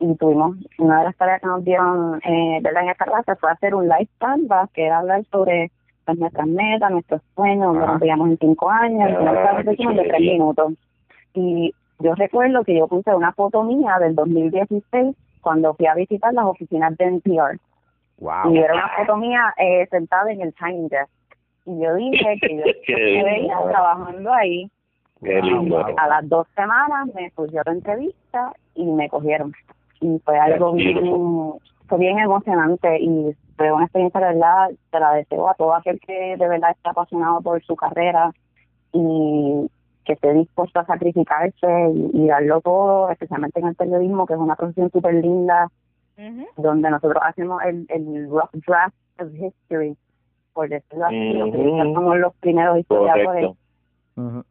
y 0.00 0.14
tuvimos 0.16 0.56
una 0.78 1.00
de 1.00 1.04
las 1.04 1.16
tareas 1.16 1.40
que 1.40 1.46
nos 1.46 1.62
dieron 1.62 2.20
eh, 2.24 2.56
en 2.56 2.88
esta 2.88 3.04
clase 3.04 3.36
fue 3.36 3.50
hacer 3.50 3.74
un 3.74 3.86
life 3.86 4.10
canvas 4.18 4.70
que 4.72 4.86
era 4.86 4.98
hablar 4.98 5.24
sobre 5.30 5.70
pues, 6.06 6.18
nuestras 6.18 6.46
metas, 6.46 6.90
nuestros 6.90 7.20
sueños, 7.34 7.66
donde 7.66 7.86
nos 7.86 8.00
veíamos 8.00 8.30
en 8.30 8.38
cinco 8.38 8.70
años, 8.70 9.10
una 9.20 9.32
presentación 9.32 9.96
de 9.96 10.04
tres 10.04 10.20
minutos. 10.20 10.72
Y 11.34 11.74
yo 11.98 12.14
recuerdo 12.14 12.64
que 12.64 12.78
yo 12.78 12.88
puse 12.88 13.14
una 13.14 13.32
foto 13.32 13.62
mía 13.62 13.98
del 14.00 14.14
2016 14.14 15.14
cuando 15.42 15.74
fui 15.74 15.86
a 15.86 15.94
visitar 15.94 16.32
las 16.32 16.46
oficinas 16.46 16.96
de 16.96 17.04
NPR. 17.04 17.58
Wow. 18.18 18.54
Y 18.54 18.58
era 18.58 18.74
una 18.74 18.88
foto 18.96 19.16
mía 19.18 19.54
eh, 19.58 19.86
sentada 19.90 20.32
en 20.32 20.40
el 20.40 20.54
Time 20.54 20.88
Desk. 20.88 21.10
Y 21.66 21.78
yo 21.78 21.94
dije 21.94 22.38
que 22.40 22.56
yo 22.56 22.64
me 22.96 23.24
veía 23.24 23.58
trabajando 23.68 24.32
ahí. 24.32 24.70
A 25.98 26.08
las 26.08 26.28
dos 26.30 26.46
semanas 26.56 27.08
me 27.14 27.30
surgió 27.32 27.60
la 27.66 27.72
entrevista 27.72 28.54
y 28.74 28.84
me 28.86 29.06
cogieron 29.10 29.52
y 30.00 30.18
fue 30.24 30.38
algo 30.38 30.72
bien, 30.72 30.98
fue. 31.88 31.98
bien 31.98 32.18
emocionante 32.18 33.00
y 33.00 33.34
fue 33.56 33.72
una 33.72 33.84
experiencia 33.84 34.20
de 34.20 34.26
verdad, 34.34 34.70
te 34.90 35.00
la 35.00 35.12
deseo 35.14 35.48
a 35.48 35.54
todo 35.54 35.74
aquel 35.74 36.00
que 36.00 36.36
de 36.36 36.48
verdad 36.48 36.70
está 36.70 36.90
apasionado 36.90 37.40
por 37.42 37.62
su 37.62 37.76
carrera 37.76 38.32
y 38.92 39.70
que 40.04 40.14
esté 40.14 40.32
dispuesto 40.32 40.80
a 40.80 40.86
sacrificarse 40.86 41.92
y, 42.14 42.26
darlo 42.26 42.60
todo, 42.60 43.10
especialmente 43.10 43.60
en 43.60 43.68
el 43.68 43.74
periodismo, 43.74 44.26
que 44.26 44.34
es 44.34 44.40
una 44.40 44.56
profesión 44.56 44.90
súper 44.90 45.14
linda, 45.14 45.68
donde 46.56 46.90
nosotros 46.90 47.22
hacemos 47.24 47.62
el, 47.64 47.86
el 47.88 48.28
rough 48.28 48.50
draft 48.66 48.94
of 49.20 49.28
history, 49.34 49.96
por 50.52 50.68
decirlo 50.68 51.06
así, 51.06 51.38
somos 51.94 52.18
los 52.18 52.34
primeros 52.36 52.78
historiadores 52.78 53.52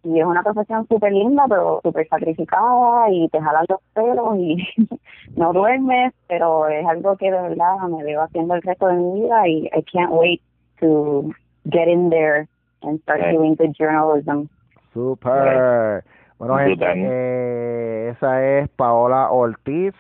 y 0.03 0.19
es 0.19 0.25
una 0.25 0.43
profesión 0.43 0.87
súper 0.87 1.11
linda, 1.11 1.45
pero 1.47 1.79
súper 1.83 2.07
sacrificada 2.07 3.09
y 3.11 3.27
te 3.29 3.41
jalan 3.41 3.65
los 3.67 3.81
pelos 3.93 4.37
y 4.37 4.57
no 5.35 5.53
duermes, 5.53 6.13
pero 6.27 6.67
es 6.67 6.85
algo 6.85 7.17
que 7.17 7.31
de 7.31 7.41
verdad 7.41 7.77
me 7.89 8.03
veo 8.03 8.21
haciendo 8.21 8.55
el 8.55 8.61
resto 8.61 8.87
de 8.87 8.95
mi 8.95 9.21
vida 9.21 9.47
y 9.47 9.65
I 9.67 9.83
can't 9.91 10.11
wait 10.11 10.41
to 10.79 11.31
get 11.65 11.87
in 11.87 12.09
there 12.09 12.47
and 12.81 13.01
start 13.01 13.21
doing 13.31 13.55
the 13.55 13.67
journalism. 13.77 14.47
Super. 14.93 16.03
Bueno, 16.39 16.57
gente, 16.57 16.85
eh, 16.95 18.09
esa 18.11 18.41
es 18.45 18.69
Paola 18.69 19.29
Ortiz, 19.29 19.93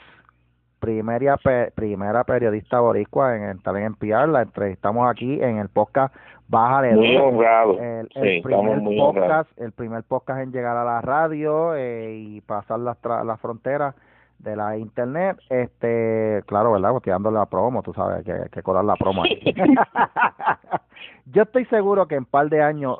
primera, 0.79 1.37
primera 1.75 2.23
periodista 2.23 2.79
boricua 2.79 3.35
en 3.35 3.57
estar 3.57 3.75
en 3.77 3.83
NPR. 3.83 4.27
La 4.29 4.41
entrevistamos 4.41 5.09
aquí 5.09 5.41
en 5.41 5.57
el 5.57 5.69
podcast 5.69 6.15
Bájale 6.49 6.95
muy 6.95 7.45
El, 7.79 8.09
el 8.15 8.41
primer 8.41 8.81
podcast, 8.83 9.59
el 9.59 9.71
primer 9.71 10.03
podcast 10.03 10.41
en 10.41 10.51
llegar 10.51 10.75
a 10.75 10.83
la 10.83 10.99
radio 10.99 11.75
eh, 11.75 12.15
y 12.15 12.41
pasar 12.41 12.79
las 12.79 12.97
las 13.03 13.39
fronteras 13.39 13.93
de 14.39 14.55
la 14.55 14.77
internet, 14.77 15.37
este, 15.49 16.41
claro, 16.47 16.71
¿verdad? 16.71 16.91
Pues 16.91 17.03
dándole 17.03 17.37
la 17.37 17.45
promo, 17.45 17.83
tú 17.83 17.93
sabes, 17.93 18.25
que, 18.25 18.49
que 18.51 18.63
cobrar 18.63 18.85
la 18.85 18.95
promo. 18.95 19.23
Yo 21.25 21.43
estoy 21.43 21.65
seguro 21.65 22.07
que 22.07 22.15
en 22.15 22.21
un 22.21 22.25
par 22.25 22.49
de 22.49 22.63
años, 22.63 22.97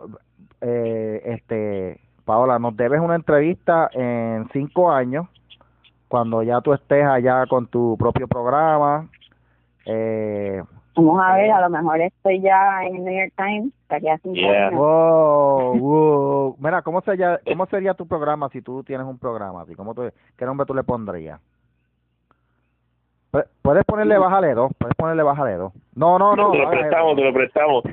eh, 0.61 1.21
este, 1.25 2.01
Paola, 2.25 2.59
nos 2.59 2.75
debes 2.75 2.99
una 2.99 3.15
entrevista 3.15 3.89
en 3.93 4.47
cinco 4.51 4.91
años, 4.91 5.27
cuando 6.09 6.43
ya 6.43 6.59
tú 6.59 6.73
estés 6.73 7.05
allá 7.05 7.45
con 7.47 7.67
tu 7.67 7.95
propio 7.97 8.27
programa, 8.27 9.07
eh, 9.85 10.61
Vamos 10.95 11.21
a 11.23 11.35
ver, 11.35 11.51
a 11.51 11.61
lo 11.61 11.69
mejor 11.69 12.01
estoy 12.01 12.41
ya 12.41 12.83
en 12.83 12.95
el 12.97 13.05
New 13.05 13.17
York 13.17 13.31
Times, 13.37 13.71
que 13.87 14.11
hace 14.11 14.33
yeah. 14.33 14.69
Wow, 14.71 15.75
wow. 15.79 16.57
Mira, 16.59 16.81
¿cómo 16.81 16.99
sería, 17.01 17.39
¿cómo 17.45 17.65
sería 17.67 17.93
tu 17.93 18.05
programa 18.05 18.49
si 18.49 18.61
tú 18.61 18.83
tienes 18.83 19.07
un 19.07 19.17
programa? 19.17 19.61
Así, 19.61 19.75
¿cómo 19.75 19.93
tú, 19.93 20.11
¿Qué 20.37 20.45
nombre 20.45 20.65
tú 20.65 20.73
le 20.73 20.83
pondrías? 20.83 21.39
Puedes 23.61 23.85
ponerle 23.85 24.17
bájale 24.17 24.53
dos, 24.55 24.73
puedes 24.77 24.97
ponerle 24.97 25.23
bájale 25.23 25.53
dos. 25.53 25.71
No, 25.95 26.19
no, 26.19 26.35
no. 26.35 26.51
Te 26.51 26.57
lo 26.57 26.69
prestamos, 26.69 27.15
te 27.15 27.23
lo 27.23 27.33
prestamos. 27.33 27.85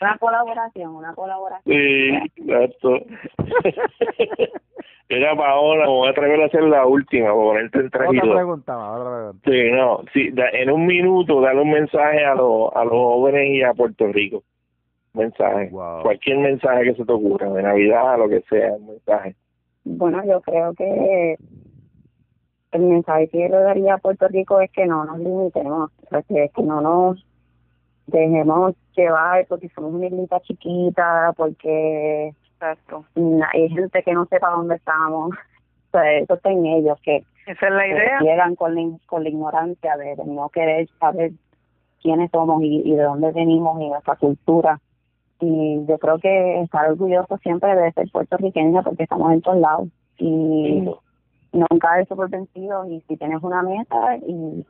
una 0.00 0.18
colaboración, 0.18 0.96
una 0.96 1.14
colaboración. 1.14 1.74
Sí, 1.74 2.10
exacto. 2.36 2.98
Era 5.08 5.36
Paola, 5.36 5.86
voy 5.86 6.08
a 6.08 6.10
atrever 6.10 6.42
a 6.42 6.46
hacer 6.46 6.64
la 6.64 6.84
última, 6.84 7.26
para 7.26 7.34
ponerte 7.34 7.78
el 7.78 7.90
trajito. 7.90 8.24
Otra 8.24 8.34
pregunta, 8.34 8.92
otra 8.92 9.16
pregunta. 9.16 9.50
Sí, 9.50 9.70
no, 9.70 10.00
sí, 10.12 10.34
en 10.52 10.70
un 10.70 10.86
minuto 10.86 11.40
darle 11.40 11.62
un 11.62 11.70
mensaje 11.70 12.24
a, 12.24 12.34
los 12.34 12.74
a 12.74 12.84
los 12.84 12.92
jóvenes 12.92 13.50
y 13.50 13.62
a 13.62 13.72
Puerto 13.72 14.08
Rico. 14.08 14.42
Mensaje. 15.14 15.70
Cualquier 15.70 16.38
mensaje 16.38 16.84
que 16.84 16.94
se 16.94 17.04
te 17.04 17.12
ocurra, 17.12 17.48
de 17.50 17.62
Navidad, 17.62 18.18
lo 18.18 18.28
que 18.28 18.40
sea, 18.50 18.74
un 18.74 18.88
mensaje. 18.88 19.36
Bueno, 19.84 20.22
yo 20.26 20.40
creo 20.40 20.74
que 20.74 21.36
el 22.72 22.82
mensaje 22.82 23.28
que 23.28 23.42
yo 23.42 23.48
le 23.48 23.62
daría 23.62 23.94
a 23.94 23.98
Puerto 23.98 24.26
Rico 24.26 24.60
es 24.60 24.70
que 24.72 24.86
no 24.86 25.04
nos 25.04 25.18
limitemos, 25.20 25.90
que, 26.28 26.50
que 26.54 26.62
no 26.62 26.80
nos 26.80 27.24
dejemos 28.08 28.74
llevar 28.96 29.46
porque 29.48 29.68
somos 29.68 29.94
una 29.94 30.06
islita 30.06 30.40
chiquita, 30.40 31.32
porque 31.36 32.34
Exacto. 32.56 33.04
hay 33.52 33.68
gente 33.68 34.02
que 34.02 34.12
no 34.14 34.26
sepa 34.26 34.50
dónde 34.50 34.76
estamos. 34.76 35.30
O 35.92 35.98
eso 35.98 36.34
está 36.34 36.50
en 36.50 36.66
ellos, 36.66 36.98
que 37.02 37.24
esa 37.46 37.68
es 37.68 37.72
la 37.72 37.86
idea. 37.86 38.18
llegan 38.20 38.54
con 38.54 38.74
la, 38.74 38.98
con 39.06 39.22
la 39.22 39.28
ignorancia 39.28 39.96
de, 39.96 40.16
no 40.26 40.48
querer 40.48 40.88
saber 40.98 41.32
quiénes 42.02 42.30
somos 42.32 42.62
y, 42.62 42.82
y 42.84 42.94
de 42.94 43.02
dónde 43.02 43.32
venimos 43.32 43.80
y 43.80 43.88
nuestra 43.88 44.16
cultura. 44.16 44.80
Y 45.40 45.84
yo 45.86 45.98
creo 45.98 46.18
que 46.18 46.62
estar 46.62 46.90
orgulloso 46.90 47.38
siempre 47.38 47.74
de 47.76 47.92
ser 47.92 48.10
puertorriqueño 48.10 48.82
porque 48.82 49.04
estamos 49.04 49.32
en 49.32 49.42
todos 49.42 49.58
lados. 49.58 49.88
Y 50.18 50.90
nunca 51.52 51.88
caerse 51.88 52.16
por 52.16 52.28
vencido. 52.28 52.84
Y 52.86 53.00
si 53.08 53.16
tienes 53.16 53.42
una 53.42 53.62
meta 53.62 54.16
y 54.16 54.66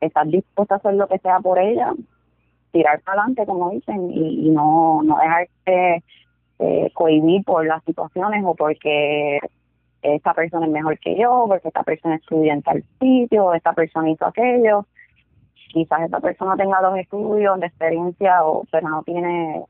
estás 0.00 0.28
dispuesto 0.28 0.74
a 0.74 0.76
hacer 0.76 0.94
lo 0.94 1.08
que 1.08 1.18
sea 1.18 1.40
por 1.40 1.58
ella, 1.58 1.94
tirar 2.70 3.00
para 3.00 3.22
adelante, 3.22 3.46
como 3.46 3.70
dicen, 3.70 4.10
y, 4.10 4.46
y 4.46 4.50
no, 4.50 5.02
no 5.02 5.16
dejarte 5.16 6.04
eh, 6.58 6.90
cohibir 6.92 7.44
por 7.44 7.66
las 7.66 7.82
situaciones 7.84 8.44
o 8.44 8.54
porque 8.54 9.38
esta 10.02 10.34
persona 10.34 10.66
es 10.66 10.72
mejor 10.72 10.98
que 10.98 11.16
yo, 11.16 11.44
porque 11.48 11.68
esta 11.68 11.82
persona 11.82 12.16
estudia 12.16 12.52
en 12.52 12.62
tal 12.62 12.84
sitio, 13.00 13.54
esta 13.54 13.72
persona 13.72 14.10
hizo 14.10 14.26
aquello. 14.26 14.86
Quizás 15.72 16.02
esta 16.02 16.20
persona 16.20 16.56
tenga 16.56 16.80
los 16.80 16.96
estudios, 16.98 17.60
de 17.60 17.66
experiencia, 17.66 18.44
o, 18.44 18.64
pero 18.70 18.88
no 18.88 19.02
tiene, 19.02 19.64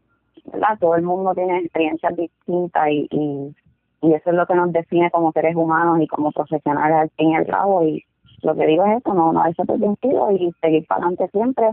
¿verdad? 0.44 0.78
Todo 0.78 0.94
el 0.94 1.02
mundo 1.02 1.34
tiene 1.34 1.58
experiencias 1.58 2.16
distintas 2.16 2.88
y, 2.88 3.08
y, 3.10 3.56
y 4.02 4.14
eso 4.14 4.30
es 4.30 4.36
lo 4.36 4.46
que 4.46 4.54
nos 4.54 4.72
define 4.72 5.10
como 5.10 5.32
seres 5.32 5.56
humanos 5.56 6.00
y 6.00 6.06
como 6.06 6.30
profesionales 6.30 6.96
al 6.96 7.10
fin 7.10 7.30
y 7.30 7.36
al 7.36 7.46
cabo. 7.46 7.82
Y 7.82 8.04
lo 8.42 8.54
que 8.54 8.66
digo 8.66 8.84
es 8.86 8.98
esto, 8.98 9.12
no, 9.14 9.32
no 9.32 9.42
hay 9.42 9.54
por 9.54 9.78
vencido 9.78 10.30
y 10.30 10.52
seguir 10.60 10.86
para 10.86 11.06
adelante 11.06 11.28
siempre 11.32 11.70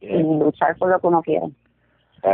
y 0.00 0.22
luchar 0.22 0.76
por 0.76 0.90
lo 0.90 0.98
que 0.98 1.06
uno 1.06 1.22
quiere. 1.22 1.46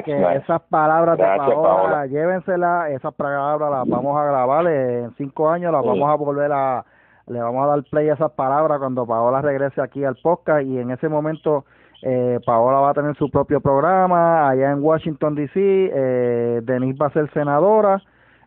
Que 0.04 0.36
esas 0.36 0.62
palabras 0.62 1.18
de 1.18 1.24
Paola, 1.24 2.06
llévenselas, 2.06 2.90
esas 2.90 3.14
palabras 3.14 3.70
las 3.70 3.88
vamos 3.88 4.16
a 4.18 4.24
grabar 4.24 4.66
en 4.66 5.14
cinco 5.16 5.50
años, 5.50 5.72
las 5.72 5.84
vamos 5.84 6.08
a 6.08 6.14
volver 6.14 6.50
a, 6.52 6.84
le 7.26 7.40
vamos 7.40 7.64
a 7.64 7.68
dar 7.68 7.82
play 7.84 8.08
a 8.08 8.14
esas 8.14 8.32
palabras 8.32 8.78
cuando 8.78 9.06
Paola 9.06 9.42
regrese 9.42 9.80
aquí 9.82 10.04
al 10.04 10.16
podcast 10.16 10.66
y 10.66 10.78
en 10.78 10.90
ese 10.90 11.08
momento 11.08 11.64
eh, 12.02 12.38
Paola 12.44 12.80
va 12.80 12.90
a 12.90 12.94
tener 12.94 13.16
su 13.16 13.30
propio 13.30 13.60
programa 13.60 14.48
allá 14.48 14.72
en 14.72 14.82
Washington 14.82 15.34
D.C., 15.34 15.52
eh, 15.56 16.60
Denise 16.62 16.98
va 16.98 17.06
a 17.06 17.12
ser 17.12 17.30
senadora 17.32 18.02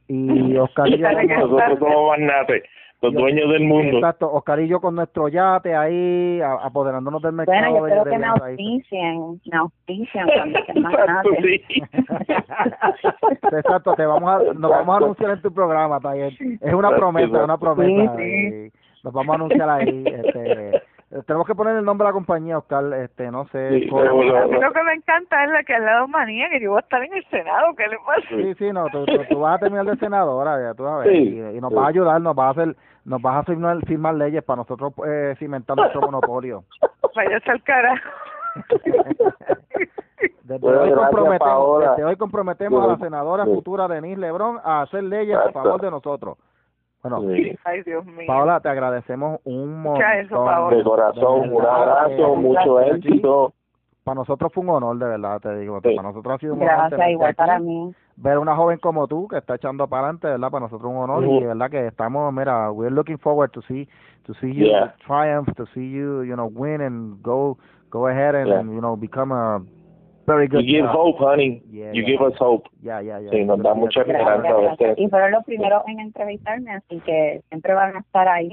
y 0.07 0.55
Oscar 0.57 0.87
y 0.87 0.97
nosotros 0.99 1.79
somos 1.79 2.17
los 3.01 3.13
dueños 3.13 3.49
del 3.51 3.63
mundo. 3.63 3.97
Exacto, 3.97 4.31
Oscar 4.31 4.59
y 4.59 4.67
yo 4.67 4.81
con 4.81 4.95
nuestro 4.95 5.27
yate 5.27 5.75
ahí, 5.75 6.41
apoderándonos 6.41 7.21
del 7.21 7.33
mercado. 7.33 7.57
Bueno, 7.57 7.79
yo 7.79 7.87
espero 7.87 8.11
que 8.11 8.17
me 8.17 8.27
auspicien, 8.27 9.41
me 9.45 9.57
auspicien 9.57 10.25
cuando 10.33 10.59
Exacto, 10.59 11.29
sí. 11.41 11.61
Exacto, 13.55 13.93
te 13.93 14.05
vamos 14.05 14.29
a, 14.29 14.53
nos 14.53 14.71
vamos 14.71 14.93
a 14.93 14.97
anunciar 14.97 15.31
en 15.31 15.41
tu 15.41 15.53
programa, 15.53 15.99
Taller. 15.99 16.33
Es 16.61 16.73
una 16.73 16.95
promesa, 16.95 17.43
una 17.43 17.57
promesa. 17.57 18.15
Sí, 18.17 18.71
Nos 19.03 19.13
vamos 19.13 19.33
a 19.33 19.35
anunciar 19.35 19.69
ahí. 19.69 20.03
Este, 20.07 20.81
tenemos 21.25 21.47
que 21.47 21.55
poner 21.55 21.77
el 21.77 21.85
nombre 21.85 22.05
de 22.05 22.09
la 22.09 22.13
compañía, 22.13 22.57
Oscar, 22.57 22.93
este, 22.93 23.31
no 23.31 23.45
sé. 23.47 23.69
Sí, 23.69 23.85
lo, 23.85 24.73
que 24.73 24.83
me 24.83 24.93
encanta 24.93 25.43
es 25.43 25.51
la 25.51 25.63
que 25.63 25.75
al 25.75 25.85
lado 25.85 26.07
manía, 26.07 26.49
que 26.49 26.59
yo 26.59 26.71
voy 26.71 26.77
a 26.77 26.81
estar 26.81 27.03
en 27.03 27.13
el 27.13 27.25
Senado, 27.29 27.73
¿qué 27.75 27.87
le 27.87 27.97
pasa? 28.05 28.27
Sí, 28.29 28.53
sí, 28.55 28.71
no, 28.71 28.85
tú, 28.87 29.05
tú, 29.29 29.39
vas 29.39 29.55
a 29.55 29.59
terminar 29.59 29.85
de 29.85 29.95
senadora, 29.97 30.61
ya 30.61 30.73
tú 30.73 30.83
sabes, 30.83 31.13
y, 31.13 31.39
y, 31.39 31.61
nos 31.61 31.73
vas 31.73 31.85
a 31.85 31.89
ayudar, 31.89 32.21
nos 32.21 32.35
vas 32.35 32.47
a 32.47 32.61
hacer, 32.61 32.75
nos 33.05 33.21
vas 33.21 33.37
a 33.37 33.43
firmar, 33.43 33.77
firmar 33.85 34.15
leyes 34.15 34.43
para 34.43 34.57
nosotros 34.57 34.93
eh, 35.07 35.35
cimentar 35.39 35.77
nuestro 35.77 36.01
monopolio. 36.09 36.63
Vaya 37.15 37.39
al 37.45 37.63
cara. 37.63 38.01
Desde, 40.43 40.65
hoy 40.65 40.93
comprometemos, 40.93 41.79
desde 41.81 42.05
hoy 42.05 42.15
comprometemos 42.15 42.83
a 42.83 42.87
la 42.87 42.97
senadora 42.97 43.45
futura 43.45 43.87
Denise 43.87 44.19
Lebrón 44.19 44.59
a 44.63 44.81
hacer 44.81 45.03
leyes 45.03 45.37
a 45.37 45.51
favor 45.51 45.81
de 45.81 45.91
nosotros. 45.91 46.37
Bueno, 47.03 47.21
Ay, 47.63 47.83
Dios 47.83 48.05
mío. 48.05 48.25
Paola, 48.27 48.59
te 48.59 48.69
agradecemos 48.69 49.39
un 49.43 49.81
montón. 49.81 50.71
de 50.71 50.83
corazón, 50.83 51.53
un 51.53 51.65
abrazo, 51.65 52.35
mucho 52.35 52.81
éxito. 52.81 53.53
Para 54.03 54.15
nosotros 54.15 54.51
fue 54.53 54.63
un 54.63 54.69
honor, 54.69 54.97
de 54.97 55.05
verdad, 55.05 55.41
te 55.41 55.57
digo. 55.57 55.81
Para 55.81 56.01
nosotros 56.01 56.35
ha 56.35 56.37
sido 56.37 56.53
un 56.53 56.61
honor. 56.61 56.89
Gracias, 56.89 57.09
igual 57.09 57.35
para 57.35 57.59
mí. 57.59 57.93
Ver 58.15 58.39
una 58.39 58.55
joven 58.55 58.79
como 58.79 59.07
tú 59.07 59.27
que 59.27 59.37
está 59.37 59.55
echando 59.55 59.87
para 59.87 60.03
adelante, 60.03 60.27
¿verdad? 60.27 60.49
Para 60.49 60.65
nosotros 60.65 60.91
un 60.91 60.97
honor 60.97 61.25
y 61.25 61.39
de 61.41 61.47
verdad 61.47 61.69
que 61.69 61.87
estamos, 61.87 62.33
mira, 62.33 62.71
we're 62.71 62.93
looking 62.93 63.19
forward 63.19 63.51
to 63.51 63.61
see 63.63 63.87
to 64.23 64.33
see 64.35 64.53
you 64.53 64.65
triumph, 65.05 65.47
to 65.55 65.65
see 65.73 65.91
you, 65.91 66.23
you 66.23 66.35
know, 66.35 66.47
win 66.47 66.81
and 66.81 67.21
go 67.21 67.57
go 67.89 68.07
ahead 68.07 68.35
and, 68.35 68.73
you 68.73 68.81
know, 68.81 68.95
become 68.95 69.31
a 69.31 69.61
Very 70.27 70.47
good. 70.49 70.65
You 70.65 70.81
give 70.81 70.89
hope, 70.91 71.19
honey. 71.19 71.63
you 71.71 72.05
give 72.05 72.21
us 72.21 72.33
hope. 72.37 72.67
Yeah, 72.83 72.99
yeah, 72.99 73.19
yeah. 73.19 73.31
Sí, 73.31 73.45
nos 73.45 73.63
da 73.63 73.73
mucha 73.73 74.01
esperanza. 74.01 74.75
Y 74.97 75.07
fueron 75.07 75.31
los 75.31 75.45
primeros 75.45 75.83
en 75.87 76.01
entrevistarme, 76.01 76.73
así 76.73 76.99
que 77.05 77.41
siempre 77.47 77.73
van 77.73 77.95
a 77.95 77.99
estar 77.99 78.27
ahí. 78.27 78.49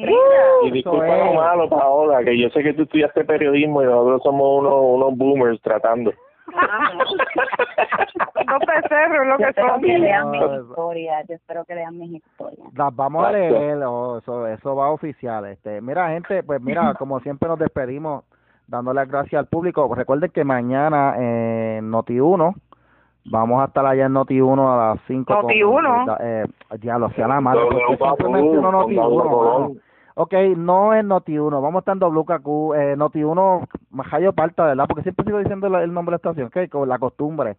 y 0.62 0.70
disculpa 0.70 1.18
lo 1.18 1.34
malo, 1.34 1.68
Paola, 1.68 2.22
que 2.22 2.38
yo 2.38 2.48
sé 2.50 2.62
que 2.62 2.74
tú 2.74 2.82
estudiaste 2.82 3.24
periodismo 3.24 3.82
y 3.82 3.86
nosotros 3.86 4.22
somos 4.22 4.60
unos, 4.60 4.72
unos 4.72 5.18
boomers 5.18 5.60
tratando. 5.62 6.12
no 8.46 8.58
becerros 8.60 9.26
lo 9.26 9.36
que 9.38 9.52
son. 9.54 9.80
que 9.80 9.98
lean 9.98 10.30
mis 10.30 10.42
historias, 10.42 11.26
yo 11.28 11.34
espero 11.34 11.64
que 11.64 11.74
lean 11.74 11.98
mis 11.98 12.22
historias. 12.22 12.68
Las 12.76 12.94
vamos 12.94 13.24
a 13.24 13.32
leer, 13.32 13.78
eso, 13.78 14.46
eso 14.46 14.76
va 14.76 14.90
oficial. 14.90 15.44
Este, 15.46 15.80
mira, 15.80 16.10
gente, 16.10 16.44
pues 16.44 16.62
mira, 16.62 16.94
como 16.98 17.18
siempre 17.18 17.48
nos 17.48 17.58
despedimos 17.58 18.22
dándole 18.66 19.00
las 19.00 19.08
gracias 19.08 19.38
al 19.38 19.46
público. 19.46 19.92
Recuerden 19.94 20.30
que 20.30 20.44
mañana 20.44 21.14
en 21.18 21.90
Noti1 21.90 22.54
vamos 23.26 23.62
a 23.62 23.66
estar 23.66 23.86
allá 23.86 24.06
en 24.06 24.14
Noti1 24.14 24.72
a 24.72 24.88
las 24.94 25.00
5. 25.06 25.32
Noti1. 25.32 26.16
Eh, 26.20 26.44
diablo, 26.78 27.10
sea 27.10 27.28
la 27.28 27.40
madre. 27.40 27.60
siempre 27.96 28.28
menciono 28.28 28.72
Noti1. 28.72 29.80
Ok, 30.16 30.32
no 30.56 30.94
es 30.94 31.04
Noti1, 31.04 31.50
vamos 31.50 31.74
a 31.74 31.78
estar 31.80 31.94
en 31.94 32.00
WKQ, 32.00 32.74
eh, 32.76 32.96
Noti1, 32.96 33.66
Majayo 33.90 34.32
Parta, 34.32 34.66
¿verdad? 34.66 34.86
Porque 34.86 35.02
siempre 35.02 35.24
sigo 35.24 35.38
diciendo 35.38 35.66
el 35.66 35.92
nombre 35.92 36.12
de 36.12 36.22
la 36.22 36.30
estación, 36.30 36.46
ok, 36.46 36.70
con 36.70 36.88
la 36.88 37.00
costumbre. 37.00 37.56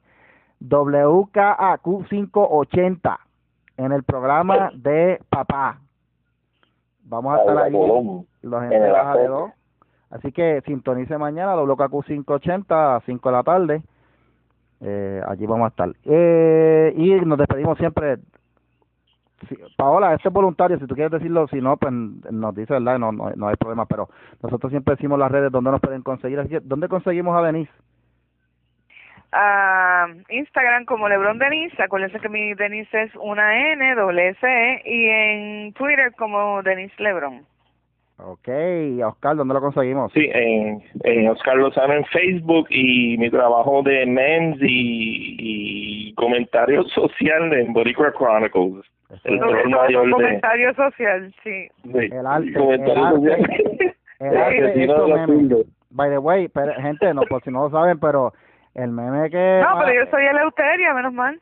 WKAQ 0.61 2.07
580 2.07 3.19
en 3.75 3.91
el 3.91 4.03
programa 4.03 4.71
de 4.73 5.19
papá. 5.29 5.79
Vamos 7.03 7.35
a 7.35 7.41
estar 7.41 7.57
ahí, 7.57 7.73
los 7.73 8.69
Baja 8.69 9.17
de 9.17 9.27
dos 9.27 9.51
Así 10.09 10.31
que 10.31 10.61
sintonice 10.65 11.17
mañana 11.17 11.55
WKQ 11.55 12.05
580 12.05 12.95
a 12.95 13.01
5 13.01 13.29
de 13.29 13.35
la 13.35 13.43
tarde. 13.43 13.81
Eh, 14.81 15.21
allí 15.27 15.45
vamos 15.45 15.65
a 15.65 15.69
estar. 15.69 15.89
Eh, 16.05 16.93
y 16.95 17.11
nos 17.25 17.37
despedimos 17.37 17.77
siempre. 17.77 18.17
Paola, 19.75 20.13
este 20.13 20.29
es 20.29 20.33
voluntario, 20.33 20.79
si 20.79 20.87
tú 20.87 20.95
quieres 20.95 21.11
decirlo, 21.11 21.47
si 21.47 21.59
no, 21.59 21.77
pues 21.77 21.91
nos 21.91 22.55
dice, 22.55 22.73
¿verdad? 22.73 22.97
No, 22.97 23.11
no, 23.11 23.31
no 23.35 23.47
hay 23.47 23.55
problema, 23.57 23.85
pero 23.85 24.09
nosotros 24.41 24.71
siempre 24.71 24.95
decimos 24.95 25.19
las 25.19 25.31
redes 25.31 25.51
donde 25.51 25.71
nos 25.71 25.81
pueden 25.81 26.01
conseguir. 26.01 26.39
¿Dónde 26.63 26.87
conseguimos 26.87 27.37
a 27.37 27.45
Denise? 27.45 27.71
a 29.35 30.07
Instagram 30.29 30.85
como 30.85 31.09
Lebron 31.09 31.37
Denise, 31.37 31.81
acuérdense 31.83 32.19
que 32.19 32.29
mi 32.29 32.53
Denise 32.53 33.03
es 33.03 33.15
una 33.15 33.73
N, 33.73 33.95
doble 33.95 34.29
S, 34.29 34.47
e, 34.47 34.81
y 34.85 35.09
en 35.09 35.73
Twitter 35.73 36.13
como 36.17 36.63
Denise 36.63 36.95
Lebron. 36.99 37.45
Ok, 38.17 38.47
Oscar, 39.05 39.35
¿dónde 39.35 39.53
lo 39.53 39.61
conseguimos? 39.61 40.11
Sí, 40.13 40.29
en, 40.33 40.81
en 41.03 41.27
Oscar 41.27 41.57
Lozano 41.57 41.93
en 41.95 42.05
Facebook 42.05 42.67
y 42.69 43.17
mi 43.17 43.29
trabajo 43.29 43.83
de 43.83 44.05
mens 44.05 44.57
y, 44.61 45.35
y 45.39 46.13
comentario 46.13 46.83
social 46.85 47.51
en 47.51 47.73
Boricua 47.73 48.13
Chronicles. 48.13 48.85
El 49.25 49.39
comentario 49.39 50.73
social, 50.75 51.33
sí. 51.43 51.67
El 51.93 52.25
arte. 52.25 52.53
El 54.19 54.37
arte, 54.37 54.83
el 54.83 55.65
By 55.89 56.09
the 56.09 56.17
way, 56.17 56.47
pero, 56.47 56.73
gente, 56.75 57.13
no, 57.13 57.21
por 57.23 57.43
si 57.43 57.51
no 57.51 57.63
lo 57.63 57.69
saben, 57.69 57.99
pero 57.99 58.33
el 58.75 58.91
meme 58.91 59.29
que... 59.29 59.61
No, 59.63 59.79
pero 59.79 60.03
yo 60.03 60.11
soy 60.11 60.25
Eleuteria, 60.25 60.93
menos 60.93 61.13
mal. 61.13 61.39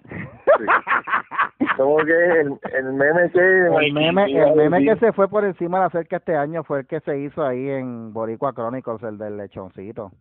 ¿Cómo 1.78 1.98
que 1.98 2.12
el, 2.12 2.54
el 2.74 2.94
meme 2.94 3.32
que... 3.32 3.86
El 3.86 3.94
meme, 3.94 4.26
el 4.32 4.56
meme 4.56 4.84
que 4.86 4.96
se 4.98 5.12
fue 5.14 5.28
por 5.28 5.44
encima 5.44 5.80
de 5.80 5.84
la 5.86 5.90
cerca 5.90 6.18
este 6.18 6.36
año 6.36 6.64
fue 6.64 6.82
el 6.82 6.88
que 6.88 7.00
se 7.00 7.18
hizo 7.18 7.44
ahí 7.44 7.70
en 7.70 8.14
Boricua 8.14 8.54
Chronicles, 8.54 9.02
el 9.02 9.18
del 9.18 9.38
lechoncito. 9.38 10.12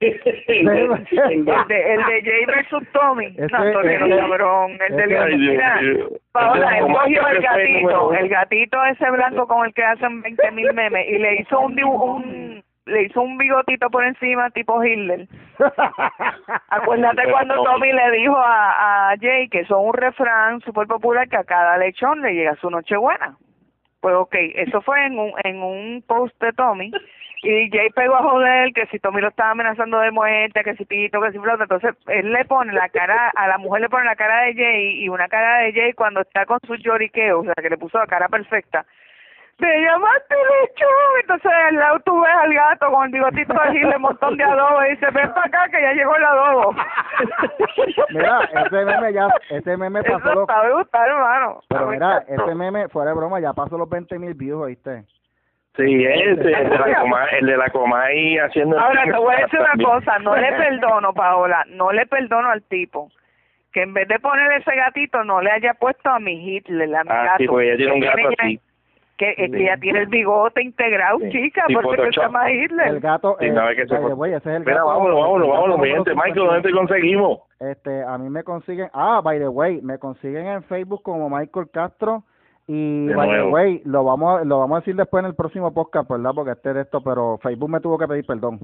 el, 0.00 0.20
de, 1.66 1.94
el 1.94 2.04
de 2.04 2.22
Jay 2.22 2.44
versus 2.46 2.86
Tommy. 2.92 3.34
Ese, 3.36 3.48
no, 3.48 3.72
Tommy 3.72 4.16
cabrón. 4.16 4.78
El 4.86 4.96
de 4.96 5.06
León. 5.06 6.20
Paola, 6.30 6.78
él 6.78 6.86
cogió 6.92 7.26
el 7.26 7.42
gatito, 7.42 8.12
el 8.12 8.28
gatito 8.28 8.84
ese 8.84 9.10
blanco 9.10 9.48
con 9.48 9.66
el 9.66 9.74
que 9.74 9.82
hacen 9.82 10.22
20 10.22 10.50
mil 10.52 10.72
memes 10.74 11.08
y 11.08 11.18
le 11.18 11.40
hizo 11.40 11.58
un, 11.58 11.82
un 11.82 12.62
le 12.88 13.04
hizo 13.04 13.22
un 13.22 13.38
bigotito 13.38 13.90
por 13.90 14.04
encima 14.04 14.50
tipo 14.50 14.82
Hitler. 14.82 15.26
Acuérdate 16.68 17.30
cuando 17.30 17.62
Tommy 17.62 17.92
le 17.92 18.10
dijo 18.12 18.36
a, 18.36 19.10
a 19.10 19.16
Jay 19.18 19.48
que 19.48 19.64
son 19.66 19.86
un 19.86 19.94
refrán 19.94 20.60
súper 20.60 20.86
popular 20.86 21.28
que 21.28 21.36
a 21.36 21.44
cada 21.44 21.76
lechón 21.78 22.22
le 22.22 22.34
llega 22.34 22.56
su 22.56 22.70
nochebuena. 22.70 23.36
Pues 24.00 24.14
ok, 24.14 24.34
eso 24.54 24.80
fue 24.82 25.06
en 25.06 25.18
un, 25.18 25.32
en 25.44 25.62
un 25.62 26.02
post 26.06 26.40
de 26.40 26.52
Tommy 26.52 26.92
y 27.42 27.70
Jay 27.70 27.90
pegó 27.90 28.16
a 28.16 28.22
joder 28.22 28.72
que 28.72 28.86
si 28.86 28.98
Tommy 28.98 29.20
lo 29.20 29.28
estaba 29.28 29.50
amenazando 29.50 29.98
de 30.00 30.10
muerte, 30.10 30.64
que 30.64 30.74
si 30.74 30.84
pito, 30.84 31.20
que 31.20 31.32
si 31.32 31.38
flota, 31.38 31.64
entonces 31.64 31.94
él 32.06 32.32
le 32.32 32.44
pone 32.44 32.72
la 32.72 32.88
cara, 32.88 33.30
a 33.34 33.46
la 33.46 33.58
mujer 33.58 33.82
le 33.82 33.88
pone 33.88 34.04
la 34.04 34.16
cara 34.16 34.42
de 34.42 34.54
Jay 34.54 35.02
y 35.02 35.08
una 35.08 35.28
cara 35.28 35.58
de 35.58 35.72
Jay 35.72 35.92
cuando 35.92 36.20
está 36.20 36.46
con 36.46 36.58
su 36.66 36.74
lloriqueo, 36.76 37.40
o 37.40 37.44
sea 37.44 37.54
que 37.54 37.70
le 37.70 37.78
puso 37.78 37.98
la 37.98 38.06
cara 38.06 38.28
perfecta 38.28 38.84
te 39.58 39.66
llamaste 39.66 40.34
lechón. 40.34 40.88
Entonces 41.20 41.52
al 41.52 41.76
lado 41.76 42.00
tú 42.04 42.20
ves 42.20 42.32
al 42.42 42.54
gato 42.54 42.90
con 42.90 43.06
el 43.06 43.12
bigotito 43.12 43.54
de 43.54 43.96
un 43.96 44.02
montón 44.02 44.36
de 44.36 44.44
adobo 44.44 44.84
y 44.86 44.90
dice, 44.90 45.06
ven 45.10 45.32
para 45.32 45.46
acá 45.46 45.68
que 45.70 45.82
ya 45.82 45.92
llegó 45.92 46.16
el 46.16 46.24
adobo. 46.24 46.74
mira, 48.10 48.40
ese 48.64 48.84
meme 48.84 49.12
ya, 49.12 49.28
ese 49.50 49.76
meme 49.76 50.02
pasó 50.02 50.30
Eso 50.30 50.34
los... 50.34 50.76
gustar, 50.76 51.08
hermano. 51.08 51.60
Pero 51.68 51.86
mira, 51.88 52.24
ese 52.28 52.54
meme, 52.54 52.88
fuera 52.88 53.10
de 53.10 53.16
broma, 53.16 53.40
ya 53.40 53.52
pasó 53.52 53.76
los 53.76 53.88
20 53.88 54.18
mil 54.18 54.34
views, 54.34 54.62
¿oíste? 54.62 55.04
Sí, 55.76 56.04
ese, 56.04 56.30
el 56.30 56.36
de 56.36 56.78
la 56.78 57.00
coma, 57.00 57.24
el 57.26 57.46
de 57.46 57.56
la 57.56 57.70
coma 57.70 58.02
ahí 58.04 58.36
haciendo... 58.38 58.78
Ahora, 58.78 59.04
te 59.04 59.16
voy 59.16 59.34
a 59.34 59.38
decir 59.42 59.60
una 59.60 59.84
cosa, 59.84 60.18
no 60.18 60.36
le 60.36 60.52
perdono, 60.56 61.12
Paola, 61.12 61.64
no 61.68 61.92
le 61.92 62.06
perdono 62.06 62.50
al 62.50 62.62
tipo 62.62 63.10
que 63.72 63.82
en 63.82 63.92
vez 63.92 64.08
de 64.08 64.18
poner 64.18 64.50
ese 64.52 64.74
gatito 64.74 65.22
no 65.24 65.42
le 65.42 65.50
haya 65.50 65.74
puesto 65.74 66.08
a 66.08 66.18
mi 66.18 66.32
Hitler, 66.32 66.94
a 66.96 67.04
mi 67.04 67.10
ah, 67.12 67.24
gato. 67.24 67.38
Sí, 67.38 67.46
porque 67.46 67.66
ella 67.66 67.76
tiene 67.76 67.92
un 67.92 68.00
gato 68.00 68.28
así 68.38 68.60
que 69.18 69.34
ella 69.36 69.74
ya 69.74 69.76
tiene 69.78 70.00
el 70.00 70.06
bigote 70.06 70.62
integrado, 70.62 71.18
chica, 71.30 71.64
porque 71.74 72.10
se 72.12 72.20
llama 72.20 72.50
Hitler. 72.50 72.86
El 72.86 73.00
gato, 73.00 73.36
sí, 73.40 73.46
eh, 73.46 73.54
que 73.74 73.82
ese 73.82 73.94
es 73.94 74.46
el 74.46 74.60
Mira, 74.64 74.84
vámonos, 74.84 75.20
vámonos, 75.20 75.48
vámonos, 75.48 75.78
mi 75.80 75.88
gente. 75.88 76.14
Michael, 76.14 76.34
¿dónde 76.34 76.62
te 76.62 76.70
conseguimos? 76.70 77.40
Este, 77.58 78.02
a 78.04 78.16
mí 78.16 78.30
me 78.30 78.44
consiguen, 78.44 78.88
ah, 78.92 79.20
by 79.22 79.38
the 79.38 79.48
way, 79.48 79.82
me 79.82 79.98
consiguen 79.98 80.46
en 80.46 80.62
Facebook 80.62 81.02
como 81.02 81.28
Michael 81.28 81.68
Castro 81.72 82.22
y 82.68 83.08
by 83.08 83.28
the 83.28 83.42
way, 83.44 83.82
lo 83.84 84.04
vamos, 84.04 84.40
a, 84.40 84.44
lo 84.44 84.60
vamos 84.60 84.76
a 84.76 84.80
decir 84.80 84.94
después 84.94 85.24
en 85.24 85.30
el 85.30 85.34
próximo 85.34 85.74
podcast, 85.74 86.08
¿verdad? 86.08 86.30
Porque 86.34 86.52
este 86.52 86.72
de 86.72 86.82
esto, 86.82 87.02
pero 87.02 87.38
Facebook 87.38 87.70
me 87.70 87.80
tuvo 87.80 87.98
que 87.98 88.06
pedir 88.06 88.24
perdón. 88.24 88.60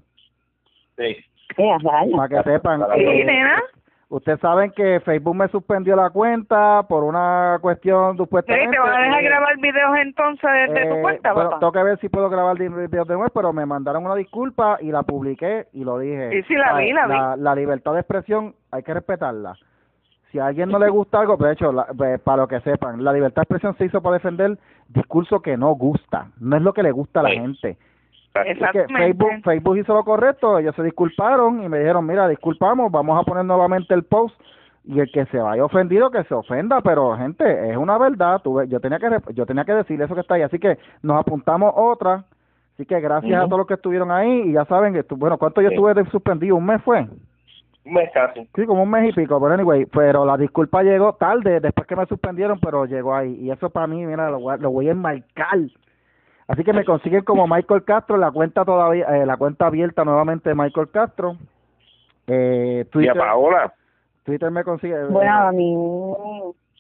Sí. 0.97 1.17
Para 1.57 2.29
que 2.29 2.43
sepan. 2.51 2.83
Sí, 2.95 3.05
nena. 3.25 3.63
Ustedes 4.09 4.39
saben 4.41 4.71
que 4.73 5.01
Facebook 5.01 5.35
me 5.35 5.49
suspendió 5.49 5.97
la 5.97 6.11
cuenta 6.11 6.83
por 6.89 7.05
una 7.05 7.59
cuestión 7.61 8.17
supuestamente. 8.17 8.71
¿Te 8.71 8.79
van 8.79 8.93
a 8.93 9.05
dejar 9.05 9.23
grabar 9.23 9.57
videos 9.59 9.97
entonces 9.97 10.51
de, 10.73 10.87
tu 10.87 10.95
eh, 10.97 11.03
cuenta, 11.03 11.35
papá? 11.35 11.59
tengo 11.59 11.73
que 11.73 11.83
ver 11.83 11.99
si 11.99 12.09
puedo 12.09 12.29
grabar 12.29 12.57
videos 12.59 13.09
de 13.09 13.15
nuevo, 13.15 13.31
pero 13.35 13.53
me 13.53 13.65
mandaron 13.67 14.05
una 14.05 14.15
disculpa 14.15 14.79
y 14.81 14.91
la 14.93 15.03
publiqué 15.03 15.67
y 15.73 15.85
lo 15.85 15.99
dije. 15.99 16.31
Sí, 16.31 16.43
sí, 16.49 16.55
la 16.55 16.75
vi, 16.77 16.93
la 16.93 17.07
vi. 17.07 17.43
La, 17.43 17.55
libertad 17.55 17.95
de 17.95 18.01
expresión 18.01 18.55
hay 18.71 18.83
que 18.83 18.93
respetarla. 18.95 19.55
Si 20.31 20.39
a 20.39 20.47
alguien 20.47 20.69
no 20.69 20.79
le 20.79 20.89
gusta 20.91 21.21
algo, 21.21 21.39
pues 21.39 21.49
de 21.49 21.55
hecho, 21.55 21.73
la- 21.73 21.87
pues, 21.97 22.21
para 22.21 22.39
lo 22.43 22.49
que 22.49 22.61
sepan, 22.61 23.03
la 23.03 23.13
libertad 23.13 23.37
de 23.37 23.45
expresión 23.45 23.77
se 23.79 23.87
hizo 23.87 24.03
para 24.03 24.15
defender 24.15 24.59
discurso 24.89 25.41
que 25.41 25.57
no 25.57 25.73
gusta, 25.75 26.27
no 26.41 26.57
es 26.57 26.63
lo 26.63 26.73
que 26.73 26.83
le 26.83 26.93
gusta 26.93 27.21
a 27.21 27.23
la 27.25 27.31
Sí. 27.31 27.37
gente. 27.37 27.77
Que. 28.43 28.87
Facebook, 28.89 29.31
Facebook 29.45 29.77
hizo 29.79 29.95
lo 29.95 30.03
correcto, 30.05 30.59
ellos 30.59 30.75
se 30.75 30.83
disculparon 30.83 31.63
y 31.63 31.69
me 31.69 31.79
dijeron, 31.79 32.05
mira, 32.05 32.27
disculpamos, 32.27 32.91
vamos 32.91 33.21
a 33.21 33.23
poner 33.25 33.45
nuevamente 33.45 33.95
el 33.95 34.03
post 34.03 34.35
y 34.85 34.99
el 34.99 35.11
que 35.13 35.25
se 35.27 35.39
vaya 35.39 35.65
ofendido 35.65 36.11
que 36.11 36.25
se 36.25 36.35
ofenda, 36.35 36.81
pero 36.81 37.17
gente, 37.17 37.71
es 37.71 37.77
una 37.77 37.97
verdad, 37.97 38.41
tuve, 38.43 38.67
yo 38.67 38.81
tenía 38.81 38.99
que 38.99 39.09
yo 39.35 39.47
tenía 39.47 39.65
que 39.65 39.73
decir 39.75 40.03
eso 40.03 40.15
que 40.17 40.21
está 40.23 40.35
ahí, 40.35 40.43
así 40.43 40.59
que 40.59 40.79
nos 41.03 41.21
apuntamos 41.21 41.73
otra, 41.77 42.25
así 42.75 42.85
que 42.85 42.99
gracias 43.01 43.41
a 43.41 43.45
todos 43.47 43.59
los 43.59 43.67
que 43.69 43.75
estuvieron 43.75 44.11
ahí 44.11 44.49
y 44.49 44.53
ya 44.55 44.65
saben 44.65 44.93
que, 44.95 45.05
bueno, 45.15 45.39
¿cuánto 45.39 45.63
yo 45.63 45.69
Sí. 45.69 45.75
estuve 45.77 45.95
de 45.95 46.05
suspendido? 46.11 46.57
¿Un 46.57 46.67
mes 46.67 46.83
fue? 46.83 47.07
Un 47.87 47.93
mes 47.93 48.11
casi. 48.13 48.49
Sí, 48.55 48.67
como 48.67 48.83
un 48.83 48.91
mes 48.91 49.11
y 49.11 49.13
pico, 49.13 49.41
pero 49.41 49.55
anyway, 49.55 49.87
pero 49.87 50.25
la 50.25 50.37
disculpa 50.37 50.83
llegó 50.83 51.13
tarde, 51.13 51.61
después 51.61 51.87
que 51.87 51.95
me 51.95 52.07
suspendieron, 52.07 52.59
pero 52.59 52.85
llegó 52.85 53.15
ahí. 53.15 53.35
Y 53.41 53.51
eso 53.53 53.71
para 53.71 53.87
mí, 53.87 54.05
mira, 54.05 54.29
lo, 54.29 54.41
voy 54.41 54.55
a- 54.55 54.57
lo 54.57 54.71
voy 54.73 54.89
a 54.89 54.93
enmarcar. 54.93 55.59
Así 56.47 56.63
que 56.63 56.73
me 56.73 56.85
consiguen 56.85 57.25
como 57.25 57.47
Michael 57.47 57.85
Castro, 57.85 58.17
la 58.19 58.31
cuenta 58.31 58.65
todavía, 58.65 59.07
eh, 59.17 59.25
la 59.27 59.37
cuenta 59.37 59.67
abierta 59.67 60.05
nuevamente 60.05 60.51
de 60.51 60.55
Michael 60.55 60.91
Castro. 60.91 61.37
Eh, 62.27 62.79
Y 62.79 62.81
a 62.81 62.91
Twitter, 62.91 63.17
Paola. 63.17 63.73
Twitter 64.25 64.51
me 64.51 64.65
consigue. 64.65 64.95
eh, 64.95 65.07
Bueno, 65.09 65.33
a 65.33 65.53
mí, 65.53 65.77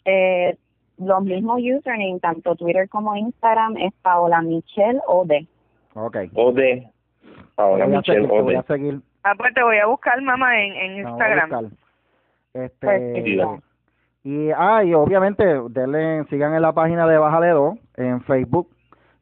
eh, 0.05 0.57
los 0.99 1.23
mismos 1.23 1.61
usernames, 1.61 2.21
tanto 2.21 2.55
Twitter 2.57 2.89
como 2.89 3.17
Instagram, 3.17 3.77
es 3.79 3.93
Paola 4.03 4.43
Michelle 4.43 5.01
Ode. 5.07 5.47
Ok. 5.95 6.17
Ode. 6.35 6.91
Paola 7.55 7.87
Michelle 7.87 8.27
te 8.29 8.41
voy 8.43 8.55
a 8.55 8.63
seguir. 8.65 9.01
Ah, 9.23 9.33
pues 9.37 9.55
te 9.55 9.63
voy 9.63 9.79
a 9.79 9.87
buscar, 9.87 10.21
mamá, 10.21 10.61
en, 10.63 10.73
en 10.75 11.07
Instagram. 11.09 11.49
buscar. 11.51 11.65
Este, 12.53 12.87
Perfecto. 12.87 13.59
y, 14.25 14.51
ah, 14.51 14.85
y 14.85 14.93
obviamente, 14.95 15.45
denle, 15.71 16.25
sigan 16.31 16.55
en 16.55 16.63
la 16.63 16.73
página 16.73 17.07
de 17.07 17.19
Bájale 17.19 17.49
2 17.49 17.79
en 17.97 18.21
Facebook, 18.23 18.69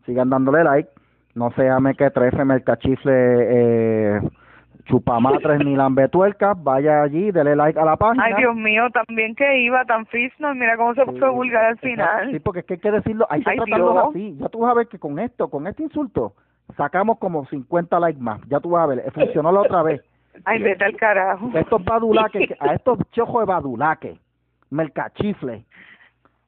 sigan 0.06 0.30
dándole 0.30 0.64
like, 0.64 0.88
no 1.34 1.50
se 1.52 1.64
llame 1.64 1.94
que 1.94 2.10
trefe, 2.10 2.44
mercachifle, 2.44 3.12
eh, 3.14 4.20
chupamatres 4.84 5.64
ni 5.64 5.76
lambetuercas, 5.76 6.60
vaya 6.62 7.02
allí, 7.02 7.30
dele 7.30 7.54
like 7.56 7.78
a 7.78 7.84
la 7.84 7.96
página. 7.96 8.24
Ay, 8.24 8.34
Dios 8.34 8.54
mío, 8.56 8.90
también 8.90 9.34
que 9.34 9.60
iba 9.62 9.84
tan 9.84 10.06
fisno, 10.06 10.54
mira 10.54 10.76
cómo 10.76 10.94
se 10.94 11.04
puso 11.04 11.28
Sí, 11.28 11.34
vulgar 11.34 11.64
al 11.64 11.78
final. 11.78 12.30
Sí, 12.32 12.40
porque 12.40 12.60
es 12.60 12.66
que 12.66 12.74
hay 12.74 12.80
que 12.80 12.90
decirlo, 12.90 13.26
hay 13.30 13.42
que 13.44 13.50
Ay, 13.50 13.56
tratarlo 13.58 13.92
Dios. 13.92 14.06
así. 14.10 14.36
Ya 14.38 14.48
tú 14.48 14.60
vas 14.60 14.72
a 14.72 14.74
ver 14.74 14.88
que 14.88 14.98
con 14.98 15.18
esto, 15.18 15.48
con 15.48 15.66
este 15.66 15.84
insulto, 15.84 16.34
sacamos 16.76 17.18
como 17.18 17.46
50 17.46 18.00
likes 18.00 18.20
más. 18.20 18.40
Ya 18.48 18.58
tú 18.60 18.70
vas 18.70 18.82
a 18.84 18.86
ver, 18.86 18.98
eh, 19.00 19.10
funcionó 19.12 19.52
la 19.52 19.60
otra 19.60 19.82
vez. 19.82 20.02
Ay, 20.44 20.62
vete 20.62 20.84
al 20.84 20.96
carajo. 20.96 21.50
estos 21.54 21.84
badulaques, 21.84 22.48
que- 22.48 22.56
a 22.58 22.74
estos 22.74 22.98
chojos 23.12 23.42
de 23.42 23.52
badulaques, 23.52 24.18
mercachifles, 24.70 25.64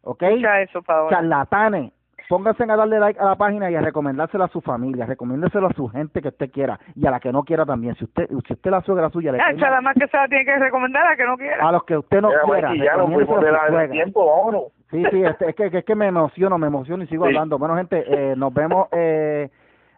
¿ok? 0.02 0.22
Eso. 0.22 0.82
Charlatanes, 1.10 1.92
pónganse 2.28 2.64
a 2.64 2.76
darle 2.76 2.98
like 2.98 3.18
a 3.20 3.24
la 3.24 3.36
página 3.36 3.70
y 3.70 3.74
a 3.76 3.80
recomendárselo 3.80 4.44
a 4.44 4.48
su 4.48 4.60
familia, 4.60 5.06
recomiéndeselo 5.06 5.66
a 5.68 5.72
su 5.72 5.88
gente 5.88 6.20
que 6.22 6.28
usted 6.28 6.50
quiera 6.50 6.78
y 6.94 7.06
a 7.06 7.10
la 7.10 7.20
que 7.20 7.32
no 7.32 7.42
quiera 7.44 7.64
también. 7.66 7.94
Si 7.96 8.04
usted, 8.04 8.28
si 8.46 8.52
usted 8.52 8.70
la 8.70 8.80
suegra 8.82 9.10
suya 9.10 9.32
le 9.32 9.38
nada 9.38 9.52
mal, 9.70 9.82
más 9.82 9.94
que 9.94 10.06
se 10.08 10.16
la 10.16 10.28
tiene 10.28 10.44
que 10.44 10.56
recomendar 10.58 11.06
a 11.06 11.16
que 11.16 11.24
no 11.24 11.36
quiera. 11.36 11.68
a 11.68 11.72
los 11.72 11.84
que 11.84 11.96
usted 11.98 12.20
no 12.20 12.28
Mira, 12.28 12.70
quiera, 12.70 12.96
ya 12.96 13.04
fuimos 13.04 13.40
de 13.42 13.52
la 13.52 13.88
tiempo, 13.88 14.26
vámonos. 14.26 14.62
Sí, 14.90 15.02
sí, 15.10 15.22
este, 15.24 15.50
es, 15.50 15.56
que, 15.56 15.66
es 15.78 15.84
que 15.84 15.94
me 15.94 16.06
emociono, 16.06 16.56
me 16.56 16.68
emociono 16.68 17.02
y 17.02 17.06
sigo 17.08 17.24
Sí. 17.24 17.28
hablando. 17.30 17.58
Bueno, 17.58 17.76
gente, 17.76 18.04
eh, 18.06 18.34
nos 18.36 18.54
vemos 18.54 18.88
eh, 18.92 19.48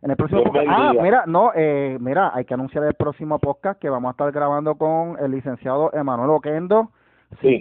en 0.00 0.10
el 0.10 0.16
próximo 0.16 0.42
podcast. 0.44 0.66
Ah, 0.70 0.92
mira, 1.00 1.24
no, 1.26 1.50
eh, 1.54 1.98
mira, 2.00 2.30
hay 2.34 2.44
que 2.44 2.54
anunciar 2.54 2.84
el 2.84 2.94
próximo 2.94 3.38
podcast 3.38 3.78
que 3.80 3.90
vamos 3.90 4.08
a 4.08 4.12
estar 4.12 4.32
grabando 4.32 4.76
con 4.76 5.16
el 5.20 5.32
licenciado 5.32 5.90
Emanuel 5.92 6.30
Oquendo, 6.30 6.90
Sí. 7.40 7.58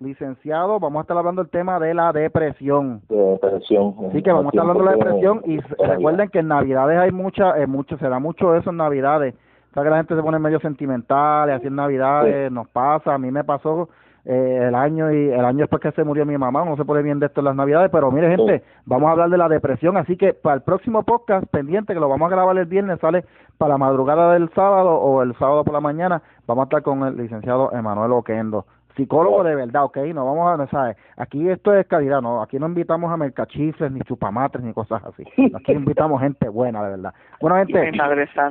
Licenciado. 0.00 0.80
Vamos 0.80 1.00
a 1.00 1.02
estar 1.02 1.16
hablando 1.16 1.42
del 1.42 1.50
tema 1.50 1.78
de 1.78 1.94
la 1.94 2.12
depresión. 2.12 3.02
De 3.08 3.16
depresión. 3.16 3.94
Así 4.08 4.22
que 4.22 4.32
vamos 4.32 4.46
a 4.46 4.56
estar 4.56 4.60
hablando 4.60 4.84
de 4.84 4.90
la 4.90 4.96
depresión 4.96 5.42
y 5.44 5.58
recuerden 5.84 6.28
que 6.28 6.40
en 6.40 6.48
Navidades 6.48 6.98
hay 6.98 7.12
mucha, 7.12 7.58
eh, 7.58 7.66
mucho, 7.66 7.96
se 7.98 8.08
da 8.08 8.18
mucho 8.18 8.54
eso 8.56 8.70
en 8.70 8.76
Navidades. 8.76 9.34
O 9.70 9.74
sea 9.74 9.84
que 9.84 9.90
la 9.90 9.98
gente 9.98 10.16
se 10.16 10.22
pone 10.22 10.38
medio 10.38 10.58
sentimental 10.60 11.48
y 11.48 11.52
así 11.52 11.68
en 11.68 11.76
Navidades 11.76 12.50
nos 12.50 12.68
pasa, 12.68 13.14
a 13.14 13.18
mí 13.18 13.30
me 13.30 13.44
pasó 13.44 13.88
eh, 14.24 14.66
el 14.68 14.74
año 14.74 15.12
y 15.12 15.30
el 15.30 15.44
año 15.44 15.60
después 15.60 15.80
que 15.80 15.92
se 15.92 16.04
murió 16.04 16.26
mi 16.26 16.36
mamá, 16.36 16.64
no 16.64 16.76
se 16.76 16.84
pone 16.84 17.02
bien 17.02 17.20
de 17.20 17.26
esto 17.26 17.40
en 17.40 17.46
las 17.46 17.56
Navidades, 17.56 17.88
pero 17.90 18.10
mire 18.10 18.36
gente, 18.36 18.64
vamos 18.84 19.08
a 19.08 19.12
hablar 19.12 19.30
de 19.30 19.38
la 19.38 19.48
depresión, 19.48 19.96
así 19.96 20.16
que 20.16 20.34
para 20.34 20.56
el 20.56 20.62
próximo 20.62 21.04
podcast 21.04 21.46
pendiente 21.50 21.94
que 21.94 22.00
lo 22.00 22.08
vamos 22.08 22.26
a 22.26 22.34
grabar 22.34 22.58
el 22.58 22.66
viernes, 22.66 22.98
sale 23.00 23.24
para 23.56 23.74
la 23.74 23.78
madrugada 23.78 24.34
del 24.34 24.50
sábado 24.50 24.90
o 24.90 25.22
el 25.22 25.34
sábado 25.38 25.64
por 25.64 25.72
la 25.72 25.80
mañana, 25.80 26.20
vamos 26.46 26.62
a 26.62 26.64
estar 26.64 26.82
con 26.82 27.02
el 27.04 27.16
licenciado 27.16 27.72
Emanuel 27.72 28.12
Oquendo 28.12 28.66
psicólogo 29.00 29.42
de 29.42 29.54
verdad, 29.54 29.84
¿ok? 29.84 29.96
No 30.14 30.26
vamos 30.26 30.60
a, 30.60 30.66
sabes, 30.66 30.96
aquí 31.16 31.48
esto 31.48 31.74
es 31.74 31.86
calidad, 31.86 32.20
no, 32.20 32.42
aquí 32.42 32.58
no 32.58 32.66
invitamos 32.66 33.10
a 33.10 33.16
mercachifles, 33.16 33.90
ni 33.90 34.00
chupamatres, 34.00 34.62
ni 34.62 34.72
cosas 34.74 35.02
así. 35.04 35.24
Aquí 35.54 35.72
invitamos 35.72 36.20
gente 36.20 36.48
buena, 36.48 36.82
de 36.84 36.90
verdad. 36.90 37.14
Bueno, 37.40 37.56
gente, 37.56 37.92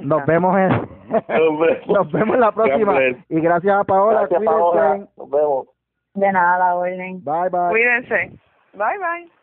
nos 0.02 0.26
vemos 0.26 0.58
en, 0.58 0.70
Nos 1.88 2.12
vemos. 2.12 2.36
en 2.36 2.42
la 2.42 2.52
próxima. 2.52 2.94
Y 3.30 3.40
gracias 3.40 3.76
a 3.76 3.84
Paola, 3.84 4.22
Gracias. 4.22 4.44
Paola. 4.44 4.98
Nos 5.18 5.30
vemos. 5.30 5.68
De 6.16 6.32
nada, 6.32 6.58
la 6.58 6.76
orden. 6.76 7.24
Bye, 7.24 7.50
bye. 7.52 7.70
Cuídense. 7.70 8.32
Bye, 8.74 8.98
bye. 8.98 9.39